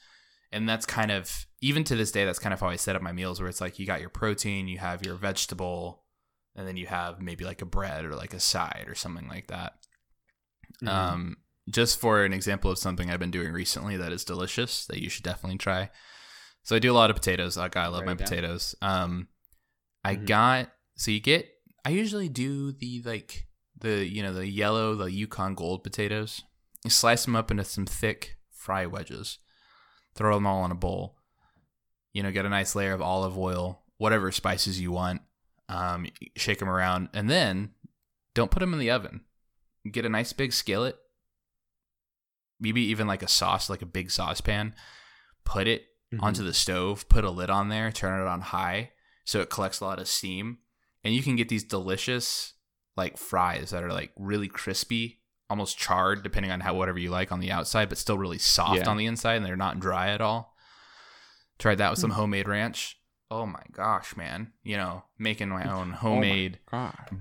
And 0.53 0.69
that's 0.69 0.85
kind 0.85 1.11
of 1.11 1.45
even 1.59 1.83
to 1.83 1.97
this 1.97 2.13
day, 2.13 2.23
that's 2.23 2.39
kind 2.39 2.53
of 2.53 2.61
how 2.61 2.69
I 2.69 2.77
set 2.77 2.95
up 2.95 3.01
my 3.01 3.11
meals, 3.11 3.41
where 3.41 3.49
it's 3.49 3.59
like 3.59 3.77
you 3.77 3.85
got 3.85 3.99
your 3.99 4.09
protein, 4.09 4.69
you 4.69 4.77
have 4.77 5.05
your 5.05 5.15
vegetable, 5.15 6.03
and 6.55 6.65
then 6.65 6.77
you 6.77 6.85
have 6.85 7.21
maybe 7.21 7.43
like 7.43 7.61
a 7.61 7.65
bread 7.65 8.05
or 8.05 8.15
like 8.15 8.33
a 8.33 8.39
side 8.39 8.85
or 8.87 8.95
something 8.95 9.27
like 9.27 9.47
that. 9.47 9.73
Mhm. 10.81 10.87
Um, 10.87 11.37
just 11.69 11.99
for 11.99 12.23
an 12.23 12.31
example 12.31 12.71
of 12.71 12.77
something 12.77 13.11
I've 13.11 13.19
been 13.19 13.31
doing 13.31 13.51
recently 13.51 13.97
that 13.97 14.13
is 14.13 14.23
delicious 14.23 14.85
that 14.85 15.01
you 15.01 15.09
should 15.09 15.23
definitely 15.23 15.57
try. 15.57 15.89
So 16.67 16.75
I 16.75 16.79
do 16.79 16.91
a 16.91 16.93
lot 16.93 17.09
of 17.09 17.15
potatoes. 17.15 17.55
Like 17.55 17.77
I 17.77 17.87
love 17.87 18.01
Write 18.01 18.07
my 18.07 18.13
down. 18.15 18.27
potatoes. 18.27 18.75
Um, 18.81 19.29
I 20.03 20.17
Mhm. 20.17 20.25
got 20.27 20.73
so 20.97 21.11
you 21.11 21.21
get. 21.21 21.49
I 21.85 21.91
usually 21.91 22.27
do 22.27 22.73
the 22.73 23.01
like 23.03 23.47
the 23.79 24.05
you 24.05 24.21
know 24.21 24.33
the 24.33 24.45
yellow 24.49 24.93
the 24.93 25.09
Yukon 25.09 25.55
Gold 25.55 25.81
potatoes. 25.81 26.43
You 26.83 26.89
slice 26.89 27.23
them 27.23 27.37
up 27.37 27.51
into 27.51 27.63
some 27.63 27.85
thick 27.85 28.35
fry 28.51 28.85
wedges. 28.85 29.37
Throw 30.13 30.35
them 30.35 30.45
all 30.45 30.65
in 30.65 30.71
a 30.71 30.75
bowl. 30.75 31.17
You 32.11 32.21
know, 32.21 32.33
get 32.33 32.45
a 32.45 32.49
nice 32.49 32.75
layer 32.75 32.91
of 32.91 33.01
olive 33.01 33.37
oil, 33.37 33.83
whatever 33.95 34.29
spices 34.33 34.77
you 34.77 34.91
want. 34.91 35.21
Um, 35.69 36.07
shake 36.35 36.59
them 36.59 36.67
around, 36.67 37.07
and 37.13 37.29
then 37.29 37.75
don't 38.33 38.51
put 38.51 38.59
them 38.59 38.73
in 38.73 38.79
the 38.79 38.91
oven. 38.91 39.23
Get 39.89 40.05
a 40.05 40.09
nice 40.09 40.33
big 40.33 40.51
skillet, 40.51 40.97
maybe 42.59 42.81
even 42.81 43.07
like 43.07 43.23
a 43.23 43.27
sauce, 43.29 43.69
like 43.69 43.81
a 43.81 43.85
big 43.85 44.11
saucepan. 44.11 44.75
Put 45.45 45.65
it 45.67 45.85
Mhm. 46.13 46.23
onto 46.23 46.43
the 46.43 46.53
stove, 46.53 47.07
put 47.09 47.23
a 47.25 47.29
lid 47.31 47.49
on 47.49 47.69
there, 47.69 47.91
turn 47.91 48.21
it 48.21 48.27
on 48.27 48.41
high 48.41 48.91
so 49.25 49.41
it 49.41 49.49
collects 49.49 49.79
a 49.81 49.85
lot 49.85 49.99
of 49.99 50.07
steam. 50.07 50.59
And 51.03 51.13
you 51.13 51.21
can 51.21 51.35
get 51.35 51.49
these 51.49 51.63
delicious 51.65 52.53
like 52.95 53.17
fries 53.17 53.69
that 53.71 53.83
are 53.83 53.91
like 53.91 54.11
really 54.17 54.47
crispy, 54.47 55.21
almost 55.49 55.77
charred, 55.77 56.23
depending 56.23 56.51
on 56.51 56.61
how 56.61 56.73
whatever 56.73 56.97
you 56.99 57.09
like 57.09 57.31
on 57.31 57.39
the 57.41 57.51
outside, 57.51 57.89
but 57.89 57.97
still 57.97 58.17
really 58.17 58.37
soft 58.39 58.79
Yeah. 58.79 58.89
on 58.89 58.97
the 58.97 59.05
inside 59.05 59.35
and 59.35 59.45
they're 59.45 59.55
not 59.57 59.79
dry 59.79 60.09
at 60.09 60.21
all. 60.21 60.55
Tried 61.59 61.77
that 61.79 61.89
with 61.91 61.99
some 61.99 62.11
Mm. 62.11 62.15
homemade 62.15 62.47
ranch. 62.47 62.99
Oh 63.29 63.45
my 63.45 63.63
gosh, 63.71 64.15
man. 64.15 64.53
You 64.63 64.77
know, 64.77 65.03
making 65.17 65.49
my 65.49 65.63
own 65.69 65.89
Oh 66.01 66.15
my 66.15 66.21
homemade 66.21 66.59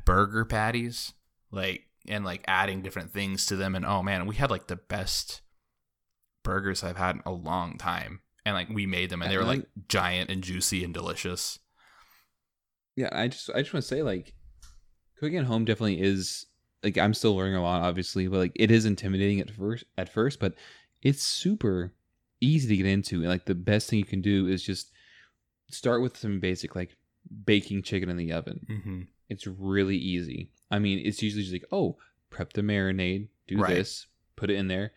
burger 0.05 0.45
patties 0.45 1.12
like 1.51 1.89
and 2.07 2.24
like 2.24 2.45
adding 2.47 2.82
different 2.82 3.12
things 3.12 3.47
to 3.47 3.57
them 3.57 3.74
and 3.74 3.84
oh 3.84 4.01
man 4.03 4.26
we 4.26 4.37
had 4.37 4.51
like 4.51 4.68
the 4.68 4.76
best 4.76 5.41
burgers 6.45 6.84
i've 6.84 6.97
had 6.97 7.16
in 7.16 7.22
a 7.26 7.32
long 7.32 7.76
time 7.78 8.20
and 8.47 8.55
like 8.55 8.69
we 8.71 8.87
made 8.87 9.11
them 9.11 9.21
and 9.21 9.31
they 9.31 9.37
were 9.37 9.45
like 9.45 9.67
giant 9.89 10.31
and 10.31 10.43
juicy 10.43 10.83
and 10.85 10.95
delicious 10.95 11.59
Yeah, 12.97 13.11
I 13.13 13.29
just 13.29 13.51
I 13.51 13.61
just 13.61 13.75
want 13.75 13.83
to 13.83 13.89
say 13.89 14.03
like 14.03 14.33
cooking 15.19 15.37
at 15.39 15.45
home 15.45 15.65
definitely 15.67 16.01
is 16.01 16.47
like 16.83 16.97
I'm 16.97 17.13
still 17.13 17.37
learning 17.37 17.57
a 17.57 17.63
lot 17.63 17.83
obviously, 17.83 18.29
but 18.29 18.39
like 18.39 18.53
it 18.55 18.71
is 18.71 18.87
intimidating 18.87 19.41
at 19.41 19.51
first 19.51 19.85
at 19.99 20.09
first, 20.09 20.41
but 20.41 20.55
it's 21.03 21.23
super 21.23 21.93
easy 22.41 22.69
to 22.69 22.77
get 22.83 22.87
into 22.87 23.17
and 23.17 23.29
like 23.29 23.45
the 23.47 23.55
best 23.55 23.91
thing 23.91 23.99
you 23.99 24.05
can 24.05 24.21
do 24.23 24.47
is 24.47 24.63
just 24.63 24.93
start 25.71 26.01
with 26.01 26.17
some 26.17 26.39
basic 26.41 26.75
like 26.77 26.97
baking 27.45 27.83
chicken 27.83 28.09
in 28.09 28.17
the 28.17 28.33
oven. 28.33 28.61
mm-hmm. 28.71 29.01
It's 29.29 29.47
really 29.47 29.97
easy. 29.97 30.51
I 30.71 30.79
mean, 30.79 31.01
it's 31.05 31.21
usually 31.21 31.43
just 31.43 31.53
like, 31.53 31.65
oh, 31.73 31.97
prep 32.31 32.53
the 32.53 32.63
marinade, 32.63 33.29
do 33.49 33.59
Right. 33.59 33.75
this, 33.75 34.07
put 34.37 34.51
it 34.51 34.55
in 34.57 34.69
there. 34.69 34.93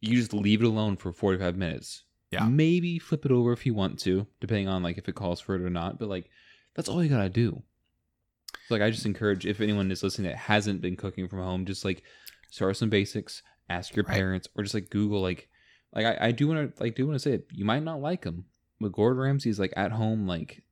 You 0.00 0.16
just 0.16 0.34
leave 0.34 0.62
it 0.62 0.66
alone 0.66 0.96
for 0.96 1.12
45 1.12 1.56
minutes. 1.56 2.02
Yeah. 2.32 2.44
Maybe 2.46 2.98
flip 2.98 3.24
it 3.26 3.30
over 3.32 3.52
if 3.52 3.66
you 3.66 3.74
want 3.74 3.98
to, 4.00 4.26
depending 4.40 4.66
on 4.68 4.82
like 4.82 4.96
if 4.98 5.08
it 5.08 5.14
calls 5.14 5.40
for 5.40 5.54
it 5.54 5.60
or 5.62 5.70
not. 5.70 5.98
But 5.98 6.08
like, 6.08 6.30
that's 6.74 6.88
all 6.88 7.02
you 7.02 7.10
gotta 7.10 7.28
do. 7.28 7.62
So, 8.68 8.74
like, 8.74 8.82
I 8.82 8.90
just 8.90 9.06
encourage 9.06 9.44
if 9.46 9.60
anyone 9.60 9.90
is 9.90 10.02
listening 10.02 10.30
that 10.30 10.38
hasn't 10.38 10.80
been 10.80 10.96
cooking 10.96 11.28
from 11.28 11.40
home, 11.40 11.66
just 11.66 11.84
like 11.84 12.02
start 12.50 12.70
with 12.70 12.76
some 12.78 12.90
basics, 12.90 13.42
ask 13.68 13.94
your 13.94 14.04
Right. 14.06 14.14
parents, 14.16 14.48
or 14.56 14.62
just 14.62 14.74
like 14.74 14.88
Google. 14.90 15.20
Like, 15.20 15.48
like 15.94 16.06
I, 16.06 16.28
I 16.28 16.30
do 16.32 16.48
want 16.48 16.74
to 16.76 16.82
like 16.82 16.94
do 16.94 17.06
want 17.06 17.16
to 17.16 17.18
say 17.20 17.32
it. 17.34 17.46
You 17.52 17.64
might 17.64 17.82
not 17.82 18.00
like 18.00 18.22
them, 18.22 18.46
but 18.80 18.92
Gordon 18.92 19.22
Ramsay 19.22 19.50
is 19.50 19.58
like 19.58 19.74
at 19.76 19.92
home. 19.92 20.26
Like, 20.26 20.62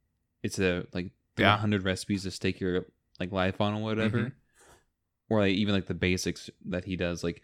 it's 0.42 0.58
a 0.58 0.86
like 0.94 1.10
Yeah. 1.36 1.50
100 1.52 1.84
recipes 1.84 2.22
to 2.22 2.30
stake 2.30 2.60
your 2.60 2.86
like 3.18 3.32
life 3.32 3.60
on 3.60 3.74
or 3.74 3.82
whatever 3.82 4.18
Mhm. 4.18 4.32
or 5.28 5.40
like 5.40 5.52
even 5.54 5.74
like 5.74 5.86
the 5.86 5.94
basics 5.94 6.48
that 6.64 6.84
he 6.86 6.96
does 6.96 7.22
like 7.22 7.42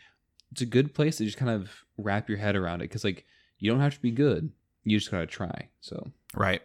it's 0.53 0.63
a 0.63 0.67
good 0.67 0.95
place 0.95 1.17
to 1.19 1.25
just 1.27 1.37
kind 1.37 1.51
of 1.51 1.85
wrap 1.99 2.29
your 2.31 2.39
head 2.39 2.57
around 2.57 2.81
it 2.81 2.85
because 2.85 3.05
like 3.05 3.27
you 3.59 3.71
don't 3.71 3.81
have 3.81 3.95
to 3.95 4.01
be 4.01 4.11
good 4.11 4.51
you 4.85 4.99
just 4.99 5.11
gotta 5.11 5.27
try 5.27 5.69
so 5.81 6.11
right 6.35 6.63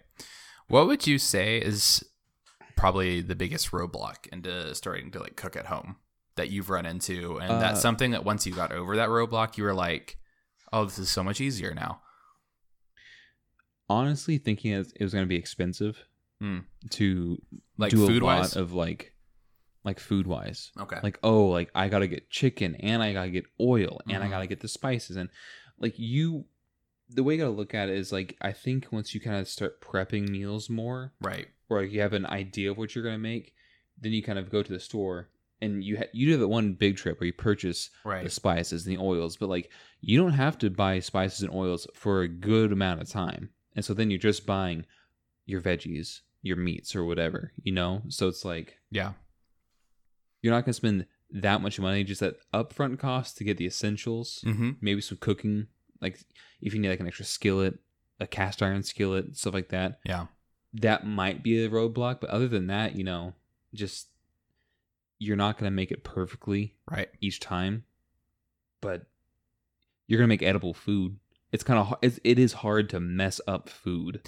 what 0.68 0.88
would 0.88 1.06
you 1.08 1.18
say 1.18 1.58
is 1.58 2.04
probably 2.78 3.22
the 3.22 3.36
biggest 3.36 3.72
roadblock 3.72 4.28
into 4.32 4.74
starting 4.76 5.12
to 5.12 5.20
like 5.20 5.36
cook 5.36 5.56
at 5.56 5.68
home 5.68 5.98
that 6.36 6.50
you've 6.50 6.70
run 6.70 6.86
into 6.86 7.38
and 7.38 7.52
Uh, 7.52 7.60
that's 7.60 7.82
something 7.82 8.12
that 8.12 8.24
once 8.26 8.46
you 8.48 8.54
got 8.54 8.72
over 8.72 8.96
that 8.96 9.10
roadblock 9.10 9.58
you 9.58 9.64
were 9.64 9.74
like 9.74 10.18
oh 10.74 10.86
this 10.86 10.98
is 11.00 11.10
so 11.12 11.24
much 11.24 11.40
easier 11.42 11.74
now 11.74 12.02
honestly 13.90 14.38
thinking 14.38 14.72
it 14.72 15.02
was 15.04 15.14
going 15.14 15.26
to 15.26 15.30
be 15.30 15.36
expensive 15.36 16.04
Mm. 16.42 16.64
to 16.90 17.40
Like 17.78 17.92
do 17.92 18.04
a 18.04 18.10
lot 18.20 18.40
wise. 18.40 18.56
of 18.56 18.74
like 18.74 19.14
like 19.84 20.00
food 20.00 20.26
wise. 20.26 20.72
okay. 20.80 20.98
Like 21.04 21.20
oh, 21.22 21.46
like 21.50 21.70
I 21.76 21.88
gotta 21.88 22.08
get 22.08 22.32
chicken 22.32 22.74
and 22.78 23.04
I 23.04 23.14
gotta 23.14 23.30
get 23.30 23.46
oil 23.60 24.02
and 24.10 24.24
I 24.24 24.26
Mhm. 24.26 24.30
gotta 24.32 24.48
get 24.48 24.60
the 24.60 24.68
spices 24.68 25.18
and 25.18 25.30
like 25.78 26.00
you. 26.00 26.46
The 27.14 27.24
way 27.24 27.34
you 27.36 27.40
gotta 27.42 27.52
look 27.52 27.74
at 27.74 27.90
it 27.90 27.98
is 27.98 28.12
like 28.12 28.38
I 28.42 28.52
think 28.54 28.88
once 28.92 29.14
you 29.14 29.20
kind 29.22 29.38
of 29.38 29.48
start 29.48 29.82
prepping 29.82 30.30
meals 30.30 30.70
more, 30.70 31.14
right. 31.22 31.48
or 31.70 31.82
like 31.82 31.92
you 31.92 32.02
have 32.02 32.14
an 32.14 32.26
idea 32.26 32.72
of 32.72 32.78
what 32.78 32.96
you're 32.96 33.04
gonna 33.04 33.18
make, 33.18 33.54
then 34.00 34.12
you 34.14 34.24
kind 34.24 34.40
of 34.40 34.50
go 34.50 34.64
to 34.64 34.72
the 34.72 34.80
store 34.80 35.30
and 35.62 35.84
you 35.84 35.98
ha- 35.98 36.10
you 36.14 36.26
do 36.28 36.38
that 36.38 36.48
one 36.48 36.74
big 36.74 36.98
trip 36.98 37.20
where 37.20 37.28
you 37.28 37.34
purchase 37.34 37.90
Right. 38.06 38.24
the 38.24 38.30
spices 38.30 38.86
and 38.88 38.96
the 38.98 39.02
oils, 39.02 39.38
but 39.38 39.50
like 39.50 39.70
you 40.00 40.18
don't 40.18 40.34
have 40.34 40.58
to 40.60 40.70
buy 40.70 41.00
spices 41.00 41.42
and 41.44 41.54
oils 41.54 41.86
for 41.94 42.22
a 42.22 42.28
good 42.28 42.72
amount 42.72 43.02
of 43.02 43.10
time. 43.10 43.50
And 43.76 43.84
so 43.86 43.94
then 43.94 44.10
you're 44.10 44.18
just 44.20 44.46
buying 44.46 44.86
your 45.46 45.62
veggies, 45.62 46.22
your 46.42 46.58
meats 46.58 46.96
or 46.96 47.04
whatever, 47.06 47.52
you 47.64 47.72
know? 47.74 48.02
So 48.10 48.28
it's 48.28 48.44
like 48.46 48.78
Yeah. 48.90 49.14
you're 50.42 50.54
not 50.54 50.66
to 50.66 50.74
spend 50.74 51.06
that 51.30 51.62
much 51.62 51.80
money 51.80 52.04
just 52.04 52.22
at 52.22 52.36
upfront 52.54 53.00
cost 53.00 53.38
to 53.38 53.44
get 53.44 53.58
the 53.58 53.66
essentials, 53.66 54.44
Mm-hmm. 54.46 54.72
maybe 54.82 55.02
some 55.02 55.18
cooking, 55.20 55.68
like 56.02 56.20
if 56.62 56.74
you 56.74 56.80
need 56.80 56.90
like 56.90 57.00
an 57.00 57.08
extra 57.08 57.26
skillet, 57.26 57.80
a 58.20 58.28
cast 58.28 58.62
iron 58.62 58.84
skillet, 58.84 59.38
stuff 59.38 59.54
like 59.54 59.70
that. 59.70 60.00
Yeah. 60.06 60.28
That 60.74 61.06
might 61.06 61.44
be 61.44 61.64
a 61.64 61.70
roadblock, 61.70 62.22
but 62.22 62.30
other 62.30 62.48
than 62.48 62.68
that, 62.68 62.96
you 62.96 63.04
know, 63.04 63.34
just 63.74 64.08
you're 65.20 65.38
not 65.38 65.58
going 65.58 65.70
to 65.70 65.76
make 65.76 65.92
it 65.92 66.04
perfectly 66.04 66.76
Right. 66.90 67.10
each 67.20 67.40
time, 67.40 67.84
but 68.82 69.06
you're 70.08 70.18
gonna 70.20 70.28
make 70.28 70.44
edible 70.44 70.74
food. 70.74 71.18
It's 71.54 71.64
kind 71.64 71.80
of 71.80 71.94
it's, 72.02 72.20
it 72.26 72.38
is 72.38 72.52
hard 72.54 72.90
to 72.90 73.00
mess 73.00 73.40
up 73.48 73.70
food. 73.70 74.28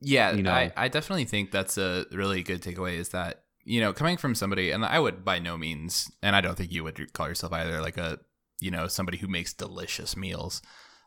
Yeah, 0.00 0.32
you 0.32 0.42
know. 0.42 0.52
I, 0.52 0.72
I 0.76 0.88
definitely 0.88 1.26
think 1.26 1.50
that's 1.50 1.76
a 1.76 2.06
really 2.10 2.42
good 2.42 2.62
takeaway 2.62 2.94
is 2.94 3.10
that, 3.10 3.44
you 3.64 3.80
know, 3.82 3.92
coming 3.92 4.16
from 4.16 4.34
somebody, 4.34 4.70
and 4.70 4.82
I 4.82 4.98
would 4.98 5.22
by 5.24 5.38
no 5.38 5.58
means, 5.58 6.10
and 6.22 6.34
I 6.34 6.40
don't 6.40 6.56
think 6.56 6.72
you 6.72 6.84
would 6.84 7.12
call 7.12 7.28
yourself 7.28 7.52
either, 7.52 7.82
like 7.82 7.98
a, 7.98 8.18
you 8.60 8.70
know, 8.70 8.86
somebody 8.86 9.18
who 9.18 9.28
makes 9.28 9.52
delicious 9.52 10.16
meals. 10.16 10.62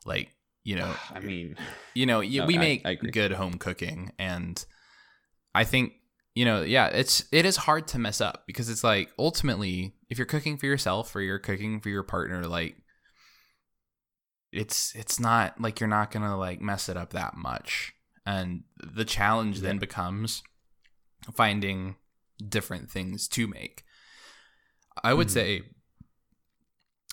Like, 0.05 0.35
you 0.63 0.75
know, 0.75 0.93
I 1.13 1.19
mean, 1.19 1.55
you 1.93 2.05
know, 2.05 2.21
No, 2.21 2.45
we 2.45 2.55
I- 2.57 2.59
make 2.59 2.85
I 2.85 2.95
good 2.95 3.31
home 3.33 3.53
cooking. 3.57 4.11
And 4.19 4.63
I 5.55 5.63
think, 5.63 5.93
you 6.35 6.45
know, 6.45 6.61
yeah, 6.63 6.87
it's, 6.87 7.25
it 7.31 7.45
is 7.45 7.57
hard 7.57 7.87
to 7.89 7.99
mess 7.99 8.19
up 8.21 8.43
because 8.47 8.69
it's 8.69 8.83
like 8.83 9.11
ultimately, 9.19 9.93
if 10.09 10.17
you're 10.17 10.25
cooking 10.25 10.57
for 10.57 10.65
yourself 10.65 11.15
or 11.15 11.21
you're 11.21 11.37
cooking 11.39 11.79
for 11.79 11.89
your 11.89 12.03
partner, 12.03 12.45
like, 12.47 12.75
it's 14.51 14.93
it's 14.95 15.19
not 15.19 15.59
like 15.59 15.79
you're 15.79 15.89
not 15.89 16.11
gonna 16.11 16.37
like 16.37 16.61
mess 16.61 16.87
it 16.87 16.95
up 16.95 17.09
that 17.11 17.35
much 17.35 17.93
and 18.25 18.61
the 18.83 19.03
challenge 19.03 19.61
then 19.61 19.79
becomes 19.79 20.43
finding 21.33 21.95
different 22.49 22.87
things 22.91 23.27
to 23.27 23.47
make 23.47 23.83
i 25.03 25.11
would 25.11 25.27
Mhm. 25.29 25.31
say 25.31 25.61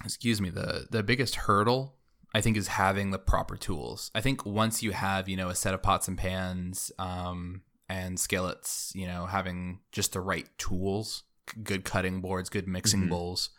excuse 0.05 0.39
me 0.39 0.51
the 0.51 0.87
the 0.91 1.03
biggest 1.03 1.35
hurdle 1.37 1.97
i 2.35 2.41
think 2.41 2.57
is 2.57 2.69
having 2.69 3.11
the 3.11 3.19
proper 3.19 3.57
tools. 3.57 4.11
I 4.15 4.21
think 4.21 4.45
once 4.47 4.83
you 4.83 4.93
have 4.93 5.29
you 5.29 5.37
know 5.37 5.49
a 5.49 5.55
set 5.55 5.75
of 5.75 5.83
pots 5.83 6.09
and 6.09 6.17
pans 6.19 6.93
um 6.99 7.63
and 7.89 8.19
skillets 8.21 8.93
you 8.95 9.07
know 9.07 9.27
having 9.27 9.81
just 9.93 10.13
the 10.13 10.21
right 10.21 10.47
tools 10.59 11.25
good 11.65 11.85
cutting 11.85 12.21
boards 12.21 12.49
good 12.49 12.69
mixing 12.69 13.05
Mhm. 13.07 13.09
bowls 13.09 13.51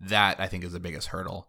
that 0.00 0.38
i 0.38 0.46
think 0.46 0.62
is 0.64 0.72
the 0.72 0.80
biggest 0.80 1.08
hurdle. 1.08 1.48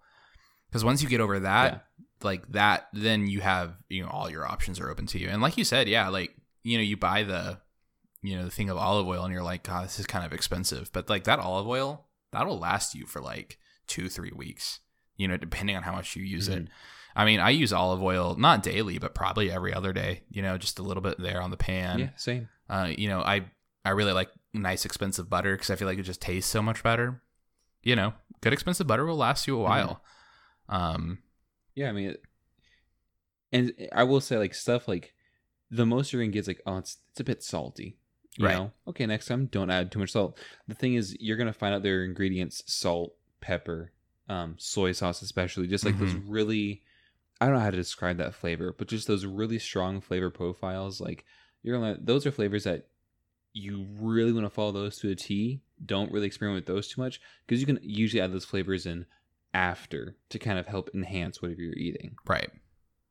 Because 0.70 0.84
once 0.84 1.02
you 1.04 1.08
get 1.10 1.22
over 1.22 1.40
that 1.40 1.72
Yeah. 1.74 2.06
like 2.24 2.52
that 2.52 2.88
then 2.94 3.28
you 3.28 3.42
have 3.42 3.76
you 3.90 4.02
know 4.04 4.10
all 4.10 4.30
your 4.30 4.46
options 4.46 4.80
are 4.80 4.90
open 4.90 5.06
to 5.08 5.20
you. 5.20 5.30
And 5.30 5.42
like 5.42 5.58
you 5.58 5.64
said 5.64 5.88
yeah 5.88 6.08
like 6.10 6.36
you 6.64 6.78
know 6.78 6.84
you 6.84 6.98
buy 6.98 7.24
the 7.24 7.60
you 8.24 8.36
know 8.36 8.44
the 8.46 8.50
thing 8.52 8.70
of 8.72 8.78
olive 8.78 9.06
oil 9.08 9.24
and 9.24 9.32
you're 9.34 9.44
like 9.44 9.64
god 9.64 9.86
this 9.86 10.00
is 10.00 10.08
kind 10.08 10.26
of 10.26 10.34
expensive. 10.34 10.92
But 10.92 11.10
like 11.10 11.26
that 11.26 11.40
olive 11.40 11.68
oil 11.68 12.08
that'll 12.32 12.58
last 12.58 12.96
you 12.96 13.06
for 13.06 13.22
like 13.22 13.60
two 13.88 14.10
three 14.10 14.32
weeks 14.36 14.80
you 15.18 15.28
know 15.28 15.38
depending 15.38 15.76
on 15.76 15.84
how 15.84 15.92
much 15.94 16.16
you 16.16 16.24
use 16.24 16.48
it 16.48 16.64
Mhm. 16.64 16.68
i 17.16 17.26
mean 17.26 17.40
i 17.40 17.50
use 17.50 17.72
olive 17.74 18.02
oil 18.04 18.36
not 18.38 18.62
daily 18.64 18.98
but 19.00 19.14
probably 19.16 19.50
every 19.52 19.74
other 19.74 19.94
day 19.94 20.24
you 20.30 20.42
know 20.42 20.58
just 20.58 20.80
a 20.80 20.84
little 20.84 21.02
bit 21.02 21.18
there 21.20 21.42
on 21.42 21.52
the 21.52 21.58
pan 21.58 22.00
yeah, 22.00 22.10
same. 22.18 22.50
uh, 22.70 22.90
you 22.98 23.08
know, 23.08 23.22
I 23.22 23.46
I 23.86 23.92
really 23.92 24.14
like 24.14 24.30
nice 24.54 24.84
expensive 24.86 25.30
butter 25.30 25.54
because 25.56 25.70
I 25.70 25.76
feel 25.76 25.88
like 25.88 26.00
it 26.00 26.04
just 26.04 26.22
tastes 26.22 26.50
so 26.50 26.62
much 26.64 26.82
better. 26.82 27.22
You 27.84 27.96
know, 27.96 28.14
good 28.42 28.52
expensive 28.54 28.88
butter 28.88 29.06
will 29.06 29.16
last 29.18 29.46
you 29.48 29.58
a 29.60 29.62
while. 29.62 30.02
Um, 30.68 31.20
Yeah, 31.76 31.90
I 31.90 31.92
mean, 31.92 32.10
it, 32.10 32.24
and 33.52 33.74
I 33.94 34.04
will 34.04 34.22
say 34.22 34.38
like 34.38 34.54
stuff 34.54 34.88
like 34.88 35.14
the 35.70 35.86
most 35.86 36.12
you're 36.12 36.22
gonna 36.22 36.32
get 36.32 36.40
is 36.40 36.48
like 36.48 36.62
oh 36.66 36.78
it's 36.78 36.98
it's 37.12 37.20
a 37.20 37.24
bit 37.24 37.44
salty. 37.44 37.98
You 38.38 38.46
Right. 38.48 38.54
know, 38.56 38.72
okay, 38.88 39.06
next 39.06 39.28
time 39.28 39.46
don't 39.46 39.70
add 39.70 39.92
too 39.92 40.00
much 40.00 40.12
salt. 40.12 40.38
The 40.68 40.74
thing 40.76 40.96
is, 40.96 41.16
you're 41.22 41.38
gonna 41.38 41.54
find 41.54 41.74
out 41.74 41.84
their 41.84 42.04
ingredients: 42.04 42.64
salt, 42.66 43.16
pepper, 43.40 43.92
um, 44.30 44.56
soy 44.58 44.92
sauce, 44.92 45.22
especially 45.22 45.68
just 45.68 45.86
like 45.86 45.98
those 46.00 46.14
Mm-hmm. 46.14 46.32
really. 46.32 46.84
I 47.42 47.46
don't 47.48 47.56
know 47.56 47.62
how 47.62 47.72
to 47.72 47.76
describe 47.78 48.18
that 48.18 48.34
flavor, 48.34 48.74
but 48.78 48.88
just 48.88 49.08
those 49.08 49.26
really 49.26 49.60
strong 49.60 50.00
flavor 50.00 50.30
profiles. 50.30 51.02
Like 51.02 51.26
you're 51.64 51.78
gonna, 51.78 51.98
those 52.00 52.26
are 52.26 52.32
flavors 52.32 52.64
that 52.64 52.88
you 53.52 53.86
really 54.00 54.32
want 54.32 54.46
to 54.46 54.50
follow 54.50 54.72
those 54.72 54.98
to 55.00 55.12
a 55.12 55.16
T. 55.16 55.62
Don't 55.86 56.12
really 56.12 56.28
experiment 56.28 56.66
with 56.66 56.74
those 56.74 56.88
too 56.88 57.02
much 57.02 57.20
because 57.46 57.60
you 57.60 57.66
can 57.66 57.80
usually 57.82 58.22
add 58.22 58.32
those 58.32 58.46
flavors 58.46 58.86
in 58.86 59.06
after 59.54 60.16
to 60.30 60.40
kind 60.40 60.58
of 60.60 60.68
help 60.68 60.90
enhance 60.94 61.42
whatever 61.42 61.62
you're 61.62 61.74
eating. 61.76 62.16
right. 62.26 62.50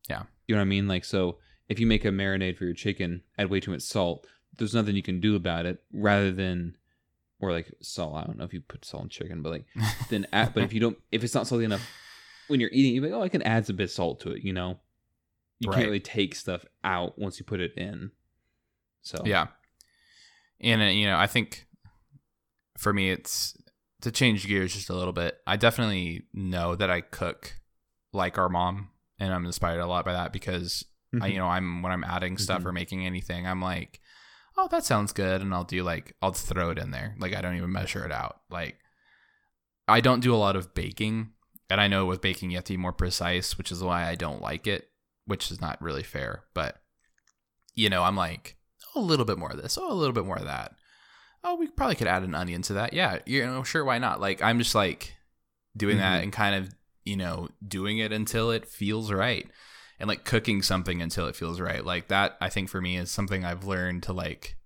Yeah. 0.09 0.25
You 0.47 0.55
know 0.55 0.61
what 0.61 0.67
I 0.67 0.69
mean? 0.69 0.89
Like, 0.89 1.05
so 1.05 1.39
if 1.69 1.79
you 1.79 1.87
make 1.87 2.05
a 2.05 2.09
marinade 2.09 2.57
for 2.59 2.65
your 2.65 2.75
chicken, 2.75 3.23
add 3.39 3.51
way 3.51 3.61
too 3.61 3.71
much 3.71 3.83
salt. 3.83 4.27
There's 4.57 4.75
nothing 4.75 4.97
you 4.97 5.03
can 5.03 5.21
do 5.21 5.37
about 5.37 5.65
it, 5.67 5.83
rather 5.93 6.31
than, 6.31 6.77
or 7.51 7.53
like 7.53 7.73
salt. 7.81 8.17
I 8.17 8.25
don't 8.25 8.39
know 8.39 8.45
if 8.45 8.53
you 8.55 8.61
put 8.61 8.85
salt 8.85 9.05
in 9.05 9.09
chicken, 9.09 9.43
but 9.43 9.51
like 9.51 9.65
then, 10.11 10.27
add, 10.33 10.53
but 10.55 10.63
if 10.65 10.73
you 10.73 10.81
don't, 10.81 10.99
if 11.13 11.23
it's 11.25 11.35
not 11.35 11.47
salty 11.47 11.65
enough 11.65 11.83
when 12.49 12.61
you're 12.61 12.71
eating, 12.73 12.95
you're 12.95 13.05
like, 13.05 13.13
oh, 13.13 13.23
I 13.23 13.29
can 13.29 13.43
add 13.43 13.67
some 13.67 13.77
bit 13.77 13.85
of 13.85 13.91
salt 13.91 14.21
to 14.21 14.31
it. 14.33 14.43
You 14.43 14.53
know, 14.53 14.79
you 15.61 15.69
Right. 15.71 15.77
can't 15.77 15.87
really 15.87 16.01
take 16.01 16.35
stuff 16.35 16.65
out 16.83 17.19
once 17.19 17.39
you 17.39 17.45
put 17.45 17.61
it 17.61 17.73
in. 17.77 18.11
So 19.03 19.23
Yeah. 19.25 19.49
And 20.61 20.83
uh, 20.83 20.87
you 20.87 21.07
know, 21.07 21.17
I 21.19 21.27
think 21.27 21.67
for 22.79 22.93
me, 22.93 23.11
it's 23.11 23.57
to 24.03 24.11
change 24.11 24.47
gears 24.47 24.75
just 24.75 24.91
a 24.91 24.95
little 24.95 25.13
bit. 25.13 25.39
I 25.47 25.57
definitely 25.57 26.25
know 26.33 26.75
that 26.77 26.91
I 26.91 27.01
cook 27.01 27.55
like 28.13 28.37
our 28.39 28.49
mom, 28.49 28.91
and 29.19 29.33
I'm 29.33 29.45
inspired 29.47 29.81
a 29.81 29.87
lot 29.87 30.05
by 30.05 30.13
that 30.13 30.33
because 30.33 30.85
I, 31.21 31.29
you 31.29 31.39
know, 31.39 31.47
I'm 31.47 31.83
when 31.83 31.93
I'm 31.93 32.05
adding 32.05 32.37
stuff 32.39 32.63
Mhm. 32.63 32.67
or 32.67 32.73
making 32.73 33.07
anything, 33.07 33.47
I'm 33.47 33.63
like, 33.63 34.01
oh, 34.57 34.69
that 34.71 34.85
sounds 34.85 35.13
good, 35.13 35.41
and 35.41 35.53
I'll 35.55 35.65
do 35.65 35.83
like 35.83 36.15
I'll 36.23 36.33
just 36.33 36.47
throw 36.47 36.71
it 36.71 36.79
in 36.79 36.91
there. 36.91 37.15
Like 37.19 37.35
I 37.35 37.41
don't 37.41 37.57
even 37.57 37.73
measure 37.73 38.05
it 38.05 38.13
out. 38.13 38.41
Like 38.51 38.77
I 39.89 40.01
don't 40.01 40.21
do 40.21 40.35
a 40.35 40.37
lot 40.37 40.57
of 40.57 40.75
baking, 40.75 41.31
and 41.71 41.81
I 41.81 41.89
know 41.89 42.07
with 42.07 42.21
baking 42.21 42.51
you 42.51 42.57
have 42.57 42.65
to 42.65 42.73
be 42.73 42.77
more 42.79 42.93
precise, 42.93 43.59
which 43.59 43.71
is 43.73 43.83
why 43.83 44.07
I 44.09 44.15
don't 44.15 44.41
like 44.43 44.67
it, 44.67 44.89
which 45.27 45.51
is 45.51 45.61
not 45.61 45.81
really 45.83 46.03
fair. 46.03 46.45
But 46.55 46.77
you 47.75 47.91
know, 47.91 48.03
I'm 48.03 48.17
like 48.17 48.57
oh, 48.95 49.01
a 49.01 49.03
little 49.03 49.25
bit 49.27 49.39
more 49.39 49.51
of 49.51 49.61
this, 49.61 49.77
oh, 49.81 49.91
a 49.91 49.95
little 49.95 50.15
bit 50.15 50.25
more 50.27 50.39
of 50.39 50.45
that. 50.45 50.75
Oh, 51.43 51.57
we 51.57 51.67
probably 51.67 51.97
could 51.97 52.07
add 52.07 52.23
an 52.23 52.35
onion 52.35 52.63
to 52.63 52.73
that. 52.75 52.95
Yeah, 52.95 53.19
you 53.27 53.45
know, 53.45 53.63
sure, 53.65 53.85
why 53.85 53.99
not? 53.99 54.21
Like 54.21 54.41
I'm 54.43 54.59
just 54.59 54.75
like 54.75 55.15
doing 55.77 55.99
that 55.99 56.21
Mhm. 56.21 56.23
and 56.25 56.33
kind 56.33 56.55
of 56.55 56.75
you 57.05 57.17
know 57.17 57.49
doing 57.67 57.99
it 57.99 58.13
until 58.13 58.51
it 58.51 58.67
feels 58.67 59.13
right 59.13 59.47
and 59.99 60.09
like 60.09 60.25
cooking 60.25 60.63
something 60.63 61.01
until 61.03 61.27
it 61.27 61.37
feels 61.37 61.61
right. 61.61 61.85
Like 61.85 62.09
that 62.09 62.37
i 62.41 62.49
think 62.49 62.69
for 62.69 62.81
me 62.81 62.97
is 62.97 63.11
something 63.11 63.45
i've 63.45 63.65
learned 63.65 64.03
to 64.05 64.13
like 64.13 64.57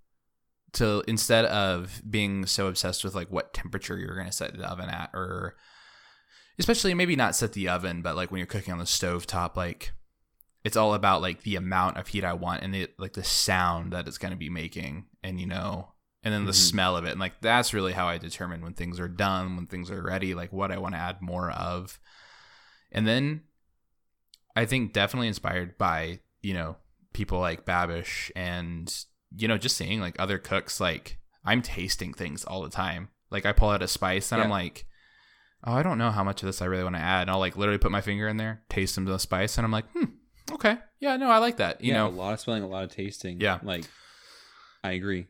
to 0.74 1.03
instead 1.09 1.45
of 1.47 2.03
being 2.09 2.45
so 2.47 2.66
obsessed 2.66 3.05
with 3.05 3.14
like 3.14 3.31
what 3.31 3.55
temperature 3.55 3.99
you're 3.99 4.14
going 4.14 4.26
to 4.26 4.33
set 4.33 4.57
the 4.57 4.70
oven 4.70 4.89
at 4.89 5.11
or 5.14 5.57
especially 6.59 6.93
maybe 6.95 7.16
not 7.16 7.35
set 7.37 7.53
the 7.53 7.68
oven 7.68 8.03
but 8.03 8.16
like 8.16 8.31
when 8.31 8.39
you're 8.39 8.47
cooking 8.47 8.72
on 8.72 8.79
the 8.79 8.87
stove 8.87 9.26
top 9.26 9.57
like 9.57 9.93
it's 10.64 10.76
all 10.76 10.93
about 10.93 11.22
like 11.22 11.43
the 11.43 11.57
amount 11.57 11.97
of 11.97 12.09
heat 12.09 12.24
i 12.24 12.33
want 12.33 12.62
and 12.62 12.74
the 12.74 12.87
like 12.99 13.14
the 13.14 13.24
sound 13.24 13.93
that 13.93 14.07
it's 14.07 14.18
going 14.18 14.33
to 14.33 14.37
be 14.37 14.51
making 14.51 15.07
and 15.22 15.41
you 15.41 15.47
know 15.47 15.93
and 16.24 16.35
then 16.35 16.45
the 16.47 16.53
Mhm. 16.53 16.68
smell 16.70 16.97
of 16.97 17.05
it. 17.05 17.12
And 17.12 17.20
like 17.20 17.41
that's 17.41 17.72
really 17.72 17.93
how 17.93 18.09
i 18.09 18.18
determine 18.18 18.61
when 18.61 18.74
things 18.74 18.99
are 18.99 19.09
done 19.09 19.57
when 19.57 19.66
things 19.66 19.91
are 19.91 20.03
ready 20.03 20.35
like 20.35 20.53
what 20.53 20.72
i 20.72 20.76
want 20.79 20.95
to 20.95 21.01
add 21.01 21.22
more 21.22 21.51
of. 21.51 21.99
And 22.91 23.07
then 23.07 23.43
I 24.59 24.67
think 24.67 24.93
definitely 24.93 25.29
inspired 25.29 25.79
by, 25.79 26.19
you 26.43 26.53
know, 26.53 26.77
people 27.13 27.39
like 27.39 27.65
Babish 27.65 28.33
and, 28.35 28.93
you 29.37 29.47
know, 29.47 29.57
just 29.57 29.77
seeing 29.77 30.01
like 30.01 30.17
other 30.19 30.37
cooks, 30.37 30.81
like 30.81 31.19
I'm 31.45 31.63
tasting 31.63 32.13
things 32.13 32.45
all 32.45 32.63
the 32.63 32.69
time. 32.69 33.11
Like 33.31 33.47
I 33.47 33.53
pull 33.53 33.69
out 33.69 33.83
a 33.83 33.89
spice 33.89 34.33
and 34.33 34.43
I'm 34.43 34.51
like, 34.51 34.85
oh, 35.63 35.75
I 35.75 35.85
don't 35.85 35.97
know 35.97 36.11
how 36.11 36.25
much 36.25 36.43
of 36.43 36.47
this 36.47 36.61
I 36.61 36.65
really 36.65 36.83
want 36.83 36.97
to 36.97 37.01
add. 37.01 37.23
And 37.23 37.31
I'll 37.31 37.39
like 37.39 37.57
literally 37.57 37.79
put 37.79 37.93
my 37.93 38.01
finger 38.01 38.27
in 38.27 38.37
there, 38.37 38.63
taste 38.69 38.97
some 38.97 39.07
of 39.07 39.13
the 39.13 39.21
spice, 39.21 39.59
and 39.59 39.65
I'm 39.65 39.71
like, 39.71 39.89
hmm, 39.93 40.07
okay. 40.51 40.79
Yeah, 40.99 41.17
no, 41.19 41.31
I 41.31 41.39
like 41.39 41.59
that. 41.59 41.81
You 41.81 41.93
yeah, 41.93 42.05
a 42.05 42.09
lot 42.09 42.33
of 42.33 42.41
smelling, 42.41 42.65
a 42.65 42.69
lot 42.69 42.83
of 42.83 42.91
tasting. 42.91 43.41
Yeah. 43.41 43.61
like 43.63 43.85
I 44.83 44.93
agree. 44.93 45.29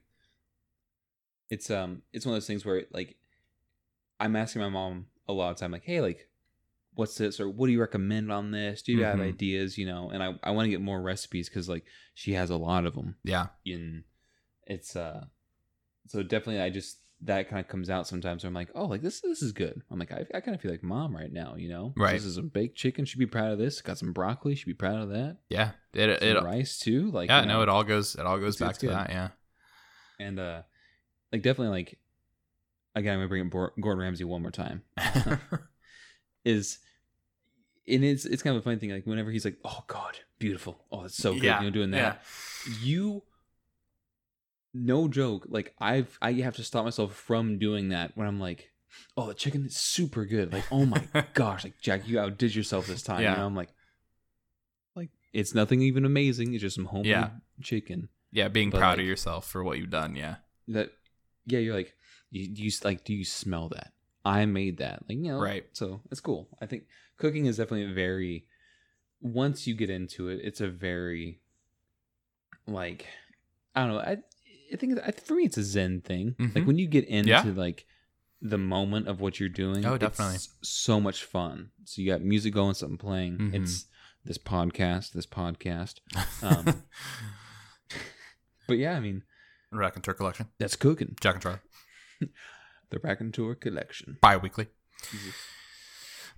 It's 1.50 1.70
um, 1.70 2.00
it's 2.14 2.24
one 2.24 2.34
of 2.34 2.36
those 2.36 2.46
things 2.46 2.64
where 2.64 2.84
like 2.92 3.16
I'm 4.18 4.36
asking 4.36 4.62
my 4.62 4.70
mom 4.70 5.08
a 5.28 5.34
lot 5.34 5.50
of 5.50 5.58
time, 5.58 5.72
like, 5.72 5.84
hey, 5.84 6.00
like, 6.00 6.27
what's 6.98 7.14
this 7.16 7.38
or 7.38 7.48
what 7.48 7.66
do 7.68 7.72
you 7.72 7.80
recommend 7.80 8.32
on 8.32 8.50
this? 8.50 8.82
Do 8.82 8.90
you 8.92 9.04
have 9.04 9.18
Mhm. 9.20 9.28
ideas? 9.28 9.78
You 9.78 9.86
know, 9.86 10.10
and 10.10 10.20
I 10.20 10.34
I 10.42 10.50
want 10.50 10.66
to 10.66 10.70
get 10.70 10.80
more 10.80 11.00
recipes 11.00 11.48
because 11.48 11.68
like 11.68 11.84
she 12.14 12.32
has 12.32 12.50
a 12.50 12.56
lot 12.56 12.86
of 12.86 12.94
them. 12.94 13.14
Yeah. 13.22 13.46
and 13.64 14.02
it's 14.66 14.96
uh, 14.96 15.24
so 16.08 16.22
definitely 16.24 16.60
I 16.60 16.70
just 16.70 16.98
that 17.22 17.48
kind 17.48 17.60
of 17.60 17.68
comes 17.68 17.88
out 17.88 18.06
sometimes. 18.08 18.42
Where 18.42 18.48
I'm 18.48 18.54
like, 18.54 18.70
oh, 18.74 18.86
like 18.86 19.00
this 19.02 19.20
this 19.20 19.42
is 19.42 19.52
good. 19.52 19.80
I'm 19.92 19.98
like 20.00 20.10
I, 20.10 20.26
I 20.34 20.40
kind 20.40 20.56
of 20.56 20.60
feel 20.60 20.72
like 20.72 20.82
mom 20.82 21.14
right 21.16 21.32
now. 21.32 21.54
You 21.56 21.68
know, 21.68 21.94
Right. 21.96 22.12
This 22.14 22.24
is 22.24 22.36
a 22.36 22.42
baked 22.42 22.76
chicken. 22.76 23.04
Should 23.04 23.20
be 23.20 23.26
proud 23.26 23.52
of 23.52 23.58
this. 23.58 23.80
Got 23.80 23.98
some 23.98 24.12
broccoli. 24.12 24.56
Should 24.56 24.66
be 24.66 24.74
proud 24.74 25.00
of 25.00 25.10
that. 25.10 25.36
Yeah. 25.48 25.70
It 25.94 26.18
Some 26.18 26.28
it 26.28 26.42
rice 26.42 26.78
too. 26.80 27.10
Like 27.12 27.28
yeah, 27.30 27.42
you 27.42 27.46
no, 27.46 27.54
know, 27.58 27.62
it 27.62 27.68
all 27.68 27.84
goes 27.84 28.16
it 28.16 28.26
all 28.26 28.38
goes 28.38 28.56
back 28.56 28.76
to 28.78 28.86
good. 28.86 28.94
that, 28.96 29.10
yeah. 29.10 29.28
and 30.18 30.38
uh, 30.40 30.62
like 31.32 31.42
definitely 31.42 31.76
like 31.78 31.98
again 32.96 33.14
I'm 33.14 33.18
gonna 33.20 33.28
bring 33.28 33.46
up 33.46 33.52
Gordon 33.80 34.00
Ramsay 34.02 34.24
one 34.24 34.42
more 34.42 34.50
time. 34.50 34.82
is 36.44 36.78
and 37.88 38.04
it's 38.04 38.24
it's 38.24 38.42
kind 38.42 38.54
of 38.56 38.62
a 38.62 38.64
funny 38.64 38.76
thing 38.76 38.90
like 38.90 39.06
whenever 39.06 39.30
he's 39.30 39.44
like 39.44 39.56
oh 39.64 39.82
god 39.86 40.18
beautiful 40.38 40.84
oh 40.92 41.04
it's 41.04 41.16
so 41.16 41.32
good 41.34 41.42
Yeah, 41.44 41.58
you 41.60 41.64
know 41.66 41.70
doing 41.70 41.90
that 41.92 42.22
you 42.82 43.22
no 44.74 45.08
joke 45.08 45.46
like 45.48 45.74
i've 45.80 46.18
i 46.20 46.32
have 46.32 46.56
to 46.56 46.62
stop 46.64 46.84
myself 46.84 47.14
from 47.14 47.58
doing 47.58 47.88
that 47.88 48.12
when 48.16 48.26
i'm 48.26 48.38
like 48.38 48.70
oh 49.16 49.26
the 49.26 49.34
chicken 49.34 49.64
is 49.66 49.76
super 49.76 50.24
good 50.24 50.52
like 50.52 50.64
oh 50.70 50.84
my 50.84 51.02
gosh 51.34 51.64
like 51.64 51.80
jack 51.80 52.06
you 52.06 52.18
outdid 52.20 52.54
yourself 52.54 52.86
this 52.86 53.02
time 53.02 53.22
Yeah. 53.22 53.32
you 53.32 53.36
know 53.38 53.46
i'm 53.46 53.56
like 53.56 53.70
like 54.94 55.10
it's 55.32 55.54
nothing 55.54 55.80
even 55.82 56.04
amazing 56.04 56.52
it's 56.52 56.60
just 56.62 56.76
some 56.76 56.84
homemade 56.86 57.06
Yeah. 57.10 57.30
chicken 57.62 58.08
yeah, 58.30 58.48
being 58.48 58.68
But, 58.68 58.78
proud 58.80 58.90
like- 58.90 58.98
of 59.00 59.06
yourself 59.06 59.48
for 59.50 59.64
what 59.64 59.78
you've 59.78 59.88
done, 59.88 60.14
yeah. 60.14 60.36
that 60.68 60.92
yeah 61.46 61.60
you're 61.60 61.74
like 61.74 61.94
you, 62.30 62.46
do 62.54 62.62
you 62.62 62.70
like 62.84 63.02
do 63.04 63.14
you 63.14 63.24
smell 63.24 63.70
that 63.70 63.92
i 64.22 64.44
made 64.44 64.78
that 64.78 65.02
like 65.08 65.16
you 65.16 65.32
know 65.32 65.40
Right. 65.40 65.64
so 65.72 66.02
it's 66.10 66.20
cool 66.20 66.46
i 66.60 66.66
think 66.66 66.84
cooking 67.18 67.46
is 67.46 67.56
definitely 67.58 67.92
very 67.92 68.46
once 69.20 69.66
you 69.66 69.74
get 69.74 69.90
into 69.90 70.28
it 70.28 70.40
it's 70.42 70.60
a 70.60 70.68
very 70.68 71.40
like 72.66 73.06
i 73.74 73.80
don't 73.80 73.90
know 73.94 73.98
i, 74.00 74.16
I 74.72 74.76
think 74.76 74.98
I, 75.04 75.10
for 75.10 75.34
me 75.34 75.44
it's 75.44 75.56
a 75.58 75.62
zen 75.64 76.00
thing 76.00 76.36
like 76.38 76.50
Mhm. 76.52 76.66
when 76.66 76.78
you 76.78 76.86
get 76.86 77.04
into 77.06 77.30
Yeah. 77.30 77.42
like 77.56 77.86
the 78.40 78.58
moment 78.58 79.08
of 79.08 79.20
what 79.20 79.40
you're 79.40 79.48
doing 79.48 79.84
Oh, 79.84 79.94
it's 79.94 80.00
definitely. 80.02 80.38
so 80.62 81.00
much 81.00 81.24
fun 81.24 81.70
so 81.84 82.00
you 82.00 82.08
got 82.10 82.22
music 82.22 82.54
going 82.54 82.74
something 82.74 82.98
playing 82.98 83.38
Mhm. 83.38 83.54
it's 83.54 83.86
this 84.24 84.38
podcast 84.38 85.12
this 85.12 85.26
podcast 85.26 86.00
Um, 86.42 86.82
but 88.68 88.78
yeah 88.78 88.96
i 88.96 89.00
mean 89.00 89.24
Rack 89.72 89.96
and 89.96 90.04
Tour 90.04 90.14
collection. 90.14 90.46
that's 90.58 90.76
cooking 90.76 91.16
Jack 91.20 91.34
and 91.34 91.42
Charlie. 91.42 91.58
the 92.90 92.98
rack 93.02 93.20
and 93.20 93.34
tour 93.34 93.54
collection 93.54 94.18
Bi 94.20 94.36
weekly. 94.36 94.68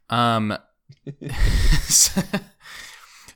Um 0.08 0.56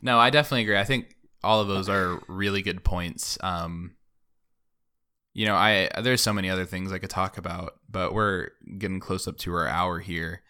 no, 0.03 0.19
I 0.19 0.31
definitely 0.31 0.63
agree. 0.63 0.79
I 0.79 0.85
think 0.85 1.17
all 1.43 1.61
of 1.61 1.69
those 1.69 1.89
are 1.89 2.23
really 2.29 2.63
good 2.63 2.85
points. 2.85 3.39
Um, 3.43 3.97
you 5.33 5.47
know, 5.47 5.57
I 5.57 5.91
there's 6.01 6.23
so 6.23 6.33
many 6.33 6.49
other 6.49 6.65
things 6.65 6.93
I 6.93 6.99
could 6.99 7.11
talk 7.11 7.39
about, 7.39 7.75
but 7.91 8.15
we're 8.15 8.51
getting 8.79 9.01
close 9.01 9.27
up 9.27 9.37
to 9.39 9.53
our 9.53 9.67
hour 9.67 9.99
here. 9.99 10.43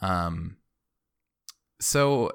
Um, 0.00 0.56
so 1.80 2.32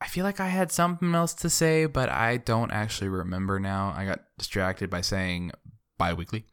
I 0.00 0.06
feel 0.06 0.24
like 0.24 0.40
I 0.40 0.48
had 0.48 0.72
something 0.72 1.14
else 1.14 1.34
to 1.34 1.50
say, 1.50 1.86
but 1.86 2.08
I 2.08 2.36
don't 2.36 2.72
actually 2.72 3.08
remember 3.08 3.60
now. 3.60 3.92
I 3.96 4.04
got 4.04 4.20
distracted 4.38 4.90
by 4.90 5.00
saying 5.00 5.52
biweekly. 5.98 6.44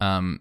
Um, 0.00 0.40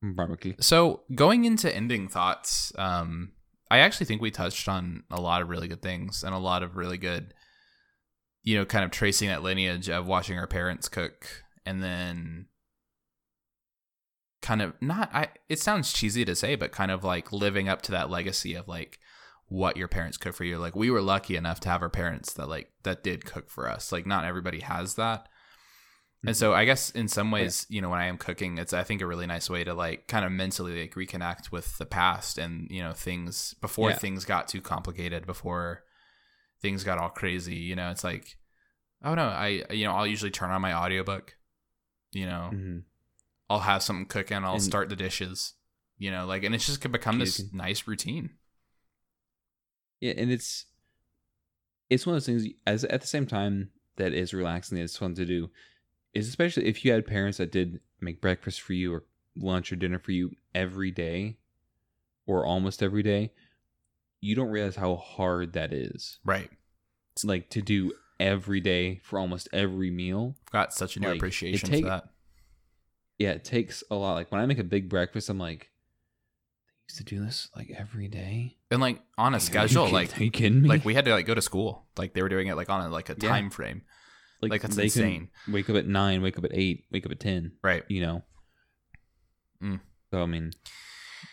barbecue 0.00 0.54
so 0.60 1.02
going 1.14 1.44
into 1.44 1.74
ending 1.74 2.08
thoughts, 2.08 2.72
um, 2.78 3.32
I 3.70 3.78
actually 3.78 4.06
think 4.06 4.22
we 4.22 4.30
touched 4.30 4.68
on 4.68 5.04
a 5.10 5.20
lot 5.20 5.42
of 5.42 5.48
really 5.48 5.68
good 5.68 5.82
things 5.82 6.22
and 6.22 6.34
a 6.34 6.38
lot 6.38 6.62
of 6.62 6.76
really 6.76 6.98
good, 6.98 7.34
you 8.42 8.56
know, 8.56 8.64
kind 8.64 8.84
of 8.84 8.90
tracing 8.90 9.28
that 9.28 9.42
lineage 9.42 9.88
of 9.88 10.06
watching 10.06 10.38
our 10.38 10.46
parents 10.46 10.88
cook 10.88 11.26
and 11.66 11.82
then 11.82 12.46
kind 14.40 14.62
of 14.62 14.72
not 14.80 15.10
I 15.12 15.28
it 15.48 15.58
sounds 15.58 15.92
cheesy 15.92 16.24
to 16.24 16.34
say, 16.34 16.54
but 16.54 16.72
kind 16.72 16.90
of 16.90 17.04
like 17.04 17.32
living 17.32 17.68
up 17.68 17.82
to 17.82 17.92
that 17.92 18.10
legacy 18.10 18.54
of 18.54 18.68
like 18.68 18.98
what 19.48 19.76
your 19.76 19.88
parents 19.88 20.16
cook 20.16 20.34
for 20.34 20.44
you. 20.44 20.58
Like 20.58 20.76
we 20.76 20.90
were 20.90 21.02
lucky 21.02 21.36
enough 21.36 21.60
to 21.60 21.68
have 21.68 21.82
our 21.82 21.90
parents 21.90 22.32
that 22.34 22.48
like 22.48 22.70
that 22.84 23.02
did 23.02 23.24
cook 23.24 23.50
for 23.50 23.68
us. 23.68 23.92
Like 23.92 24.06
not 24.06 24.24
everybody 24.24 24.60
has 24.60 24.94
that. 24.94 25.28
And 26.26 26.36
so 26.36 26.52
I 26.52 26.64
guess 26.64 26.90
in 26.90 27.06
some 27.06 27.30
ways, 27.30 27.64
you 27.68 27.80
know, 27.80 27.90
when 27.90 28.00
I 28.00 28.06
am 28.06 28.18
cooking, 28.18 28.58
it's 28.58 28.72
I 28.72 28.82
think 28.82 29.00
a 29.02 29.06
really 29.06 29.26
nice 29.26 29.48
way 29.48 29.62
to 29.62 29.72
like 29.72 30.08
kind 30.08 30.24
of 30.24 30.32
mentally 30.32 30.80
like 30.82 30.94
reconnect 30.94 31.52
with 31.52 31.78
the 31.78 31.86
past 31.86 32.38
and 32.38 32.68
you 32.70 32.82
know 32.82 32.92
things 32.92 33.54
before 33.60 33.90
Yeah. 33.90 33.96
things 33.96 34.24
got 34.24 34.48
too 34.48 34.60
complicated, 34.60 35.26
before 35.26 35.84
things 36.60 36.82
got 36.82 36.98
all 36.98 37.08
crazy. 37.10 37.54
You 37.54 37.76
know, 37.76 37.90
it's 37.90 38.02
like, 38.02 38.36
oh 39.04 39.14
no, 39.14 39.22
I 39.28 39.62
you 39.70 39.84
know 39.86 39.92
I'll 39.92 40.06
usually 40.08 40.32
turn 40.32 40.50
on 40.50 40.60
my 40.60 40.74
audiobook. 40.74 41.36
You 42.10 42.26
know, 42.26 42.50
Mhm. 42.52 42.82
I'll 43.48 43.60
have 43.60 43.82
something 43.84 44.06
cooking. 44.06 44.38
I'll 44.44 44.54
And- 44.54 44.62
start 44.62 44.88
the 44.88 44.96
dishes. 44.96 45.54
You 45.98 46.10
know, 46.10 46.26
like 46.26 46.42
and 46.42 46.52
it's 46.54 46.66
just 46.66 46.80
become 46.90 47.18
this 47.20 47.36
Cooking. 47.36 47.56
nice 47.56 47.86
routine. 47.86 48.30
Yeah, 50.00 50.14
and 50.16 50.30
it's 50.30 50.66
it's 51.90 52.06
one 52.06 52.14
of 52.16 52.22
those 52.22 52.26
things 52.26 52.52
as 52.66 52.84
at 52.84 53.00
the 53.00 53.06
same 53.06 53.26
time 53.26 53.70
that 53.96 54.12
is 54.12 54.34
relaxing, 54.34 54.78
it's 54.78 54.96
fun 54.96 55.14
to 55.14 55.24
do. 55.24 55.50
Is 56.18 56.28
especially 56.28 56.66
if 56.66 56.84
you 56.84 56.92
had 56.92 57.06
parents 57.06 57.38
that 57.38 57.52
did 57.52 57.80
make 58.00 58.20
breakfast 58.20 58.60
for 58.60 58.72
you 58.72 58.92
or 58.94 59.04
lunch 59.36 59.72
or 59.72 59.76
dinner 59.76 59.98
for 59.98 60.12
you 60.12 60.32
every 60.54 60.90
day 60.90 61.38
or 62.26 62.44
almost 62.44 62.82
every 62.82 63.02
day, 63.02 63.32
you 64.20 64.34
don't 64.34 64.48
realize 64.50 64.76
how 64.76 64.96
hard 64.96 65.52
that 65.54 65.72
is. 65.72 66.18
Right. 66.24 66.50
It's 67.12 67.24
like 67.24 67.50
to 67.50 67.62
do 67.62 67.92
every 68.20 68.60
day 68.60 69.00
for 69.04 69.18
almost 69.18 69.48
every 69.52 69.90
meal. 69.90 70.34
I've 70.48 70.52
got 70.52 70.72
such 70.74 70.96
a 70.96 71.00
new 71.00 71.08
Like, 71.08 71.16
appreciation 71.16 71.68
take- 71.68 71.84
for 71.84 71.90
that. 71.90 72.04
Yeah, 73.18 73.30
it 73.30 73.44
takes 73.44 73.82
a 73.90 73.94
lot. 73.96 74.14
Like 74.14 74.30
when 74.30 74.40
I 74.40 74.46
make 74.46 74.58
a 74.58 74.64
big 74.64 74.88
breakfast, 74.88 75.28
I'm 75.28 75.38
like, 75.40 75.70
they 76.88 76.92
used 76.92 76.98
to 76.98 77.04
do 77.04 77.24
this 77.24 77.48
like 77.56 77.70
every 77.76 78.06
day. 78.08 78.56
And 78.70 78.80
like 78.80 79.00
on 79.16 79.34
a 79.34 79.38
Like, 79.38 79.42
are 79.56 79.62
you 79.62 79.68
schedule, 79.68 79.90
like 79.90 80.20
are 80.20 80.24
you 80.24 80.30
kidding 80.30 80.62
me? 80.62 80.68
like 80.68 80.84
we 80.84 80.94
had 80.94 81.04
to 81.06 81.12
like 81.12 81.26
go 81.26 81.34
to 81.34 81.42
school. 81.42 81.86
Like 81.96 82.14
they 82.14 82.22
were 82.22 82.28
doing 82.28 82.46
it 82.48 82.54
like 82.56 82.70
on 82.70 82.80
a 82.80 82.88
like 82.88 83.08
a 83.08 83.16
Yeah. 83.20 83.28
time 83.28 83.50
frame. 83.50 83.82
Like, 84.40 84.62
that's 84.62 84.76
insane. 84.78 85.28
Can 85.44 85.54
wake 85.54 85.68
up 85.68 85.76
at 85.76 85.86
nine, 85.86 86.22
wake 86.22 86.38
up 86.38 86.44
at 86.44 86.52
eight, 86.54 86.84
wake 86.90 87.06
up 87.06 87.12
at 87.12 87.20
ten. 87.20 87.52
Right. 87.62 87.84
You 87.88 88.02
know. 88.02 88.22
Mm. 89.62 89.80
So 90.10 90.22
I 90.22 90.26
mean, 90.26 90.52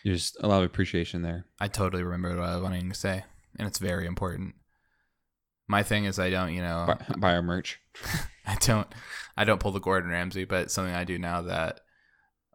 there's 0.03 0.35
a 0.41 0.47
lot 0.47 0.59
of 0.59 0.65
appreciation 0.65 1.21
there. 1.21 1.45
I 1.59 1.67
totally 1.67 2.03
remember 2.03 2.29
what 2.35 2.49
I 2.49 2.55
was 2.55 2.63
wanting 2.63 2.89
to 2.89 2.95
say, 2.95 3.23
and 3.57 3.67
it's 3.67 3.79
very 3.79 4.05
important. 4.05 4.55
My 5.67 5.81
thing 5.81 6.05
is 6.05 6.19
I 6.19 6.29
don't, 6.29 6.53
you 6.53 6.61
know, 6.61 6.85
Buy, 6.87 7.15
buy 7.17 7.35
our 7.35 7.41
merch. 7.41 7.79
I 8.45 8.55
don't, 8.59 8.87
I 9.35 9.45
don't 9.45 9.59
pull 9.59 9.71
the 9.71 9.79
Gordon 9.79 10.11
Ramsay, 10.11 10.45
but 10.45 10.69
something 10.69 10.93
I 10.93 11.03
do 11.03 11.17
now 11.17 11.41
that 11.43 11.81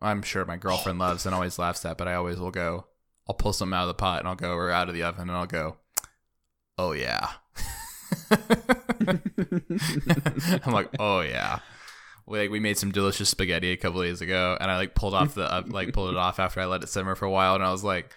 I'm 0.01 0.23
sure 0.23 0.45
my 0.45 0.57
girlfriend 0.57 1.01
loves 1.01 1.27
and 1.27 1.35
always 1.35 1.59
laughs 1.59 1.85
at. 1.85 1.99
But 1.99 2.07
I 2.07 2.15
always 2.15 2.39
will 2.39 2.53
go. 2.53 2.87
I'll 3.29 3.35
pull 3.35 3.53
something 3.53 3.77
out 3.77 3.83
of 3.83 3.89
the 3.89 3.95
pot 3.95 4.21
and 4.21 4.29
I'll 4.29 4.37
go 4.37 4.53
or 4.53 4.71
out 4.71 4.89
of 4.89 4.95
the 4.95 5.03
oven 5.03 5.29
and 5.29 5.33
I'll 5.33 5.47
go. 5.47 5.79
Oh 6.79 6.93
yeah. 6.93 7.31
I'm 10.65 10.73
like, 10.73 10.89
oh 10.99 11.21
yeah. 11.21 11.61
Like 12.27 12.51
we 12.51 12.61
made 12.61 12.79
some 12.79 12.93
delicious 12.93 13.29
spaghetti 13.29 13.73
a 13.73 13.77
couple 13.77 14.03
days 14.03 14.21
ago, 14.21 14.57
and 14.61 14.71
I 14.71 14.77
like 14.77 14.95
pulled 14.95 15.15
off 15.15 15.35
the 15.35 15.53
uh, 15.53 15.63
like 15.67 15.93
pulled 15.93 16.11
it 16.11 16.17
off 16.17 16.39
after 16.39 16.61
I 16.61 16.67
let 16.67 16.83
it 16.83 16.89
simmer 16.89 17.15
for 17.17 17.25
a 17.25 17.31
while, 17.31 17.55
and 17.57 17.65
I 17.65 17.73
was 17.73 17.83
like, 17.83 18.15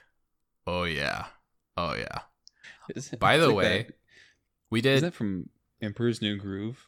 oh 0.68 0.84
yeah, 0.84 1.26
oh 1.78 1.96
yeah. 1.96 2.20
Is- 2.96 3.10
By 3.20 3.38
the 3.38 3.48
like 3.48 3.56
way, 3.56 3.84
that- 3.88 3.96
We 4.70 4.80
is 4.80 4.84
did. 4.84 5.04
that 5.04 5.14
from 5.16 5.50
Emperor's 5.82 6.22
New 6.22 6.38
Groove? 6.38 6.88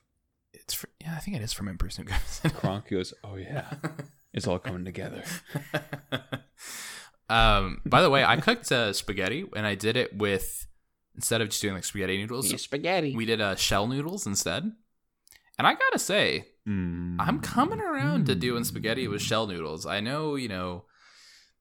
it's 0.53 0.74
fr- 0.74 0.86
yeah, 1.01 1.16
I 1.16 1.20
think 1.20 1.36
it 1.38 1.43
is 1.43 1.51
from 1.53 1.68
Emperor's 1.68 1.97
New 1.97 2.06
Groove. 2.06 2.41
Kronk 2.56 2.89
goes, 2.89 3.14
"Oh 3.24 3.36
yeah, 3.38 3.72
it's 4.34 4.45
all 4.47 4.60
coming 4.60 4.86
together." 4.86 5.24
um. 7.30 7.82
By 7.86 8.01
the 8.01 8.10
way, 8.10 8.24
I 8.24 8.38
cooked 8.38 8.72
uh, 8.72 8.93
spaghetti, 8.93 9.45
and 9.56 9.66
I 9.66 9.76
did 9.76 9.97
it 9.97 10.16
with 10.16 10.68
instead 11.16 11.41
of 11.41 11.49
just 11.49 11.61
doing 11.61 11.74
like 11.76 11.84
spaghetti 11.84 12.18
noodles, 12.18 12.61
spaghetti. 12.61 13.16
we 13.16 13.26
did 13.26 13.41
uh, 13.41 13.55
shell 13.55 13.88
noodles 13.88 14.26
instead. 14.28 14.72
And 15.57 15.66
I 15.68 15.74
gotta 15.74 15.99
say, 15.99 16.47
Mm. 16.68 17.18
I'm 17.20 17.41
coming 17.41 17.80
around 17.80 18.26
to 18.26 18.34
doing 18.34 18.63
spaghetti 18.63 19.07
with 19.07 19.22
shell 19.22 19.45
noodles. 19.45 19.86
I 19.86 19.99
know, 19.99 20.34
you 20.36 20.47
know, 20.47 20.86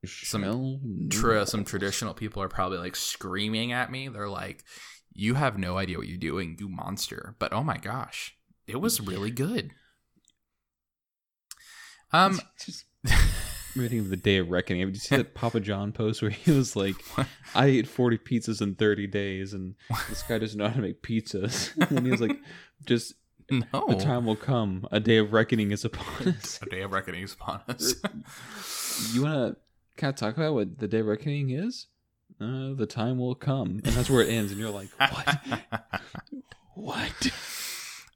some 0.06 1.08
tra- 1.10 1.46
some 1.46 1.62
traditional 1.64 2.14
people 2.14 2.42
are 2.42 2.48
probably 2.48 2.78
like 2.78 2.96
screaming 2.96 3.72
at 3.72 3.90
me. 3.92 4.08
They're 4.08 4.30
like, 4.30 4.64
"You 5.12 5.34
have 5.34 5.58
no 5.58 5.76
idea 5.76 5.98
what 5.98 6.08
you're 6.08 6.16
doing, 6.16 6.56
you 6.58 6.70
monster!" 6.70 7.36
But 7.38 7.52
oh 7.52 7.62
my 7.62 7.76
gosh, 7.76 8.34
it 8.66 8.80
was 8.80 8.98
really 8.98 9.30
good. 9.30 9.72
Um, 12.12 12.40
I'm 13.74 13.80
thinking 13.82 13.98
of 14.00 14.10
the 14.10 14.16
day 14.16 14.36
of 14.36 14.50
reckoning. 14.50 14.86
Did 14.86 14.94
you 14.94 15.00
see 15.00 15.16
that 15.16 15.34
Papa 15.34 15.60
John 15.60 15.92
post 15.92 16.22
where 16.22 16.30
he 16.30 16.50
was 16.52 16.76
like, 16.76 16.96
"I 17.54 17.66
ate 17.66 17.88
40 17.88 18.18
pizzas 18.18 18.60
in 18.62 18.74
30 18.76 19.06
days, 19.08 19.52
and 19.52 19.74
this 20.08 20.22
guy 20.22 20.38
doesn't 20.38 20.58
know 20.58 20.68
how 20.68 20.74
to 20.74 20.80
make 20.82 21.02
pizzas." 21.02 21.72
and 21.90 22.04
he 22.06 22.12
was 22.12 22.20
like, 22.20 22.38
"Just 22.84 23.14
no, 23.50 23.64
a 23.88 23.94
time 23.96 24.26
will 24.26 24.36
come, 24.36 24.86
a 24.92 25.00
day 25.00 25.16
of 25.16 25.32
reckoning 25.32 25.72
is 25.72 25.84
upon 25.84 26.28
us." 26.28 26.60
a 26.62 26.66
day 26.66 26.82
of 26.82 26.92
reckoning 26.92 27.22
is 27.24 27.32
upon 27.34 27.62
us. 27.68 27.94
you 29.12 29.22
want 29.22 29.54
to 29.54 29.60
kind 30.00 30.10
of 30.12 30.16
talk 30.16 30.36
about 30.36 30.54
what 30.54 30.78
the 30.78 30.88
day 30.88 31.00
of 31.00 31.06
reckoning 31.06 31.50
is? 31.50 31.86
uh, 32.40 32.74
the 32.74 32.86
time 32.86 33.18
will 33.18 33.34
come, 33.34 33.80
and 33.84 33.94
that's 33.94 34.10
where 34.10 34.22
it 34.22 34.28
ends, 34.28 34.50
and 34.52 34.60
you're 34.60 34.70
like, 34.70 34.88
what? 34.98 35.38
what? 36.74 37.30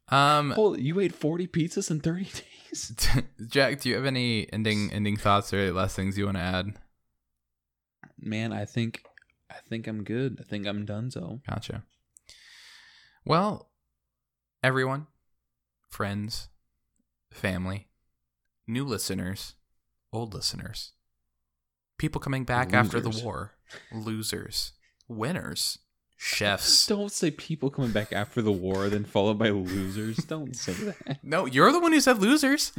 Um, 0.09 0.51
Holy, 0.53 0.83
you 0.83 0.99
ate 1.01 1.15
forty 1.15 1.47
pizzas 1.47 1.91
in 1.91 2.01
thirty 2.01 2.25
days? 2.25 2.43
Jack, 3.49 3.81
do 3.81 3.89
you 3.89 3.95
have 3.97 4.05
any 4.05 4.51
ending 4.53 4.91
ending 4.93 5.17
thoughts 5.17 5.53
or 5.53 5.73
last 5.73 5.97
things 5.97 6.19
you 6.19 6.27
want 6.27 6.37
to 6.37 6.43
add? 6.43 6.75
Man, 8.21 8.53
I 8.53 8.65
think, 8.65 9.03
I 9.51 9.57
think 9.69 9.87
I'm 9.87 10.05
good. 10.05 10.39
I 10.41 10.43
think 10.43 10.67
I'm 10.67 10.85
done. 10.85 11.11
So 11.11 11.41
Gotcha. 11.49 11.85
Well, 13.25 13.71
everyone, 14.63 15.07
friends, 15.89 16.49
family, 17.31 17.89
new 18.67 18.85
listeners, 18.85 19.55
old 20.13 20.35
listeners, 20.35 20.93
people 21.99 22.21
coming 22.21 22.45
back 22.45 22.73
after 22.73 23.01
the 23.01 23.11
war, 23.23 23.55
losers, 23.93 24.73
winners, 25.09 25.79
chefs. 26.19 26.87
don't 26.89 27.11
say 27.11 27.31
people 27.31 27.71
coming 27.71 27.93
back 27.93 28.13
after 28.13 28.43
the 28.43 28.53
war, 28.53 28.91
then 28.91 29.05
followed 29.05 29.39
by 29.39 29.49
losers. 29.49 30.19
don't 30.19 30.55
say 30.55 30.73
that. 30.75 31.19
No, 31.23 31.47
you're 31.47 31.73
the 31.73 31.81
one 31.81 31.93
who 31.93 32.01
said 32.01 32.19
losers. 32.19 32.73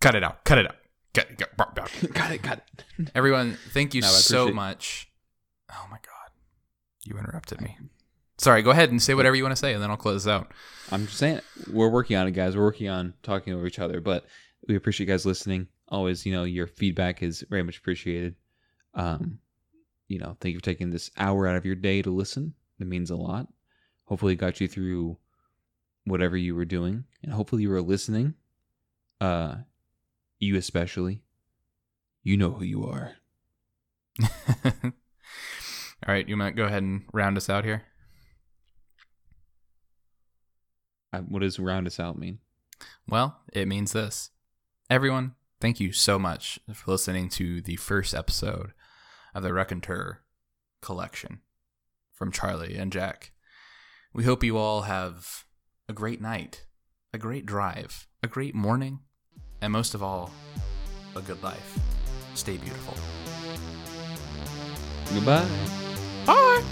Cut 0.00 0.16
it 0.16 0.24
out. 0.24 0.44
Cut 0.44 0.58
it 0.58 0.66
out. 0.66 0.76
Get, 1.12 1.38
get, 1.38 1.56
bar- 1.56 1.72
bar. 1.76 1.86
got 2.12 2.32
it. 2.32 2.42
Got 2.42 2.58
it. 2.98 3.10
Everyone, 3.14 3.56
thank 3.72 3.94
you 3.94 4.00
No, 4.00 4.08
so 4.08 4.48
much. 4.48 5.08
Oh 5.70 5.86
my 5.90 5.98
god. 5.98 6.30
You 7.04 7.16
interrupted 7.16 7.60
me. 7.60 7.78
Sorry, 8.38 8.62
go 8.62 8.70
ahead 8.70 8.90
and 8.90 9.00
say 9.00 9.14
whatever 9.14 9.36
you 9.36 9.44
want 9.44 9.52
to 9.52 9.60
say 9.60 9.74
and 9.74 9.82
then 9.82 9.90
I'll 9.90 9.96
close 9.96 10.24
this 10.24 10.30
out. 10.30 10.50
I'm 10.90 11.06
just 11.06 11.18
saying 11.18 11.40
we're 11.72 11.88
working 11.88 12.16
on 12.16 12.26
it, 12.26 12.32
guys. 12.32 12.56
We're 12.56 12.64
working 12.64 12.88
on 12.88 13.14
talking 13.22 13.52
over 13.52 13.66
each 13.66 13.78
other, 13.78 14.00
but 14.00 14.24
we 14.66 14.74
appreciate 14.74 15.06
you 15.06 15.12
guys 15.12 15.24
listening. 15.24 15.68
Always, 15.88 16.26
you 16.26 16.32
know, 16.32 16.44
your 16.44 16.66
feedback 16.66 17.22
is 17.22 17.44
very 17.48 17.62
much 17.62 17.78
appreciated. 17.78 18.34
Um, 18.94 19.38
you 20.08 20.18
know, 20.18 20.36
thank 20.40 20.52
you 20.52 20.58
for 20.58 20.64
taking 20.64 20.90
this 20.90 21.10
hour 21.16 21.46
out 21.46 21.56
of 21.56 21.64
your 21.64 21.74
day 21.74 22.02
to 22.02 22.10
listen. 22.10 22.54
It 22.78 22.86
means 22.86 23.10
a 23.10 23.16
lot. 23.16 23.48
Hopefully, 24.04 24.34
it 24.34 24.36
got 24.36 24.60
you 24.60 24.68
through 24.68 25.16
whatever 26.04 26.36
you 26.36 26.54
were 26.54 26.66
doing, 26.66 27.04
and 27.22 27.32
hopefully, 27.32 27.62
you 27.62 27.70
were 27.70 27.82
listening. 27.82 28.34
Uh, 29.20 29.56
you 30.38 30.56
especially. 30.56 31.22
You 32.22 32.36
know 32.36 32.52
who 32.52 32.64
you 32.64 32.84
are. 32.84 33.12
All 34.84 34.92
right, 36.12 36.28
you 36.28 36.36
might 36.36 36.56
go 36.56 36.64
ahead 36.64 36.82
and 36.82 37.02
round 37.12 37.36
us 37.36 37.48
out 37.48 37.64
here. 37.64 37.82
Uh, 41.12 41.20
what 41.20 41.40
does 41.40 41.58
round 41.58 41.86
us 41.86 42.00
out 42.00 42.18
mean? 42.18 42.38
Well, 43.06 43.40
it 43.52 43.68
means 43.68 43.92
this. 43.92 44.30
Everyone, 44.90 45.34
thank 45.60 45.80
you 45.80 45.92
so 45.92 46.18
much 46.18 46.58
for 46.72 46.90
listening 46.90 47.28
to 47.30 47.62
the 47.62 47.76
first 47.76 48.14
episode 48.14 48.72
of 49.34 49.42
the 49.42 49.52
Raconteur 49.52 50.20
collection 50.80 51.40
from 52.12 52.30
Charlie 52.30 52.76
and 52.76 52.92
Jack. 52.92 53.32
We 54.12 54.24
hope 54.24 54.44
you 54.44 54.56
all 54.56 54.82
have 54.82 55.44
a 55.88 55.92
great 55.92 56.20
night, 56.20 56.66
a 57.12 57.18
great 57.18 57.46
drive, 57.46 58.06
a 58.22 58.28
great 58.28 58.54
morning, 58.54 59.00
and 59.60 59.72
most 59.72 59.94
of 59.94 60.02
all, 60.02 60.30
a 61.16 61.20
good 61.20 61.42
life. 61.42 61.78
Stay 62.34 62.56
beautiful. 62.56 62.94
Goodbye. 65.12 65.46
Bye. 66.26 66.62